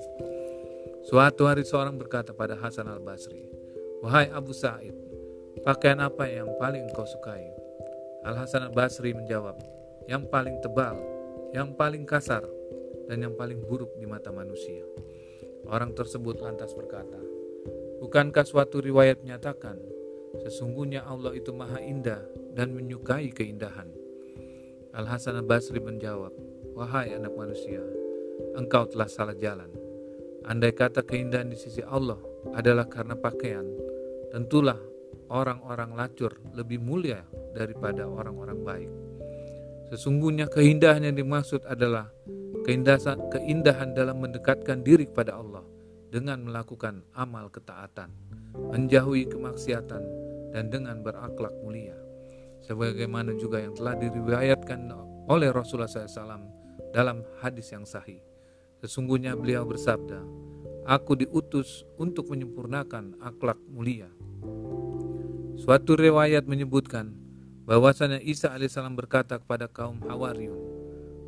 Suatu 1.04 1.44
hari 1.44 1.62
seorang 1.62 2.00
berkata 2.00 2.32
pada 2.32 2.56
Hasan 2.56 2.88
al-Basri, 2.88 3.44
Wahai 4.00 4.28
Abu 4.32 4.52
Sa'id, 4.52 4.96
pakaian 5.64 6.00
apa 6.00 6.28
yang 6.28 6.48
paling 6.56 6.88
engkau 6.88 7.04
sukai? 7.04 7.44
Al-Hasan 8.24 8.68
al-Basri 8.72 9.12
menjawab, 9.12 9.56
yang 10.08 10.28
paling 10.28 10.60
tebal, 10.64 10.96
yang 11.52 11.76
paling 11.76 12.08
kasar, 12.08 12.44
dan 13.08 13.20
yang 13.20 13.36
paling 13.36 13.60
buruk 13.64 13.92
di 14.00 14.08
mata 14.08 14.32
manusia. 14.32 14.84
Orang 15.68 15.96
tersebut 15.96 16.40
lantas 16.40 16.72
berkata, 16.76 17.33
Bukankah 18.04 18.44
suatu 18.44 18.84
riwayat 18.84 19.24
menyatakan, 19.24 19.80
sesungguhnya 20.44 21.08
Allah 21.08 21.32
itu 21.32 21.56
maha 21.56 21.80
indah 21.80 22.20
dan 22.52 22.76
menyukai 22.76 23.32
keindahan. 23.32 23.88
Al-Hasan 24.92 25.40
al-Basri 25.40 25.80
menjawab, 25.80 26.28
Wahai 26.76 27.16
anak 27.16 27.32
manusia, 27.32 27.80
engkau 28.60 28.84
telah 28.92 29.08
salah 29.08 29.32
jalan. 29.32 29.72
Andai 30.44 30.76
kata 30.76 31.00
keindahan 31.00 31.48
di 31.48 31.56
sisi 31.56 31.80
Allah 31.80 32.20
adalah 32.52 32.84
karena 32.92 33.16
pakaian, 33.16 33.64
tentulah 34.28 34.76
orang-orang 35.32 35.96
lacur 35.96 36.36
lebih 36.52 36.84
mulia 36.84 37.24
daripada 37.56 38.04
orang-orang 38.04 38.60
baik. 38.60 38.92
Sesungguhnya 39.96 40.52
keindahan 40.52 41.08
yang 41.08 41.16
dimaksud 41.16 41.64
adalah 41.64 42.12
keindahan, 42.68 43.16
keindahan 43.32 43.96
dalam 43.96 44.20
mendekatkan 44.20 44.84
diri 44.84 45.08
kepada 45.08 45.40
Allah 45.40 45.64
dengan 46.14 46.46
melakukan 46.46 47.02
amal 47.18 47.50
ketaatan, 47.50 48.14
menjauhi 48.54 49.26
kemaksiatan, 49.26 50.02
dan 50.54 50.70
dengan 50.70 51.02
berakhlak 51.02 51.50
mulia. 51.58 51.98
Sebagaimana 52.62 53.34
juga 53.34 53.58
yang 53.58 53.74
telah 53.74 53.98
diriwayatkan 53.98 54.94
oleh 55.26 55.50
Rasulullah 55.50 55.90
SAW 55.90 56.46
dalam 56.94 57.26
hadis 57.42 57.74
yang 57.74 57.82
sahih. 57.82 58.22
Sesungguhnya 58.78 59.34
beliau 59.34 59.66
bersabda, 59.66 60.22
Aku 60.86 61.18
diutus 61.18 61.82
untuk 61.98 62.30
menyempurnakan 62.30 63.18
akhlak 63.18 63.58
mulia. 63.66 64.06
Suatu 65.58 65.98
riwayat 65.98 66.46
menyebutkan 66.46 67.10
bahwasanya 67.66 68.22
Isa 68.22 68.54
alaihissalam 68.54 68.94
berkata 68.94 69.42
kepada 69.42 69.66
kaum 69.66 69.98
Hawariun, 70.06 70.62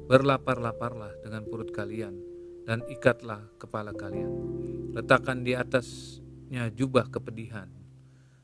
Berlapar-laparlah 0.06 1.18
dengan 1.26 1.42
perut 1.50 1.74
kalian 1.74 2.35
dan 2.66 2.82
ikatlah 2.90 3.46
kepala 3.56 3.94
kalian. 3.94 4.34
Letakkan 4.92 5.46
di 5.46 5.54
atasnya 5.54 6.68
jubah 6.74 7.06
kepedihan. 7.08 7.70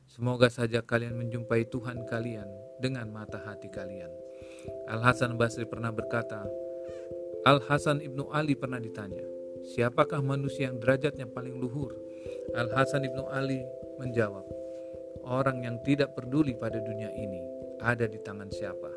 Semoga 0.07 0.47
saja 0.47 0.81
kalian 0.81 1.19
menjumpai 1.19 1.67
Tuhan 1.67 2.07
kalian 2.07 2.47
dengan 2.79 3.11
mata 3.11 3.43
hati 3.43 3.67
kalian. 3.67 4.11
Al-Hasan 4.87 5.35
Basri 5.35 5.67
pernah 5.67 5.91
berkata, 5.91 6.47
Al-Hasan 7.43 7.99
Ibnu 7.99 8.31
Ali 8.31 8.55
pernah 8.55 8.79
ditanya, 8.79 9.27
siapakah 9.75 10.23
manusia 10.23 10.71
yang 10.71 10.79
derajatnya 10.79 11.27
paling 11.27 11.59
luhur? 11.59 11.97
Al-Hasan 12.55 13.03
Ibnu 13.03 13.27
Ali 13.27 13.65
menjawab, 13.99 14.47
orang 15.27 15.67
yang 15.67 15.83
tidak 15.83 16.15
peduli 16.15 16.55
pada 16.55 16.79
dunia 16.79 17.11
ini 17.11 17.43
ada 17.83 18.07
di 18.07 18.21
tangan 18.23 18.53
siapa? 18.53 18.91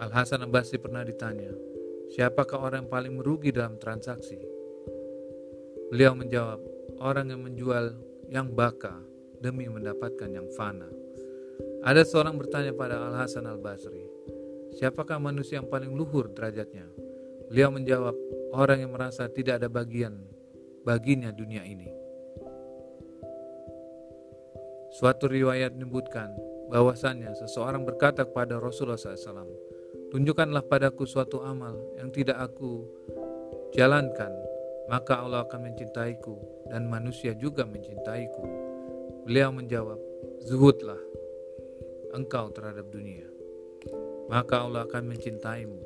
Al-Hasan 0.00 0.48
Basri 0.48 0.80
pernah 0.80 1.04
ditanya, 1.04 1.52
siapakah 2.12 2.58
orang 2.58 2.86
yang 2.86 2.90
paling 2.90 3.12
merugi 3.16 3.54
dalam 3.54 3.78
transaksi? 3.78 4.38
Beliau 5.90 6.14
menjawab, 6.14 6.60
orang 7.02 7.30
yang 7.34 7.42
menjual 7.42 7.96
yang 8.30 8.50
baka 8.54 8.94
demi 9.42 9.66
mendapatkan 9.66 10.30
yang 10.30 10.46
fana. 10.54 10.86
Ada 11.82 12.04
seorang 12.04 12.36
bertanya 12.36 12.76
pada 12.76 13.00
Al-Hasan 13.00 13.48
Al-Basri, 13.48 14.20
Siapakah 14.70 15.18
manusia 15.18 15.58
yang 15.58 15.66
paling 15.66 15.90
luhur 15.90 16.30
derajatnya? 16.30 16.86
Beliau 17.50 17.74
menjawab, 17.74 18.14
orang 18.54 18.86
yang 18.86 18.94
merasa 18.94 19.26
tidak 19.26 19.58
ada 19.58 19.66
bagian 19.66 20.22
baginya 20.86 21.34
dunia 21.34 21.66
ini. 21.66 21.90
Suatu 24.94 25.26
riwayat 25.26 25.74
menyebutkan 25.74 26.30
bahwasannya 26.70 27.34
seseorang 27.34 27.82
berkata 27.82 28.22
kepada 28.22 28.62
Rasulullah 28.62 28.98
SAW, 28.98 29.50
Tunjukkanlah 30.10 30.66
padaku 30.66 31.06
suatu 31.06 31.40
amal 31.42 31.78
yang 31.98 32.10
tidak 32.10 32.38
aku 32.38 32.84
jalankan, 33.74 34.34
maka 34.90 35.22
Allah 35.22 35.46
akan 35.46 35.70
mencintaiku 35.70 36.66
dan 36.66 36.90
manusia 36.90 37.32
juga 37.38 37.62
mencintaiku. 37.62 38.44
Beliau 39.24 39.54
menjawab, 39.54 39.98
Zuhudlah 40.42 40.98
engkau 42.10 42.50
terhadap 42.50 42.90
dunia 42.90 43.30
maka 44.30 44.62
Allah 44.62 44.86
akan 44.86 45.10
mencintaimu. 45.10 45.82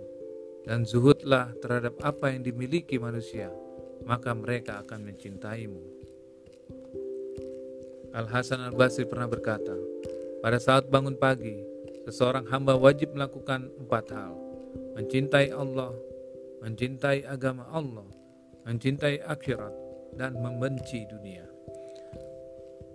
Dan 0.64 0.84
zuhudlah 0.84 1.56
terhadap 1.60 1.96
apa 2.04 2.32
yang 2.32 2.44
dimiliki 2.44 2.96
manusia, 3.00 3.48
maka 4.04 4.32
mereka 4.36 4.84
akan 4.84 5.12
mencintaimu. 5.12 5.80
Al-Hasan 8.14 8.62
Al-Basri 8.62 9.04
pernah 9.04 9.28
berkata, 9.28 9.74
pada 10.40 10.56
saat 10.60 10.88
bangun 10.88 11.16
pagi, 11.20 11.56
seseorang 12.04 12.48
hamba 12.52 12.76
wajib 12.76 13.16
melakukan 13.16 13.72
empat 13.80 14.12
hal. 14.12 14.32
Mencintai 14.94 15.50
Allah, 15.50 15.90
mencintai 16.62 17.26
agama 17.26 17.66
Allah, 17.72 18.06
mencintai 18.64 19.24
akhirat, 19.26 19.74
dan 20.14 20.38
membenci 20.38 21.02
dunia. 21.10 21.44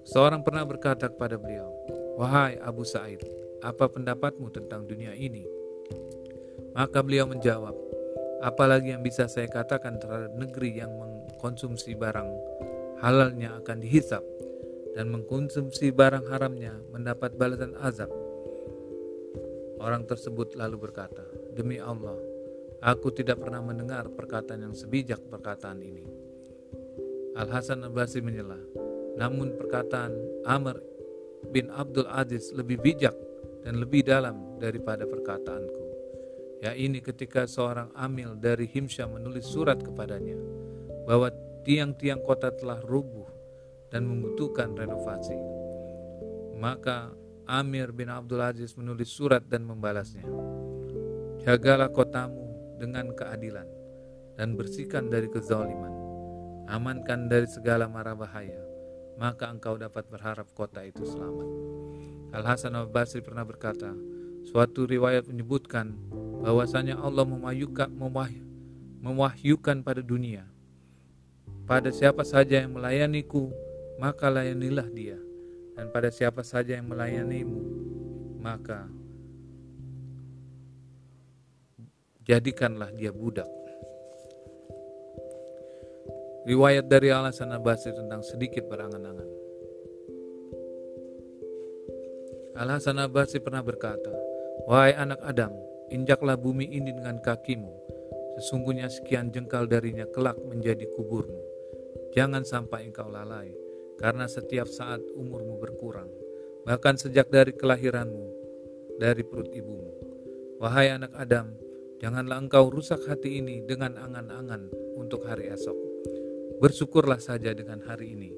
Seorang 0.08 0.42
pernah 0.42 0.64
berkata 0.64 1.12
kepada 1.12 1.36
beliau, 1.36 1.70
Wahai 2.16 2.58
Abu 2.64 2.88
Sa'id, 2.88 3.22
apa 3.60 3.92
pendapatmu 3.92 4.50
tentang 4.50 4.88
dunia 4.88 5.12
ini? 5.14 5.44
Maka 6.74 7.04
beliau 7.04 7.28
menjawab, 7.28 7.76
apalagi 8.40 8.96
yang 8.96 9.04
bisa 9.04 9.28
saya 9.28 9.52
katakan 9.52 10.00
terhadap 10.00 10.32
negeri 10.36 10.80
yang 10.80 10.92
mengkonsumsi 10.96 11.96
barang 11.96 12.30
halalnya 13.00 13.56
akan 13.60 13.80
dihisap 13.80 14.24
dan 14.96 15.08
mengkonsumsi 15.12 15.96
barang 15.96 16.28
haramnya 16.28 16.76
mendapat 16.92 17.36
balasan 17.40 17.76
azab. 17.80 18.12
Orang 19.80 20.04
tersebut 20.06 20.60
lalu 20.60 20.92
berkata, 20.92 21.24
Demi 21.56 21.80
Allah, 21.80 22.16
aku 22.84 23.16
tidak 23.16 23.40
pernah 23.40 23.64
mendengar 23.64 24.12
perkataan 24.12 24.68
yang 24.68 24.76
sebijak 24.76 25.24
perkataan 25.32 25.80
ini. 25.80 26.04
Al-Hasan 27.40 27.88
al-Basri 27.88 28.20
menyela, 28.20 28.60
namun 29.16 29.56
perkataan 29.56 30.12
Amr 30.44 30.84
bin 31.56 31.72
Abdul 31.72 32.12
Aziz 32.12 32.52
lebih 32.52 32.84
bijak 32.84 33.16
dan 33.64 33.80
lebih 33.80 34.04
dalam 34.04 34.60
daripada 34.60 35.08
perkataanku. 35.08 35.84
Ya 36.60 36.76
ini 36.76 37.00
ketika 37.00 37.48
seorang 37.48 37.96
amil 37.96 38.36
dari 38.36 38.68
Himsya 38.68 39.08
menulis 39.08 39.48
surat 39.48 39.80
kepadanya 39.80 40.36
bahwa 41.08 41.32
tiang-tiang 41.64 42.20
kota 42.20 42.52
telah 42.52 42.84
rubuh 42.84 43.28
dan 43.88 44.04
membutuhkan 44.04 44.76
renovasi. 44.76 45.40
Maka 46.60 47.16
Amir 47.50 47.90
bin 47.90 48.14
Abdul 48.14 48.46
Aziz 48.46 48.78
menulis 48.78 49.10
surat 49.10 49.42
dan 49.42 49.66
membalasnya. 49.66 50.22
Jagalah 51.42 51.90
kotamu 51.90 52.46
dengan 52.78 53.10
keadilan 53.18 53.66
dan 54.38 54.54
bersihkan 54.54 55.10
dari 55.10 55.26
kezaliman. 55.34 55.90
Amankan 56.70 57.26
dari 57.26 57.50
segala 57.50 57.90
mara 57.90 58.14
bahaya, 58.14 58.62
maka 59.18 59.50
engkau 59.50 59.82
dapat 59.82 60.06
berharap 60.14 60.46
kota 60.54 60.86
itu 60.86 61.02
selamat. 61.02 61.50
Al-Hasan 62.38 62.78
al-Basri 62.78 63.26
pernah 63.26 63.42
berkata, 63.42 63.98
suatu 64.46 64.86
riwayat 64.86 65.26
menyebutkan 65.26 65.98
bahwasanya 66.46 67.02
Allah 67.02 67.26
memahyukan, 67.26 67.90
memahyukan 69.02 69.78
pada 69.82 70.06
dunia. 70.06 70.46
Pada 71.66 71.90
siapa 71.90 72.22
saja 72.22 72.62
yang 72.62 72.78
melayaniku, 72.78 73.50
maka 73.98 74.30
layanilah 74.30 74.86
dia. 74.94 75.18
Dan 75.80 75.96
pada 75.96 76.12
siapa 76.12 76.44
saja 76.44 76.76
yang 76.76 76.92
melayanimu, 76.92 77.64
maka 78.44 78.84
jadikanlah 82.28 82.92
dia 83.00 83.16
budak. 83.16 83.48
Riwayat 86.44 86.92
dari 86.92 87.16
Al-Hasan 87.16 87.56
al-Basri 87.56 87.96
tentang 87.96 88.20
sedikit 88.28 88.68
berangan-angan. 88.68 89.30
Al-Hasan 92.60 93.00
Abasi 93.00 93.40
pernah 93.40 93.64
berkata, 93.64 94.12
Wahai 94.68 95.00
anak 95.00 95.24
Adam, 95.24 95.56
injaklah 95.96 96.36
bumi 96.36 96.68
ini 96.68 96.92
dengan 96.92 97.24
kakimu. 97.24 97.72
Sesungguhnya 98.36 98.92
sekian 98.92 99.32
jengkal 99.32 99.64
darinya 99.64 100.04
kelak 100.12 100.36
menjadi 100.44 100.84
kuburmu. 100.92 101.40
Jangan 102.12 102.44
sampai 102.44 102.92
engkau 102.92 103.08
lalai, 103.08 103.69
karena 104.00 104.26
setiap 104.32 104.72
saat 104.72 105.04
umurmu 105.14 105.60
berkurang, 105.60 106.08
bahkan 106.64 106.96
sejak 106.96 107.28
dari 107.28 107.52
kelahiranmu, 107.52 108.28
dari 108.96 109.22
perut 109.28 109.52
ibumu. 109.52 109.92
Wahai 110.64 110.96
anak 110.96 111.12
Adam, 111.20 111.52
janganlah 112.00 112.40
engkau 112.40 112.72
rusak 112.72 113.04
hati 113.06 113.44
ini 113.44 113.60
dengan 113.68 114.00
angan-angan 114.00 114.72
untuk 114.96 115.28
hari 115.28 115.52
esok. 115.52 115.76
Bersyukurlah 116.64 117.20
saja 117.20 117.52
dengan 117.52 117.84
hari 117.84 118.16
ini, 118.16 118.32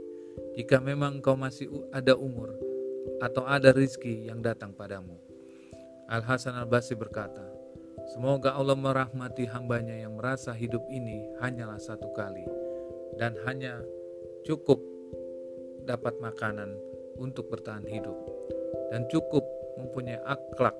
jika 0.57 0.82
memang 0.82 1.22
engkau 1.22 1.38
masih 1.38 1.70
ada 1.93 2.18
umur 2.18 2.53
atau 3.22 3.45
ada 3.45 3.70
rizki 3.70 4.26
yang 4.30 4.41
datang 4.41 4.74
padamu. 4.74 5.18
Al-Hasan 6.09 6.57
al-Basri 6.57 6.97
berkata, 6.97 7.62
Semoga 8.12 8.57
Allah 8.57 8.76
merahmati 8.76 9.47
hambanya 9.47 9.95
yang 9.95 10.18
merasa 10.18 10.51
hidup 10.51 10.84
ini 10.91 11.32
hanyalah 11.39 11.80
satu 11.80 12.12
kali 12.12 12.43
dan 13.16 13.38
hanya 13.47 13.80
cukup 14.43 14.82
dapat 15.91 16.15
makanan 16.23 16.71
untuk 17.19 17.51
bertahan 17.51 17.83
hidup 17.83 18.15
dan 18.95 19.03
cukup 19.11 19.43
mempunyai 19.75 20.19
akhlak 20.23 20.75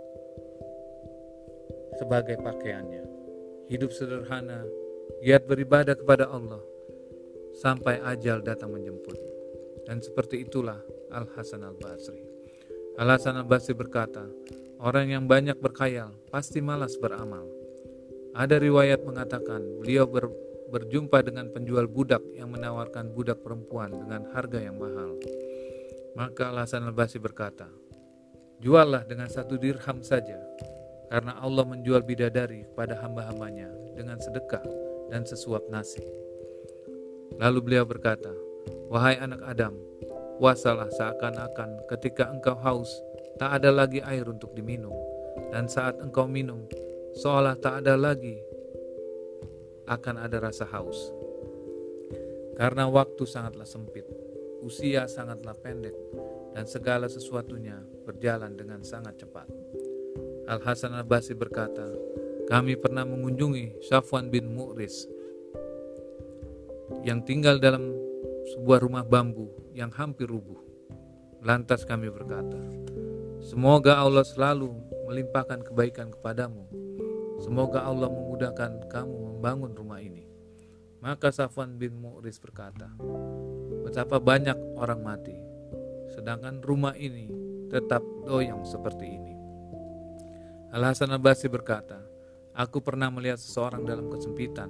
sebagai 2.00 2.40
pakaiannya. 2.40 3.04
Hidup 3.68 3.92
sederhana, 3.92 4.64
giat 5.24 5.48
beribadah 5.48 5.96
kepada 5.96 6.28
Allah 6.32 6.60
sampai 7.60 8.00
ajal 8.16 8.40
datang 8.44 8.72
menjemput. 8.72 9.16
Dan 9.84 10.00
seperti 10.00 10.48
itulah 10.48 10.80
Al-Hasan 11.12 11.68
Al-Basri. 11.68 12.22
Al-Hasan 12.96 13.36
Al-Basri 13.36 13.76
berkata, 13.76 14.24
Orang 14.82 15.14
yang 15.14 15.30
banyak 15.30 15.62
berkhayal 15.62 16.10
pasti 16.34 16.58
malas 16.58 16.98
beramal. 16.98 17.46
Ada 18.34 18.58
riwayat 18.58 19.06
mengatakan 19.06 19.62
beliau 19.78 20.10
ber, 20.10 20.32
berjumpa 20.72 21.20
dengan 21.28 21.52
penjual 21.52 21.86
budak 21.92 22.24
yang 22.32 22.56
menawarkan 22.56 23.12
budak 23.12 23.44
perempuan 23.44 23.92
dengan 23.92 24.32
harga 24.32 24.60
yang 24.64 24.80
mahal. 24.80 25.20
Maka 26.16 26.56
Hasan 26.56 26.88
al-Basri 26.88 27.20
berkata, 27.20 27.68
Juallah 28.64 29.04
dengan 29.04 29.28
satu 29.28 29.60
dirham 29.60 30.00
saja, 30.00 30.40
karena 31.12 31.36
Allah 31.44 31.68
menjual 31.68 32.08
bidadari 32.08 32.64
kepada 32.72 32.96
hamba-hambanya 33.04 33.68
dengan 34.00 34.16
sedekah 34.22 34.64
dan 35.12 35.28
sesuap 35.28 35.68
nasi. 35.68 36.04
Lalu 37.36 37.60
beliau 37.60 37.84
berkata, 37.84 38.32
Wahai 38.88 39.20
anak 39.20 39.44
Adam, 39.44 39.76
puasalah 40.40 40.88
seakan-akan 40.94 41.90
ketika 41.92 42.32
engkau 42.32 42.56
haus 42.60 42.92
tak 43.42 43.60
ada 43.60 43.74
lagi 43.74 44.00
air 44.04 44.28
untuk 44.30 44.54
diminum, 44.54 44.94
dan 45.50 45.66
saat 45.66 45.98
engkau 46.00 46.30
minum, 46.30 46.68
seolah 47.18 47.58
tak 47.58 47.82
ada 47.82 47.98
lagi 47.98 48.38
akan 49.92 50.16
ada 50.24 50.40
rasa 50.40 50.64
haus. 50.72 51.12
Karena 52.56 52.88
waktu 52.88 53.28
sangatlah 53.28 53.68
sempit, 53.68 54.08
usia 54.64 55.12
sangatlah 55.12 55.52
pendek, 55.60 55.96
dan 56.56 56.64
segala 56.64 57.12
sesuatunya 57.12 57.84
berjalan 58.08 58.56
dengan 58.56 58.80
sangat 58.88 59.20
cepat. 59.20 59.52
Al-Hasan 60.48 60.96
al-Basri 60.96 61.36
berkata, 61.36 61.92
kami 62.48 62.76
pernah 62.76 63.08
mengunjungi 63.08 63.84
Safwan 63.88 64.28
bin 64.28 64.52
Mu'ris 64.52 65.08
yang 67.08 67.24
tinggal 67.24 67.58
dalam 67.60 67.96
sebuah 68.52 68.84
rumah 68.84 69.08
bambu 69.08 69.48
yang 69.72 69.92
hampir 69.96 70.28
rubuh. 70.28 70.60
Lantas 71.42 71.88
kami 71.88 72.12
berkata, 72.12 72.60
Semoga 73.42 73.98
Allah 73.98 74.22
selalu 74.22 74.70
melimpahkan 75.10 75.66
kebaikan 75.66 76.14
kepadamu. 76.14 76.68
Semoga 77.42 77.82
Allah 77.82 78.06
memudahkan 78.06 78.86
kamu 78.86 79.31
membangun 79.42 79.74
rumah 79.74 79.98
ini. 79.98 80.22
Maka 81.02 81.34
Safwan 81.34 81.82
bin 81.82 81.98
Mu'ris 81.98 82.38
berkata, 82.38 82.94
Betapa 83.82 84.22
banyak 84.22 84.78
orang 84.78 85.02
mati, 85.02 85.34
sedangkan 86.14 86.62
rumah 86.62 86.94
ini 86.94 87.26
tetap 87.74 88.06
doyong 88.30 88.62
seperti 88.62 89.18
ini. 89.18 89.34
Al-Hasan 90.78 91.10
al-Basri 91.10 91.50
berkata, 91.50 92.06
Aku 92.54 92.86
pernah 92.86 93.10
melihat 93.10 93.42
seseorang 93.42 93.82
dalam 93.82 94.14
kesempitan, 94.14 94.70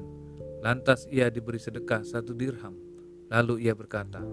lantas 0.63 1.03
ia 1.11 1.27
diberi 1.27 1.59
sedekah 1.59 2.07
satu 2.07 2.31
dirham. 2.31 2.79
Lalu 3.27 3.67
ia 3.67 3.75
berkata, 3.75 4.23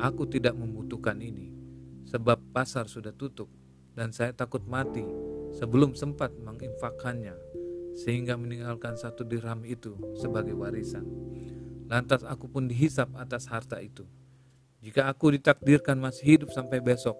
Aku 0.00 0.24
tidak 0.24 0.56
membutuhkan 0.56 1.20
ini, 1.20 1.52
sebab 2.08 2.40
pasar 2.56 2.88
sudah 2.88 3.12
tutup 3.12 3.52
dan 3.92 4.08
saya 4.08 4.32
takut 4.32 4.64
mati 4.64 5.04
sebelum 5.52 5.92
sempat 5.92 6.32
menginfakkannya 6.40 7.45
sehingga 7.96 8.36
meninggalkan 8.36 8.94
satu 8.94 9.24
dirham 9.24 9.64
itu 9.64 9.96
sebagai 10.20 10.52
warisan. 10.52 11.08
Lantas 11.88 12.22
aku 12.22 12.50
pun 12.52 12.68
dihisap 12.68 13.08
atas 13.16 13.48
harta 13.48 13.80
itu. 13.80 14.04
Jika 14.84 15.08
aku 15.08 15.32
ditakdirkan 15.34 15.96
masih 15.96 16.36
hidup 16.36 16.52
sampai 16.52 16.84
besok, 16.84 17.16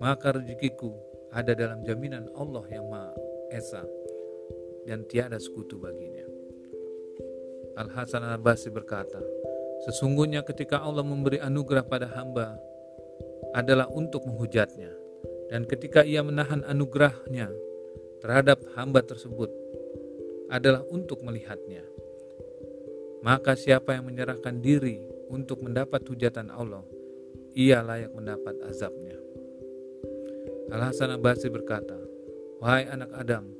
maka 0.00 0.34
rezekiku 0.34 0.96
ada 1.30 1.52
dalam 1.52 1.84
jaminan 1.84 2.26
Allah 2.32 2.64
yang 2.72 2.88
Maha 2.88 3.12
Esa 3.52 3.84
dan 4.88 5.04
tiada 5.06 5.36
sekutu 5.36 5.76
baginya. 5.76 6.24
Al-Hasan 7.76 8.24
al-Basri 8.24 8.72
berkata, 8.72 9.20
Sesungguhnya 9.84 10.40
ketika 10.40 10.80
Allah 10.80 11.04
memberi 11.04 11.36
anugerah 11.36 11.84
pada 11.84 12.08
hamba 12.16 12.56
adalah 13.52 13.84
untuk 13.92 14.24
menghujatnya 14.24 14.88
dan 15.52 15.68
ketika 15.68 16.00
ia 16.02 16.24
menahan 16.24 16.64
anugerahnya 16.64 17.52
terhadap 18.24 18.64
hamba 18.74 19.04
tersebut 19.04 19.52
adalah 20.52 20.82
untuk 20.90 21.22
melihatnya. 21.22 21.82
Maka 23.26 23.58
siapa 23.58 23.96
yang 23.98 24.06
menyerahkan 24.06 24.62
diri 24.62 25.02
untuk 25.26 25.64
mendapat 25.64 26.06
hujatan 26.06 26.52
Allah, 26.54 26.86
ia 27.56 27.82
layak 27.82 28.14
mendapat 28.14 28.54
azabnya. 28.68 29.18
Al-Hasan 30.70 31.14
Abasi 31.14 31.50
berkata, 31.50 31.98
Wahai 32.62 32.86
anak 32.86 33.10
Adam, 33.14 33.50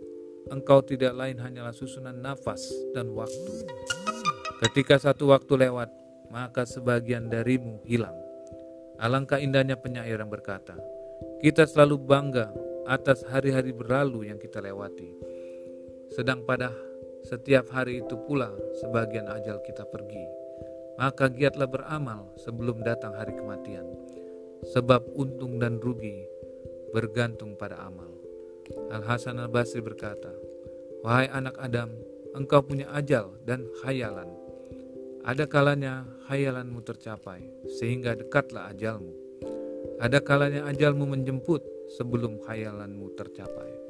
engkau 0.50 0.82
tidak 0.82 1.12
lain 1.14 1.38
hanyalah 1.38 1.74
susunan 1.74 2.16
nafas 2.16 2.62
dan 2.94 3.10
waktu. 3.12 3.66
Ketika 4.62 4.96
satu 4.96 5.34
waktu 5.34 5.68
lewat, 5.68 5.90
maka 6.30 6.64
sebagian 6.64 7.28
darimu 7.28 7.82
hilang. 7.84 8.16
Alangkah 8.96 9.36
indahnya 9.36 9.76
penyair 9.76 10.16
yang 10.16 10.32
berkata, 10.32 10.74
kita 11.44 11.68
selalu 11.68 12.00
bangga 12.00 12.48
atas 12.88 13.26
hari-hari 13.28 13.74
berlalu 13.76 14.32
yang 14.32 14.40
kita 14.40 14.62
lewati. 14.62 15.25
Sedang 16.16 16.48
pada 16.48 16.72
setiap 17.28 17.68
hari 17.68 18.00
itu 18.00 18.16
pula 18.24 18.48
sebagian 18.80 19.28
ajal 19.28 19.60
kita 19.60 19.84
pergi. 19.84 20.24
Maka 20.96 21.28
giatlah 21.28 21.68
beramal 21.68 22.32
sebelum 22.40 22.80
datang 22.80 23.12
hari 23.12 23.36
kematian. 23.36 23.84
Sebab 24.72 25.12
untung 25.12 25.60
dan 25.60 25.76
rugi 25.76 26.24
bergantung 26.96 27.52
pada 27.60 27.84
amal. 27.84 28.08
Al-Hasan 28.88 29.36
al-Basri 29.36 29.84
berkata, 29.84 30.32
Wahai 31.04 31.28
anak 31.28 31.60
Adam, 31.60 31.92
engkau 32.32 32.64
punya 32.64 32.88
ajal 32.96 33.36
dan 33.44 33.68
khayalan. 33.84 34.32
Ada 35.28 35.44
kalanya 35.44 36.08
khayalanmu 36.24 36.80
tercapai, 36.80 37.44
sehingga 37.76 38.16
dekatlah 38.16 38.72
ajalmu 38.72 39.26
ada 39.96 40.20
kalanya 40.20 40.68
ajalmu 40.68 41.08
menjemput 41.08 41.64
sebelum 41.96 42.36
khayalanmu 42.44 43.16
tercapai. 43.16 43.85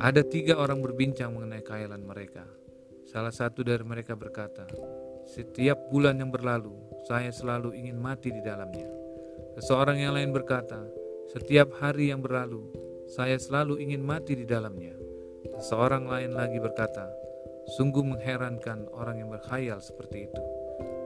Ada 0.00 0.24
tiga 0.24 0.56
orang 0.56 0.80
berbincang 0.80 1.36
mengenai 1.36 1.60
khayalan 1.60 2.00
mereka. 2.00 2.48
Salah 3.04 3.28
satu 3.28 3.60
dari 3.60 3.84
mereka 3.84 4.16
berkata, 4.16 4.64
"Setiap 5.28 5.92
bulan 5.92 6.16
yang 6.16 6.32
berlalu, 6.32 6.72
saya 7.04 7.28
selalu 7.28 7.76
ingin 7.76 8.00
mati 8.00 8.32
di 8.32 8.40
dalamnya." 8.40 8.88
Seseorang 9.60 10.00
yang 10.00 10.16
lain 10.16 10.32
berkata, 10.32 10.88
"Setiap 11.28 11.76
hari 11.84 12.08
yang 12.08 12.24
berlalu, 12.24 12.72
saya 13.12 13.36
selalu 13.36 13.76
ingin 13.76 14.00
mati 14.00 14.40
di 14.40 14.48
dalamnya." 14.48 14.96
Seseorang 15.60 16.08
lain 16.08 16.32
lagi 16.32 16.56
berkata, 16.56 17.12
"Sungguh 17.76 18.00
mengherankan 18.00 18.88
orang 18.96 19.20
yang 19.20 19.28
berkhayal 19.28 19.84
seperti 19.84 20.32
itu." 20.32 20.42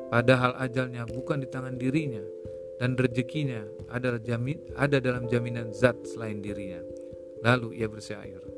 Padahal 0.07 0.55
ajalnya 0.62 1.03
bukan 1.11 1.42
di 1.42 1.51
tangan 1.51 1.74
dirinya, 1.74 2.22
dan 2.78 2.95
rezekinya 2.95 3.66
adalah 3.90 4.22
jamin 4.22 4.62
ada 4.78 5.03
dalam 5.03 5.26
jaminan 5.26 5.74
zat 5.74 5.99
selain 6.07 6.38
dirinya. 6.38 6.78
Lalu 7.42 7.82
ia 7.82 7.90
bersyair, 7.90 8.53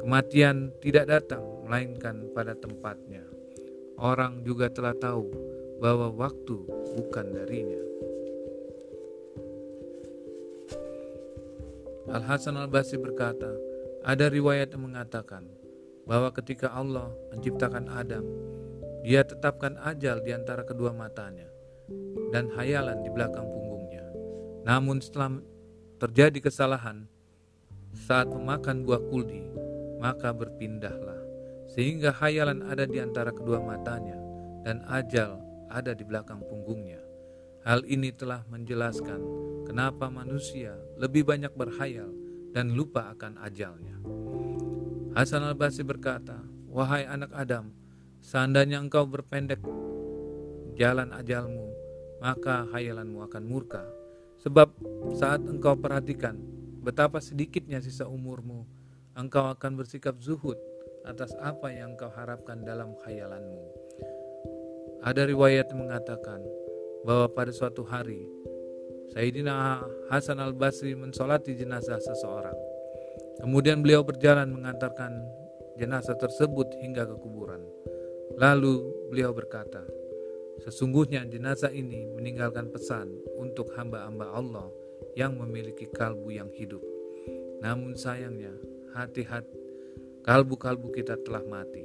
kematian 0.00 0.74
tidak 0.82 1.10
datang 1.10 1.44
melainkan 1.66 2.26
pada 2.34 2.54
tempatnya. 2.58 3.22
Orang 3.94 4.42
juga 4.42 4.66
telah 4.70 4.94
tahu 4.94 5.30
bahwa 5.78 6.10
waktu 6.10 6.56
bukan 6.98 7.26
darinya. 7.30 7.82
Al-Hasan 12.10 12.60
al-Basri 12.60 13.00
berkata, 13.00 13.48
ada 14.04 14.28
riwayat 14.28 14.76
yang 14.76 14.92
mengatakan 14.92 15.48
bahwa 16.04 16.28
ketika 16.36 16.68
Allah 16.68 17.08
menciptakan 17.32 17.88
Adam, 17.88 18.24
dia 19.00 19.24
tetapkan 19.24 19.80
ajal 19.80 20.20
di 20.20 20.36
antara 20.36 20.64
kedua 20.68 20.92
matanya 20.92 21.48
dan 22.28 22.52
hayalan 22.52 23.00
di 23.00 23.08
belakang 23.08 23.48
punggungnya. 23.48 24.04
Namun 24.68 25.00
setelah 25.00 25.40
terjadi 25.96 26.44
kesalahan 26.44 27.08
saat 27.94 28.28
memakan 28.28 28.84
buah 28.84 29.00
kuldi, 29.08 29.44
maka 30.04 30.36
berpindahlah 30.36 31.16
sehingga 31.72 32.12
hayalan 32.12 32.60
ada 32.68 32.84
di 32.84 33.00
antara 33.00 33.32
kedua 33.32 33.56
matanya 33.64 34.20
dan 34.60 34.84
ajal 34.92 35.40
ada 35.72 35.96
di 35.96 36.04
belakang 36.04 36.44
punggungnya. 36.44 37.00
Hal 37.64 37.88
ini 37.88 38.12
telah 38.12 38.44
menjelaskan 38.52 39.20
kenapa 39.64 40.12
manusia 40.12 40.76
lebih 41.00 41.24
banyak 41.24 41.56
berhayal 41.56 42.12
dan 42.52 42.76
lupa 42.76 43.08
akan 43.16 43.40
ajalnya. 43.40 43.96
Hasan 45.16 45.40
al-Basri 45.40 45.88
berkata, 45.88 46.36
Wahai 46.68 47.08
anak 47.08 47.32
Adam, 47.32 47.72
seandainya 48.20 48.82
engkau 48.82 49.08
berpendek 49.08 49.64
jalan 50.76 51.16
ajalmu, 51.16 51.72
maka 52.20 52.68
hayalanmu 52.76 53.24
akan 53.24 53.42
murka. 53.46 53.82
Sebab 54.44 54.68
saat 55.16 55.40
engkau 55.48 55.78
perhatikan 55.78 56.36
betapa 56.84 57.22
sedikitnya 57.22 57.80
sisa 57.80 58.04
umurmu, 58.04 58.68
engkau 59.14 59.46
akan 59.50 59.78
bersikap 59.78 60.18
zuhud 60.18 60.58
atas 61.06 61.30
apa 61.38 61.70
yang 61.70 61.94
engkau 61.94 62.10
harapkan 62.10 62.66
dalam 62.66 62.98
khayalanmu. 63.02 63.64
Ada 65.04 65.28
riwayat 65.28 65.70
mengatakan 65.76 66.40
bahwa 67.04 67.28
pada 67.30 67.52
suatu 67.52 67.84
hari 67.84 68.24
Sayyidina 69.12 69.84
Hasan 70.10 70.40
al-Basri 70.40 70.96
mensolati 70.96 71.54
jenazah 71.54 72.00
seseorang. 72.00 72.56
Kemudian 73.38 73.84
beliau 73.84 74.02
berjalan 74.02 74.50
mengantarkan 74.50 75.12
jenazah 75.78 76.16
tersebut 76.18 76.74
hingga 76.80 77.04
ke 77.06 77.16
kuburan. 77.20 77.62
Lalu 78.40 78.82
beliau 79.12 79.30
berkata, 79.30 79.84
Sesungguhnya 80.62 81.26
jenazah 81.26 81.74
ini 81.74 82.06
meninggalkan 82.14 82.70
pesan 82.70 83.10
untuk 83.36 83.74
hamba-hamba 83.74 84.32
Allah 84.32 84.70
yang 85.18 85.34
memiliki 85.34 85.90
kalbu 85.90 86.30
yang 86.30 86.48
hidup. 86.54 86.80
Namun 87.58 87.98
sayangnya, 87.98 88.54
hati-hati 88.94 89.64
kalbu-kalbu 90.24 90.88
kita 90.96 91.20
telah 91.20 91.44
mati. 91.44 91.84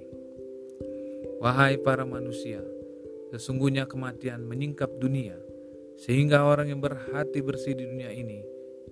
Wahai 1.44 1.76
para 1.76 2.08
manusia, 2.08 2.64
sesungguhnya 3.36 3.84
kematian 3.84 4.48
menyingkap 4.48 4.88
dunia, 4.96 5.36
sehingga 6.00 6.48
orang 6.48 6.72
yang 6.72 6.80
berhati 6.80 7.44
bersih 7.44 7.76
di 7.76 7.84
dunia 7.84 8.16
ini 8.16 8.40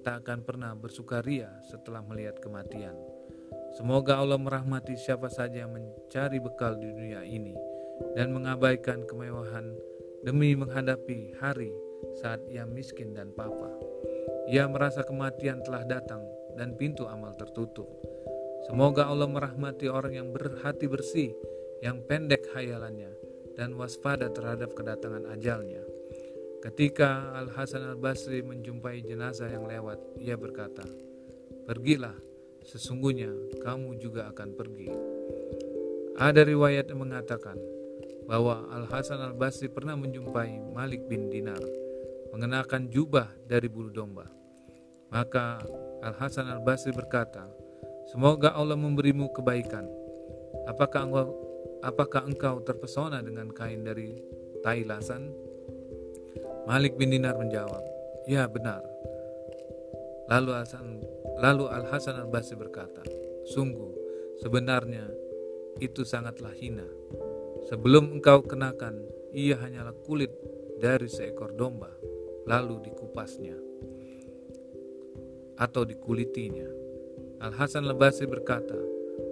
tak 0.03 0.28
akan 0.28 0.43
pernah 0.43 0.76
bersukaria 0.76 1.47
setelah 1.63 2.03
melihat 2.03 2.43
kematian. 2.43 2.95
Semoga 3.80 4.20
Allah 4.20 4.39
merahmati 4.39 4.99
siapa 4.99 5.32
saja 5.32 5.63
yang 5.63 5.72
mencari 5.72 6.43
bekal 6.43 6.76
di 6.76 6.91
dunia 6.91 7.24
ini 7.24 7.55
dan 8.20 8.36
mengabaikan 8.36 9.07
kemewahan 9.07 9.72
demi 10.28 10.59
menghadapi 10.59 11.39
hari 11.39 11.72
saat 12.20 12.43
ia 12.51 12.68
miskin 12.68 13.15
dan 13.15 13.32
papa. 13.32 13.72
Ia 14.51 14.68
merasa 14.68 15.03
kematian 15.07 15.63
telah 15.63 15.84
datang 15.88 16.24
dan 16.57 16.73
pintu 16.75 17.05
amal 17.05 17.37
tertutup. 17.37 17.87
Semoga 18.65 19.07
Allah 19.07 19.29
merahmati 19.29 19.87
orang 19.87 20.17
yang 20.17 20.33
berhati 20.33 20.89
bersih, 20.89 21.31
yang 21.79 22.03
pendek 22.03 22.49
hayalannya, 22.51 23.13
dan 23.55 23.77
waspada 23.77 24.27
terhadap 24.33 24.73
kedatangan 24.73 25.29
ajalnya. 25.37 25.85
Ketika 26.59 27.37
Al-Hasan 27.37 27.85
Al-Basri 27.85 28.41
menjumpai 28.41 29.05
jenazah 29.05 29.47
yang 29.47 29.69
lewat, 29.69 30.01
ia 30.17 30.33
berkata, 30.33 30.83
Pergilah, 31.69 32.17
sesungguhnya 32.65 33.29
kamu 33.61 34.01
juga 34.01 34.27
akan 34.33 34.49
pergi. 34.57 34.89
Ada 36.17 36.41
riwayat 36.41 36.89
yang 36.89 37.05
mengatakan 37.05 37.55
bahwa 38.25 38.67
Al-Hasan 38.73 39.21
Al-Basri 39.21 39.69
pernah 39.69 39.95
menjumpai 39.95 40.73
Malik 40.73 41.05
bin 41.05 41.29
Dinar 41.29 41.61
mengenakan 42.35 42.91
jubah 42.91 43.31
dari 43.47 43.71
bulu 43.71 43.89
domba. 43.89 44.27
Maka 45.07 45.63
Al-Hasan 46.07 46.47
Al-Basri 46.47 46.95
berkata, 46.95 47.43
Semoga 48.07 48.55
Allah 48.55 48.79
memberimu 48.79 49.27
kebaikan. 49.35 49.83
Apakah 50.63 51.03
engkau, 51.03 51.27
apakah 51.83 52.23
engkau 52.23 52.63
terpesona 52.63 53.19
dengan 53.19 53.51
kain 53.51 53.83
dari 53.83 54.15
tai 54.63 54.87
lasan? 54.87 55.27
Malik 56.63 56.95
bin 56.95 57.11
Dinar 57.11 57.35
menjawab, 57.35 57.83
Ya 58.23 58.47
benar. 58.47 58.79
Lalu 60.31 60.51
Hasan 60.55 61.03
Lalu 61.43 61.67
Al 61.67 61.85
Hasan 61.91 62.15
Al 62.15 62.31
Basri 62.31 62.55
berkata, 62.55 63.03
Sungguh, 63.51 63.91
sebenarnya 64.39 65.11
itu 65.83 66.07
sangatlah 66.07 66.55
hina. 66.55 66.87
Sebelum 67.67 68.15
engkau 68.15 68.47
kenakan, 68.47 69.03
ia 69.35 69.59
hanyalah 69.59 69.93
kulit 70.07 70.31
dari 70.79 71.11
seekor 71.11 71.51
domba, 71.53 71.91
lalu 72.47 72.79
dikupasnya 72.87 73.66
atau 75.57 75.83
dikulitinya. 75.83 76.69
Al 77.41 77.53
Hasan 77.53 77.85
Al 77.85 77.97
Basri 77.97 78.25
berkata, 78.29 78.77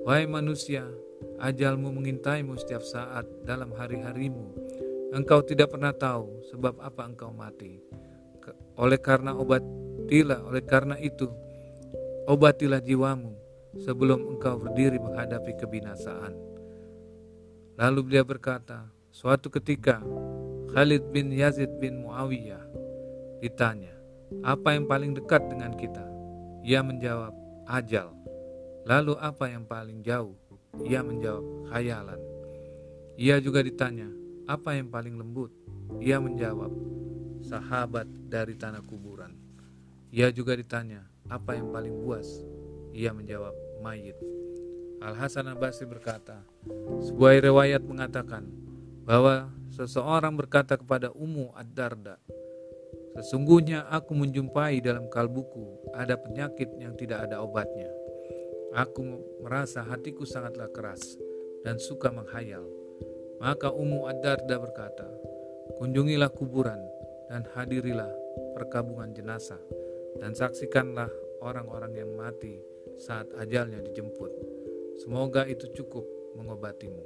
Wahai 0.05 0.29
manusia, 0.29 0.85
ajalmu 1.41 1.89
mengintaimu 1.89 2.53
setiap 2.57 2.85
saat 2.85 3.25
dalam 3.45 3.73
hari-harimu. 3.73 4.53
Engkau 5.13 5.41
tidak 5.41 5.73
pernah 5.73 5.93
tahu 5.93 6.45
sebab 6.53 6.77
apa 6.81 7.05
engkau 7.05 7.33
mati. 7.33 7.81
Oleh 8.77 8.99
karena 9.01 9.33
obat 9.33 9.63
tidak, 10.05 10.45
oleh 10.45 10.61
karena 10.61 10.99
itu 11.01 11.25
Obatilah 12.25 12.81
jiwamu 12.81 13.37
sebelum 13.85 14.33
engkau 14.33 14.57
berdiri 14.57 14.97
menghadapi 14.97 15.61
kebinasaan. 15.61 16.33
Lalu 17.77 18.01
beliau 18.01 18.25
berkata, 18.25 18.89
suatu 19.13 19.53
ketika 19.53 20.01
Khalid 20.73 21.13
bin 21.13 21.29
Yazid 21.29 21.69
bin 21.77 22.01
Muawiyah 22.01 22.65
ditanya, 23.45 23.93
apa 24.41 24.73
yang 24.73 24.89
paling 24.89 25.13
dekat 25.13 25.45
dengan 25.53 25.77
kita? 25.77 26.01
Ia 26.65 26.81
menjawab, 26.81 27.29
ajal. 27.69 28.09
Lalu 28.89 29.13
apa 29.21 29.45
yang 29.53 29.69
paling 29.69 30.01
jauh? 30.01 30.33
Ia 30.81 31.05
menjawab, 31.05 31.69
khayalan. 31.69 32.17
Ia 33.21 33.37
juga 33.37 33.61
ditanya, 33.61 34.09
apa 34.49 34.73
yang 34.73 34.89
paling 34.89 35.13
lembut? 35.13 35.53
Ia 36.01 36.17
menjawab, 36.17 36.73
sahabat 37.45 38.09
dari 38.25 38.57
tanah 38.57 38.81
kuburan. 38.81 39.37
Ia 40.09 40.33
juga 40.33 40.57
ditanya, 40.57 41.05
apa 41.29 41.53
yang 41.53 41.69
paling 41.69 42.01
puas? 42.01 42.41
Ia 42.97 43.13
menjawab, 43.13 43.53
mayit. 43.85 44.17
Al-Hasan 45.05 45.45
al-Basri 45.45 45.85
berkata, 45.85 46.41
sebuah 47.05 47.45
riwayat 47.45 47.85
mengatakan 47.85 48.49
bahwa 49.05 49.53
seseorang 49.69 50.33
berkata 50.33 50.81
kepada 50.81 51.13
Ummu 51.13 51.53
Ad-Darda, 51.53 52.17
Sesungguhnya 53.15 53.87
aku 53.87 54.11
menjumpai 54.11 54.83
dalam 54.83 55.07
kalbuku 55.07 55.91
ada 55.95 56.19
penyakit 56.19 56.67
yang 56.75 56.99
tidak 56.99 57.27
ada 57.27 57.39
obatnya. 57.39 57.87
Aku 58.75 59.01
merasa 59.39 59.87
hatiku 59.87 60.27
sangatlah 60.27 60.67
keras 60.67 61.15
dan 61.63 61.79
suka 61.79 62.11
menghayal. 62.11 62.67
Maka 63.39 63.71
Ummu 63.71 64.11
Ad-Darda 64.11 64.59
berkata, 64.59 65.07
Kunjungilah 65.79 66.31
kuburan 66.31 66.79
dan 67.31 67.47
hadirilah 67.55 68.11
perkabungan 68.55 69.15
jenazah 69.15 69.59
dan 70.19 70.35
saksikanlah 70.35 71.11
orang-orang 71.39 71.95
yang 71.95 72.11
mati 72.15 72.59
saat 72.99 73.27
ajalnya 73.39 73.83
dijemput. 73.83 74.31
Semoga 74.99 75.43
itu 75.47 75.67
cukup 75.75 76.03
mengobatimu. 76.39 77.03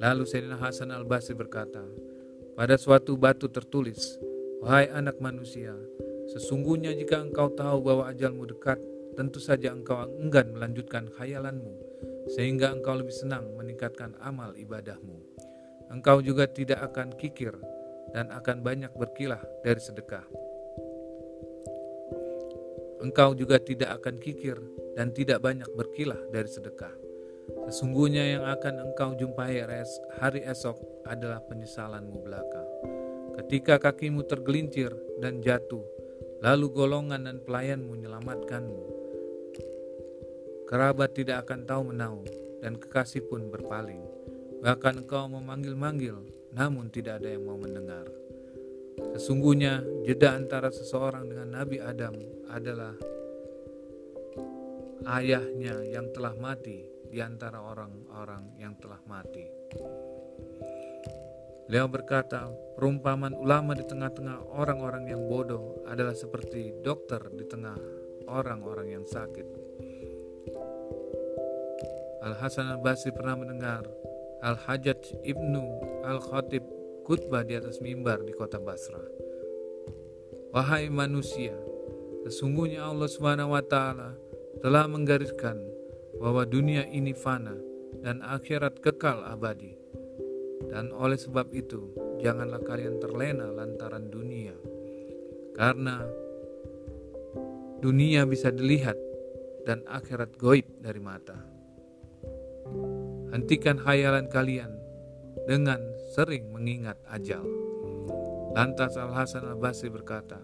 Lalu 0.00 0.24
Sayyidina 0.28 0.58
Hasan 0.60 0.92
al-Basri 0.92 1.32
berkata, 1.32 1.84
pada 2.54 2.76
suatu 2.76 3.16
batu 3.16 3.48
tertulis, 3.48 4.18
Wahai 4.64 4.88
anak 4.88 5.20
manusia, 5.20 5.76
sesungguhnya 6.32 6.96
jika 6.96 7.20
engkau 7.20 7.52
tahu 7.52 7.84
bahwa 7.84 8.08
ajalmu 8.08 8.48
dekat, 8.48 8.80
tentu 9.12 9.36
saja 9.36 9.76
engkau 9.76 10.08
enggan 10.16 10.56
melanjutkan 10.56 11.12
khayalanmu, 11.12 11.76
sehingga 12.32 12.72
engkau 12.72 12.96
lebih 12.96 13.12
senang 13.12 13.44
meningkatkan 13.60 14.16
amal 14.24 14.56
ibadahmu. 14.56 15.20
Engkau 15.92 16.24
juga 16.24 16.48
tidak 16.48 16.80
akan 16.80 17.12
kikir 17.20 17.52
dan 18.16 18.32
akan 18.32 18.64
banyak 18.64 18.90
berkilah 18.96 19.44
dari 19.60 19.78
sedekah 19.78 20.24
engkau 23.04 23.36
juga 23.36 23.60
tidak 23.60 24.00
akan 24.00 24.16
kikir 24.16 24.56
dan 24.96 25.12
tidak 25.12 25.44
banyak 25.44 25.68
berkilah 25.76 26.16
dari 26.32 26.48
sedekah. 26.48 26.90
Sesungguhnya 27.68 28.40
yang 28.40 28.44
akan 28.48 28.80
engkau 28.80 29.12
jumpai 29.20 29.60
hari 30.16 30.40
esok 30.48 31.04
adalah 31.04 31.44
penyesalanmu 31.44 32.24
belaka. 32.24 32.73
Ketika 33.34 33.82
kakimu 33.82 34.22
tergelincir 34.30 34.94
dan 35.18 35.42
jatuh, 35.42 35.82
lalu 36.44 36.70
golongan 36.70 37.26
dan 37.26 37.42
pelayanmu 37.42 37.96
menyelamatkanmu. 37.96 38.84
Kerabat 40.70 41.16
tidak 41.16 41.48
akan 41.48 41.64
tahu 41.64 41.82
menau 41.92 42.20
dan 42.64 42.76
kekasih 42.78 43.24
pun 43.26 43.48
berpaling. 43.48 44.00
Bahkan 44.64 45.04
engkau 45.04 45.28
memanggil-manggil, 45.28 46.16
namun 46.56 46.88
tidak 46.88 47.20
ada 47.20 47.36
yang 47.36 47.44
mau 47.44 47.60
mendengar. 47.60 48.08
Sesungguhnya 49.18 49.82
jeda 50.06 50.38
antara 50.38 50.70
seseorang 50.70 51.28
dengan 51.28 51.58
Nabi 51.58 51.82
Adam 51.82 52.14
adalah 52.48 52.94
ayahnya 55.20 55.84
yang 55.84 56.08
telah 56.14 56.32
mati 56.38 56.80
di 57.10 57.18
antara 57.20 57.60
orang-orang 57.60 58.56
yang 58.56 58.74
telah 58.80 58.98
mati. 59.06 59.44
Beliau 61.64 61.88
berkata, 61.88 62.52
perumpamaan 62.76 63.32
ulama 63.32 63.72
di 63.72 63.84
tengah-tengah 63.88 64.52
orang-orang 64.52 65.08
yang 65.08 65.24
bodoh 65.24 65.80
adalah 65.88 66.12
seperti 66.12 66.76
dokter 66.84 67.24
di 67.32 67.44
tengah 67.48 67.76
orang-orang 68.28 69.00
yang 69.00 69.04
sakit. 69.08 69.46
Al-Hasan 72.24 72.68
al-Basri 72.68 73.12
pernah 73.12 73.36
mendengar 73.36 73.84
Al-Hajjaj 74.44 75.24
ibnu 75.24 75.62
Al-Khatib 76.04 76.64
khutbah 77.04 77.44
di 77.44 77.56
atas 77.56 77.80
mimbar 77.84 78.24
di 78.24 78.32
kota 78.32 78.56
Basra. 78.56 79.00
Wahai 80.52 80.88
manusia, 80.88 81.52
sesungguhnya 82.24 82.88
Allah 82.88 83.08
taala 83.64 84.16
telah 84.64 84.88
menggariskan 84.88 85.60
bahwa 86.16 86.48
dunia 86.48 86.88
ini 86.88 87.12
fana 87.12 87.56
dan 88.00 88.24
akhirat 88.24 88.80
kekal 88.80 89.20
abadi. 89.28 89.83
Dan 90.70 90.94
oleh 90.94 91.18
sebab 91.18 91.50
itu, 91.52 91.92
janganlah 92.20 92.62
kalian 92.62 93.00
terlena 93.02 93.50
lantaran 93.50 94.08
dunia. 94.08 94.54
Karena 95.54 96.02
dunia 97.84 98.24
bisa 98.24 98.50
dilihat 98.50 98.96
dan 99.64 99.84
akhirat 99.88 100.36
goib 100.36 100.66
dari 100.80 101.00
mata. 101.00 101.36
Hentikan 103.34 103.82
hayalan 103.82 104.30
kalian 104.30 104.72
dengan 105.44 105.82
sering 106.14 106.54
mengingat 106.54 106.96
ajal. 107.10 107.42
Lantas 108.54 108.94
Al-Hasan 108.94 109.50
Al-Basri 109.50 109.90
berkata, 109.90 110.38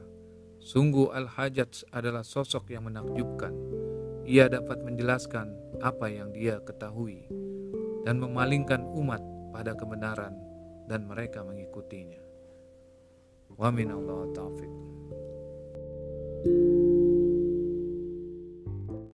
Sungguh 0.61 1.09
Al-Hajjaj 1.09 1.89
adalah 1.95 2.21
sosok 2.21 2.69
yang 2.69 2.85
menakjubkan. 2.91 3.55
Ia 4.29 4.51
dapat 4.53 4.85
menjelaskan 4.85 5.81
apa 5.81 6.13
yang 6.13 6.35
dia 6.37 6.61
ketahui 6.61 7.25
dan 8.05 8.21
memalingkan 8.21 8.85
umat 8.93 9.25
pada 9.61 9.77
kebenaran 9.77 10.33
dan 10.89 11.05
mereka 11.05 11.45
mengikutinya. 11.45 12.25
Wa 13.61 13.69
min 13.69 13.93
Allah 13.93 14.33
taufiq. 14.33 14.73
thank 16.41 16.57
you 16.57 16.80